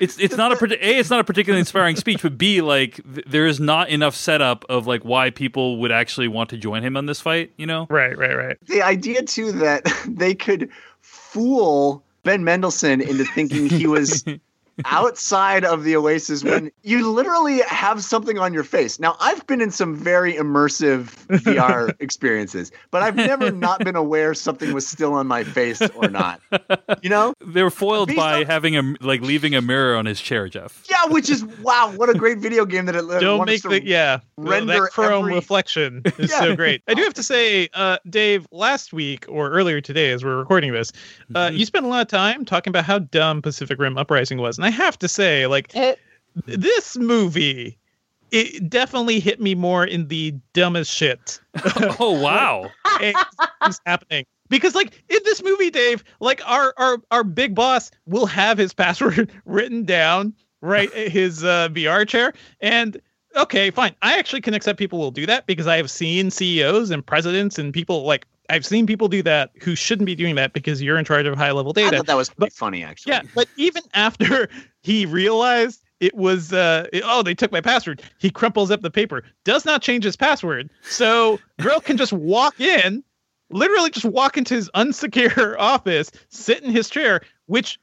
[0.00, 3.26] It's it's not a a it's not a particularly inspiring speech, but b like th-
[3.28, 6.96] there is not enough setup of like why people would actually want to join him
[6.96, 7.52] on this fight.
[7.58, 8.16] You know, Right.
[8.16, 8.34] Right.
[8.34, 8.56] Right.
[8.68, 10.70] the idea too that they could
[11.02, 14.24] fool Ben Mendelsohn into thinking he was
[14.84, 18.98] outside of the Oasis when you literally have something on your face.
[18.98, 21.10] Now, I've been in some very immersive
[21.42, 26.08] VR experiences, but I've never not been aware something was still on my face or
[26.08, 26.40] not.
[27.02, 27.34] You know?
[27.44, 30.48] they were foiled Based by on- having a like leaving a mirror on his chair,
[30.48, 30.82] Jeff.
[30.88, 33.68] Yeah, which is wow, what a great video game that it Don't wants make to
[33.68, 36.40] the yeah render that chrome every- reflection is Yeah.
[36.40, 36.82] so great.
[36.88, 40.72] I do have to say, uh, Dave, last week or earlier today, as we're recording
[40.72, 40.92] this,
[41.34, 41.56] uh, Mm-hmm.
[41.56, 44.72] you spent a lot of time talking about how dumb Pacific Rim Uprising was, and
[44.72, 45.98] I have to say, like It-
[46.46, 47.78] this movie.
[48.30, 51.38] It definitely hit me more in the dumbest shit
[52.00, 52.70] oh wow!
[53.00, 58.24] it's happening because like in this movie dave like our our our big boss will
[58.24, 60.32] have his password written down
[60.62, 62.32] right his uh, vr chair
[62.62, 62.98] and
[63.36, 66.90] okay fine i actually can accept people will do that because i have seen ceos
[66.90, 70.52] and presidents and people like i've seen people do that who shouldn't be doing that
[70.52, 73.12] because you're in charge of high level I data thought that was pretty funny actually.
[73.14, 74.48] yeah, but even after
[74.82, 78.90] he realized it was uh it- oh they took my password, he crumples up the
[78.90, 80.70] paper, does not change his password.
[80.82, 83.02] So Grill can just walk in,
[83.50, 87.78] literally just walk into his unsecure office, sit in his chair, which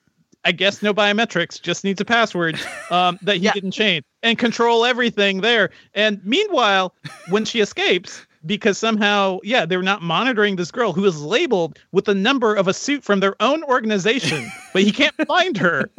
[0.46, 2.58] I guess no biometrics, just needs a password
[2.92, 5.70] um, that he didn't change and control everything there.
[5.94, 6.94] And meanwhile,
[7.30, 12.06] when she escapes, because somehow, yeah, they're not monitoring this girl who is labeled with
[12.06, 15.90] the number of a suit from their own organization, but he can't find her.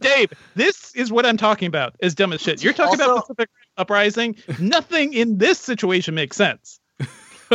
[0.00, 1.94] Dave, this is what I'm talking about.
[2.00, 2.62] Is dumb as shit.
[2.62, 4.36] You're talking about Pacific Uprising.
[4.58, 6.80] Nothing in this situation makes sense.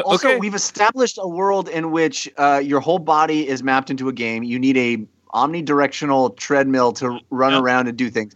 [0.05, 4.13] Also, we've established a world in which uh, your whole body is mapped into a
[4.13, 4.41] game.
[4.41, 5.05] You need a
[5.35, 8.33] omnidirectional treadmill to run around and do things,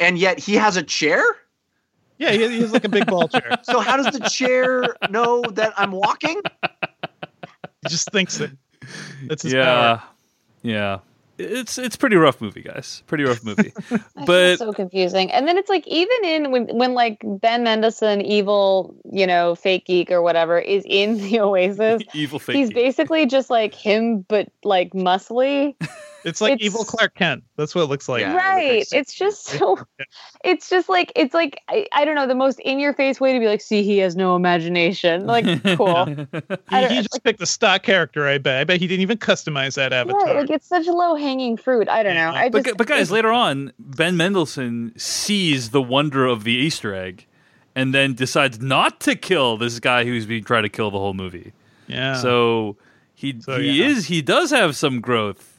[0.00, 1.22] and yet he has a chair.
[2.18, 3.58] Yeah, he, he has like a big ball chair.
[3.62, 6.40] So how does the chair know that I'm walking?
[7.82, 8.50] He just thinks it.
[9.26, 9.64] That's his yeah,
[9.98, 10.02] power.
[10.62, 10.98] yeah.
[11.38, 13.04] It's it's pretty rough movie, guys.
[13.06, 13.72] Pretty rough movie.
[14.26, 15.30] But so confusing.
[15.30, 19.86] And then it's like even in when when like Ben Mendelsohn, evil, you know, fake
[19.86, 22.02] geek or whatever, is in the Oasis.
[22.12, 22.56] evil fake.
[22.56, 22.74] he's geek.
[22.76, 25.76] basically just like him, but like muscly.
[26.24, 27.44] It's like It's- evil Clark Kent.
[27.56, 28.26] That's what it looks like.
[28.26, 28.84] right.
[28.92, 29.78] It's just so.
[30.44, 33.32] It's just like it's like I, I don't know the most in your face way
[33.32, 35.26] to be like, see, he has no imagination.
[35.26, 35.44] Like,
[35.76, 36.06] cool.
[36.70, 38.60] He, he just picked a stock character, I bet.
[38.60, 40.20] I bet he didn't even customize that avatar.
[40.24, 41.88] Right, like it's such low hanging fruit.
[41.88, 42.30] I don't know.
[42.30, 46.94] I but, just, but guys, later on, Ben Mendelsohn sees the wonder of the Easter
[46.94, 47.26] egg,
[47.74, 51.14] and then decides not to kill this guy who's being trying to kill the whole
[51.14, 51.52] movie.
[51.86, 52.14] Yeah.
[52.20, 52.76] So
[53.14, 53.86] he So, he yeah.
[53.86, 55.57] is he does have some growth.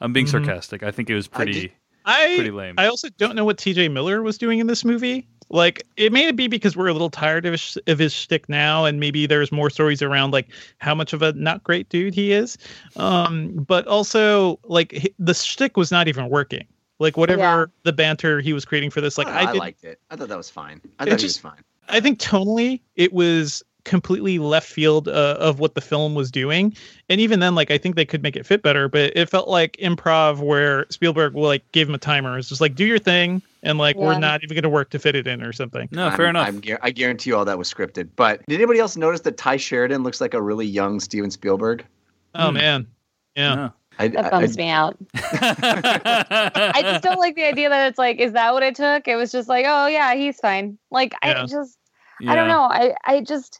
[0.00, 0.30] I'm being Mhm.
[0.30, 0.82] sarcastic.
[0.82, 1.72] I think it was pretty
[2.06, 2.74] I pretty lame.
[2.78, 3.88] I also don't know what T.J.
[3.88, 5.26] Miller was doing in this movie.
[5.52, 8.84] Like, it may be because we're a little tired of his, of his shtick now,
[8.84, 10.48] and maybe there's more stories around like
[10.78, 12.56] how much of a not great dude he is.
[12.96, 16.66] Um, but also like the shtick was not even working.
[17.00, 17.64] Like whatever Yeah.
[17.82, 20.00] the banter he was creating for this, like I, I, did, liked it.
[20.10, 20.80] I thought that was fine.
[20.98, 21.64] I It thought he just- was fine.
[21.88, 26.74] I think tonally it was completely left field uh, of what the film was doing
[27.08, 29.48] and even then like i think they could make it fit better but it felt
[29.48, 32.98] like improv where spielberg will like gave him a timer it's just like do your
[32.98, 35.88] thing and like we're not even going to work to fit it in or something
[36.02, 36.16] I'm-
[36.46, 38.08] I'm, I guarantee you all that was scripted.
[38.16, 41.84] But did anybody else notice that Tye Sheridan looks like a really young Steven Spielberg?
[42.34, 42.86] oh man
[43.36, 44.96] yeah I, that bums I- me out.
[45.14, 49.06] I just don't like the idea that it's like, is that what it took?
[49.08, 50.78] It was just like, oh yeah, he's fine.
[50.90, 51.42] Like Yeah.
[51.42, 51.78] I just,
[52.26, 52.62] I don't know.
[52.62, 53.59] I, I just,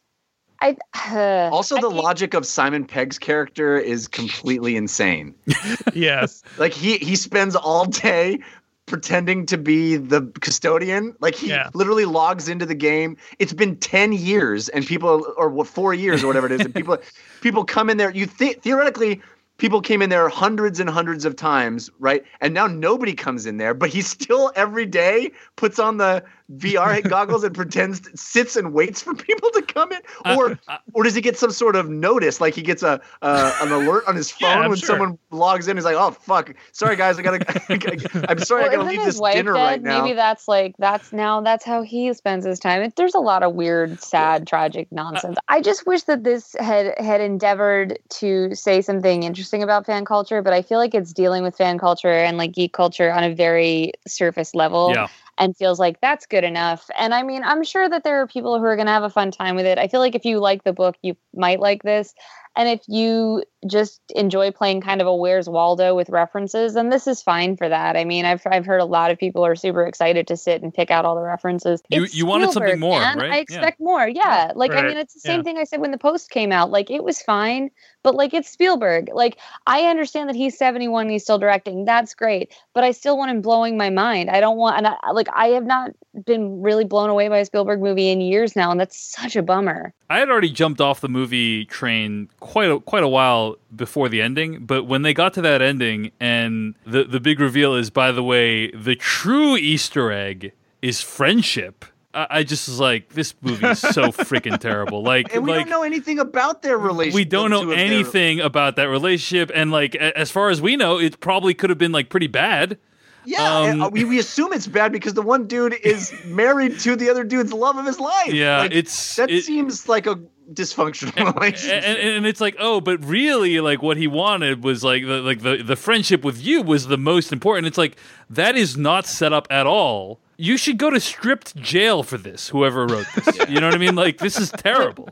[0.61, 0.77] I.
[1.53, 5.35] Also, the logic of Simon Pegg's character is completely insane.
[5.95, 6.43] yes.
[6.59, 8.39] like he he spends all day
[8.87, 11.17] pretending to be the custodian.
[11.21, 13.17] Like he literally logs into the game.
[13.39, 16.75] It's been ten years, and people, or what, four years, or whatever it is, and
[16.75, 16.99] people
[17.41, 18.11] people come in there.
[18.11, 19.23] You think theoretically.
[19.57, 22.25] People came in there hundreds and hundreds of times, right?
[22.41, 26.25] And now nobody comes in there, but he still every day puts on the
[26.57, 30.01] VR goggles and pretends, sits and waits for people to come in,
[30.37, 30.59] or
[30.95, 32.41] or does he get some sort of notice?
[32.41, 34.87] Like he gets a uh, an alert on his phone Yeah, when sure.
[34.87, 35.77] someone logs in.
[35.77, 39.35] He's like, "Oh fuck, sorry guys, I gotta, I'm sorry, I gotta leave this wife
[39.35, 39.63] dinner dead?
[39.63, 42.83] right now." Maybe that's like that's now that's how he spends his time.
[42.83, 45.39] It, there's a lot of weird, sad, tragic Uh, nonsense.
[45.49, 50.43] I just wish that this had had endeavored to say something interesting about fan culture,
[50.43, 53.35] but I feel like it's dealing with fan culture and like geek culture on a
[53.35, 54.91] very surface level.
[54.91, 55.09] Yeah.
[55.41, 56.89] And feels like that's good enough.
[56.97, 59.11] And I mean, I'm sure that there are people who are going to have a
[59.11, 59.79] fun time with it.
[59.79, 62.15] I feel like if you like the book, you might like this.
[62.57, 67.07] And if you just enjoy playing kind of a Where's Waldo with references, then this
[67.07, 67.97] is fine for that.
[67.97, 70.75] I mean, I've I've heard a lot of people are super excited to sit and
[70.75, 71.81] pick out all the references.
[71.89, 73.19] You- It's you wanted something more, man.
[73.19, 73.31] right?
[73.33, 73.43] I Yeah.
[73.43, 74.07] expect more.
[74.07, 74.53] Yeah.
[74.57, 75.43] Like I mean, it's the same Yeah.
[75.45, 76.71] thing I said when the post came out.
[76.73, 77.71] Like it was fine,
[78.03, 79.11] but like it's Spielberg.
[79.13, 81.85] Like I understand that he's 71 and he's still directing.
[81.85, 84.31] That's great, but I still want him blowing my mind.
[84.31, 85.93] I don't want and I, like I have not
[86.25, 89.43] been really blown away by a Spielberg movie in years now, and that's such a
[89.43, 89.93] bummer.
[90.09, 94.21] I had already jumped off the movie train quite a, quite a while before the
[94.21, 98.13] ending, but when they got to that ending and the the big reveal is, by
[98.13, 100.53] the way, the true Easter egg
[100.83, 101.85] is friendship.
[102.15, 105.03] I, I just was like, this movie is so freaking terrible.
[105.03, 107.15] Like, and we like don't know anything about their relationship.
[107.15, 110.61] we don't know of their- anything about that relationship, and like a- as far as
[110.61, 112.79] we know, it probably could have been like pretty bad.
[113.27, 116.97] Yeah, Um, uh, we, we assume it's bad because the one dude is married to
[116.97, 118.33] the other dude's love of his life.
[118.33, 120.19] Yeah, Like, it's- that it- seems like a
[120.53, 121.85] dysfunctional relationship.
[121.85, 125.43] and, and it's like oh but really like what he wanted was like the like
[125.43, 127.97] the, the friendship with you was the most important it's like
[128.29, 132.49] that is not set up at all you should go to stripped jail for this
[132.49, 133.39] whoever wrote this.
[133.49, 133.95] You know what i mean?
[133.95, 135.09] Like this is terrible.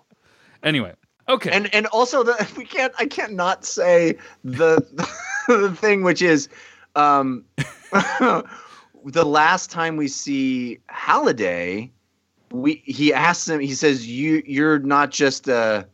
[0.62, 0.94] Anyway
[1.28, 1.50] okay.
[1.50, 4.80] And and also the we can't I can't not say the
[5.46, 6.48] the thing which is
[6.96, 7.44] um
[7.92, 11.90] the last time we see Halliday
[12.50, 15.86] we he asks him he says you you're not just a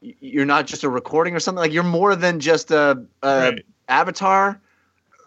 [0.00, 1.60] you're not just a recording or something?
[1.60, 3.54] Like you're more than just a, a
[3.88, 4.60] avatar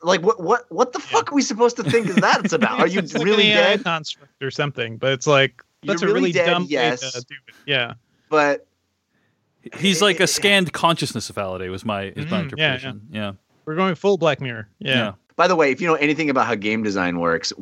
[0.03, 2.79] like what what what the fuck are we supposed to think is that's about?
[2.79, 3.83] Are you It's like really an AI dead?
[3.83, 4.97] construct or something?
[4.97, 7.01] But it's like You're that's a really really dead, dumb yes.
[7.03, 7.55] way to do it.
[7.65, 7.93] Yeah.
[8.29, 8.67] But
[9.77, 11.69] He's like a scanned consciousness of Halliday.
[11.69, 13.01] Was my is my Mhm, yeah, interpretation.
[13.11, 13.31] Yeah.
[13.65, 14.67] We're going full Black Mirror.
[14.79, 14.95] Yeah.
[14.95, 15.11] Yeah.
[15.35, 17.53] by the way, if you know anything about how game design works,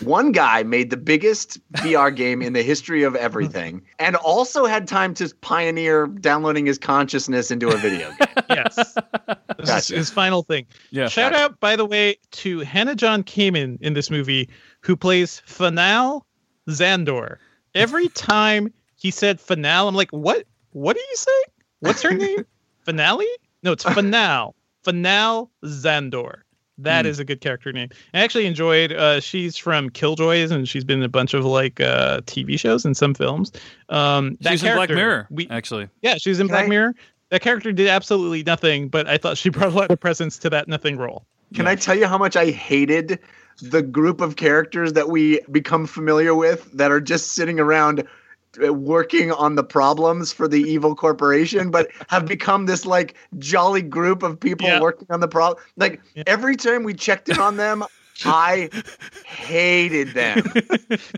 [0.00, 4.86] one guy made the biggest VR game in the history of everything, and also had
[4.86, 8.28] time to pioneer downloading his consciousness into a video game.
[8.50, 8.96] Yes.
[9.66, 9.96] This Gotcha.
[9.96, 10.66] his final thing.
[10.90, 11.08] Yeah.
[11.08, 11.44] Shout Gotcha.
[11.44, 14.48] out, by the way, to Hannah John-Kamen in this movie,
[14.80, 16.22] who plays F'Nale
[16.68, 17.36] Zandor.
[17.74, 20.44] Every time he said F'Nale, I'm like, what?
[20.70, 21.44] What are you saying?
[21.80, 22.44] What's her name?
[22.84, 23.26] Finale?
[23.62, 24.54] No, it's F'Nale.
[24.84, 26.40] F'Nale Zandor.
[26.78, 27.10] That Hmm.
[27.10, 27.90] is a good character name.
[28.14, 28.92] I actually enjoyed.
[28.92, 32.84] Uh, she's from Killjoys, and she's been in a bunch of like uh, TV shows
[32.84, 33.52] and some films.
[33.90, 35.28] Um, that She's in Black Mirror.
[35.30, 35.88] We, actually.
[36.02, 36.94] yeah, she's in Can Black I- Mirror.
[37.34, 40.50] That character did absolutely nothing, but I thought she brought a lot of presence to
[40.50, 41.26] that nothing role.
[41.52, 43.18] Can I tell you how much I hated
[43.60, 48.06] the group of characters that we become familiar with that are just sitting around
[48.64, 53.82] uh, working on the problems for the evil corporation, but have become this like jolly
[53.82, 54.78] group of people Yeah.
[54.78, 55.60] working on the problem?
[55.76, 56.22] Like Yeah.
[56.28, 57.82] every time we checked in on them,
[58.24, 58.70] I
[59.24, 60.42] hated them.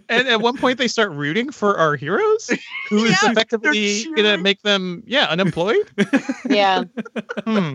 [0.09, 2.51] And at one point, they start rooting for our heroes,
[2.89, 5.91] who is Yeah, effectively going to make them, yeah, unemployed.
[6.49, 6.85] Yeah.
[7.45, 7.75] Hmm.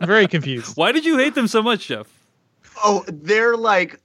[0.00, 0.76] Very confused.
[0.76, 2.06] Why did you hate them so much, Jeff?
[2.82, 4.00] Oh, they're like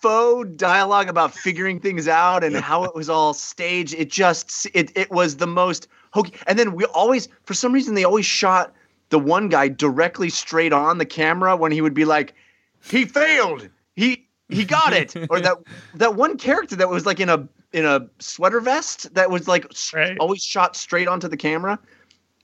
[0.00, 3.94] faux dialogue about figuring things out and how it was all staged.
[3.94, 6.32] It just it it was the most hokey.
[6.46, 8.72] And then we always for some reason they always shot
[9.10, 12.34] the one guy directly straight on the camera when he would be like,
[12.82, 13.68] he failed.
[13.96, 15.14] He he got it.
[15.30, 15.56] or that
[15.94, 19.66] that one character that was like in a in a sweater vest that was like
[19.94, 20.16] Right.
[20.18, 21.78] always shot straight onto the camera.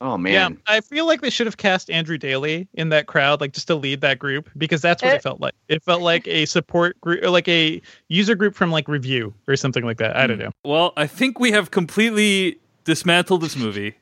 [0.01, 0.33] Oh man.
[0.33, 3.67] Yeah, I feel like they should have cast Andrew Daly in that crowd, like just
[3.67, 5.17] to lead that group, because that's what Eh.
[5.17, 5.55] it felt like.
[5.69, 9.57] It felt like a support group, or like a user group from like Review or
[9.57, 10.17] something like that.
[10.17, 10.29] I Hmm.
[10.29, 10.51] don't know.
[10.65, 13.95] Well, I think we have completely dismantled this movie,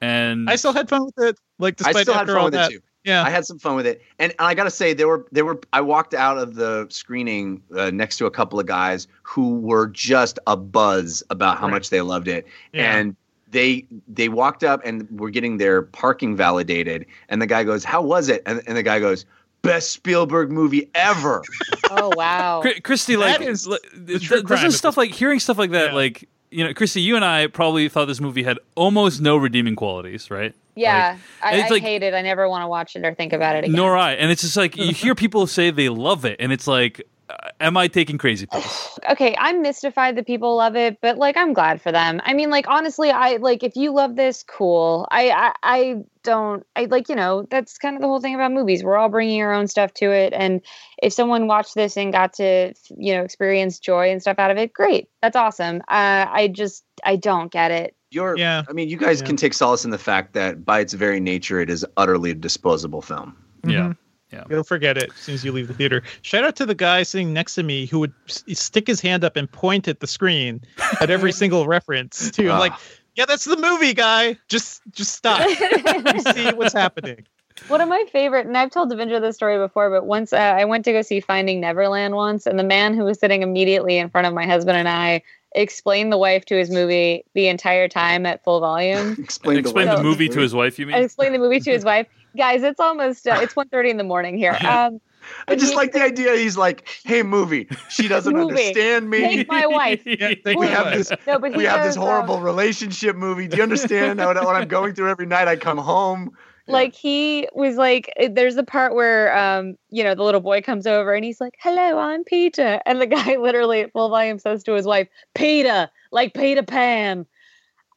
[0.00, 1.38] and I still had fun with it.
[1.60, 2.72] Like I despite still had fun all with that.
[2.72, 2.80] it too.
[3.06, 5.44] Yeah, I had some fun with it, and, and I gotta say there were there
[5.44, 9.58] were I walked out of the screening uh, next to a couple of guys who
[9.60, 11.72] were just a buzz about how Right.
[11.74, 12.96] much they loved it, Yeah.
[12.96, 13.14] and
[13.48, 18.02] they they walked up and were getting their parking validated, and the guy goes, "How
[18.02, 19.24] was it?" and, and the guy goes,
[19.62, 21.42] "Best Spielberg movie ever."
[21.88, 22.62] Oh wow.
[22.82, 25.94] Kristy, like, That is li- the th- doesn't stuff like hearing stuff like that, Yeah.
[25.94, 29.76] like you know, Kristy, you and I probably thought this movie had almost no redeeming
[29.76, 30.54] qualities, right?
[30.74, 32.12] Yeah, I, it's I like- hate it.
[32.14, 33.74] I never want to watch it or think about it again.
[33.76, 36.66] Nor I, and it's just like you hear people say they love it, and it's
[36.66, 38.98] like, uh, am I taking crazy pills?
[39.10, 42.20] okay, I'm mystified that people love it, but like I'm glad for them.
[42.24, 45.06] I mean, like honestly, I like if you love this, cool.
[45.10, 46.64] I I, I don't.
[46.76, 48.82] I like you know that's kind of the whole thing about movies.
[48.84, 50.60] We're all bringing our own stuff to it, and
[51.02, 54.56] if someone watched this and got to you know experience joy and stuff out of
[54.58, 55.08] it, great.
[55.22, 55.80] That's awesome.
[55.88, 57.94] Uh, I just I don't get it.
[58.12, 58.62] You're, Yeah.
[58.68, 59.26] I mean, you guys Yeah.
[59.26, 63.02] can take solace in the fact that by its very nature, it is utterly disposable
[63.02, 63.36] film.
[63.66, 63.94] Yeah.
[64.32, 64.44] Yeah.
[64.50, 66.02] You'll forget it as soon as you leave the theater.
[66.22, 69.22] Shout out to the guy sitting next to me who would s- stick his hand
[69.24, 70.60] up and point at the screen
[71.00, 72.50] at every single reference to.
[72.50, 72.80] I'm like, Ah.
[73.14, 74.36] yeah, that's the movie guy.
[74.48, 75.48] Just, just stop.
[75.48, 77.24] you see what's happening.
[77.68, 80.66] One of my favorite, and I've told Devindra this story before, but once uh, I
[80.66, 84.10] went to go see Finding Neverland once, and the man who was sitting immediately in
[84.10, 85.22] front of my husband and I
[85.54, 89.12] explained the wife to his movie the entire time at full volume.
[89.18, 90.78] Explain, Explain the movie to his wife.
[90.78, 91.02] You I mean?
[91.04, 92.06] explained the movie to his wife.
[92.36, 94.56] Guys, it's almost uh, it's 1.30 in the morning here.
[94.66, 95.00] Um,
[95.48, 96.36] I just like the idea.
[96.36, 98.52] He's like, "Hey, movie, she doesn't Movie.
[98.52, 99.20] understand me.
[99.38, 100.02] Take my wife.
[100.06, 101.08] Yeah, take we my have wife.
[101.08, 103.48] this No, but we have this horrible um, relationship movie.
[103.48, 105.48] Do you understand what, what I'm going through every night?
[105.48, 106.30] I come home.
[106.68, 110.60] like he was like eh, there's the part where um you know the little boy
[110.62, 114.38] comes over and he's like hello i'm peter and the guy literally at full volume
[114.38, 117.24] says to his wife peter like peter pan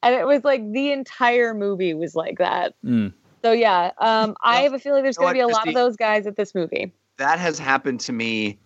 [0.03, 3.11] and it was like the entire movie was like that Mm.
[3.41, 5.95] So yeah um i have a feeling there's going to be a lot of those
[5.95, 8.60] guys at this movie That has happened to me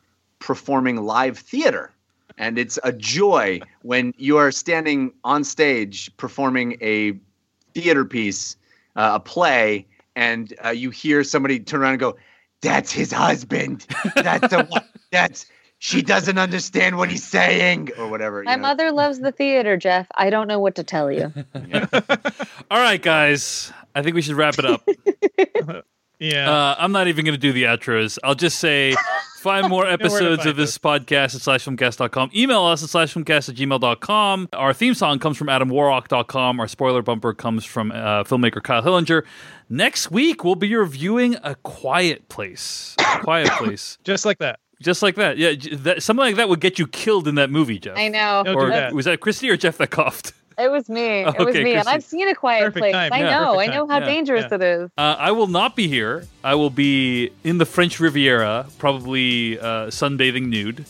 [0.43, 1.91] performing live theater.
[2.37, 7.13] And it's a joy when you are standing on stage performing a
[7.73, 8.57] theater piece,
[8.95, 9.85] uh, a play,
[10.15, 12.17] and uh, you hear somebody turn around and go,
[12.61, 13.85] "That's his husband.
[14.15, 14.83] That's the one.
[15.11, 15.45] That's
[15.77, 18.63] she doesn't understand what he's saying, or whatever." you my know?
[18.63, 21.31] mother loves the theater jeff i don't know what to tell you
[22.71, 23.71] All right, guys.
[23.95, 24.87] I think we should wrap it up.
[26.23, 26.49] Yeah.
[26.49, 28.17] Uh, I'm not even going to do the outros.
[28.23, 28.95] I'll just say
[29.39, 32.31] find more episodes find of this podcast at slashfilmcast.com.
[32.33, 34.49] Email us at slashfilmcast at gmail.com.
[34.53, 36.59] Our theme song comes from adamwarrock.com.
[36.61, 39.23] Our spoiler bumper comes from uh, filmmaker Kyle Hillinger.
[39.69, 42.95] Next week, we'll be reviewing A Quiet Place.
[42.99, 43.97] A Quiet Place.
[44.05, 44.59] Just like that.
[44.81, 45.37] Just like that.
[45.37, 47.97] Yeah, that, something like that would get you killed in that movie, Jeff.
[47.97, 48.43] I know.
[48.45, 48.93] Don't or that.
[48.93, 50.33] was that Kristy or Jeff that coughed?
[50.57, 51.21] It was me.
[51.25, 51.73] It was Okay, me.
[51.75, 52.93] And I've seen a quiet Perfect place.
[52.93, 53.13] time.
[53.13, 53.59] I Yeah, know.
[53.59, 53.89] I know time.
[53.89, 54.55] how Yeah, dangerous yeah.
[54.55, 54.89] it is.
[54.97, 56.25] Uh, I will not be here.
[56.43, 60.85] I will be in the French Riviera, probably uh, sunbathing nude.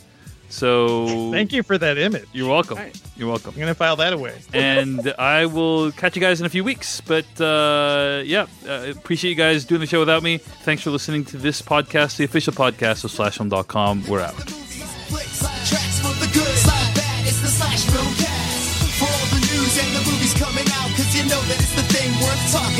[0.49, 2.26] So Thank you for that image.
[2.31, 2.77] You're welcome.
[2.77, 2.95] Right.
[3.18, 3.53] You're welcome.
[3.56, 4.35] I'm gonna file that away.
[4.53, 7.02] and I will catch you guys in a few weeks.
[7.02, 10.38] But uh, yeah, uh, appreciate you guys doing the show without me.
[10.38, 14.06] Thanks for listening to this podcast, the official podcast of SlashFilm.com.
[14.07, 15.82] We're out.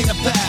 [0.06, 0.43] All the news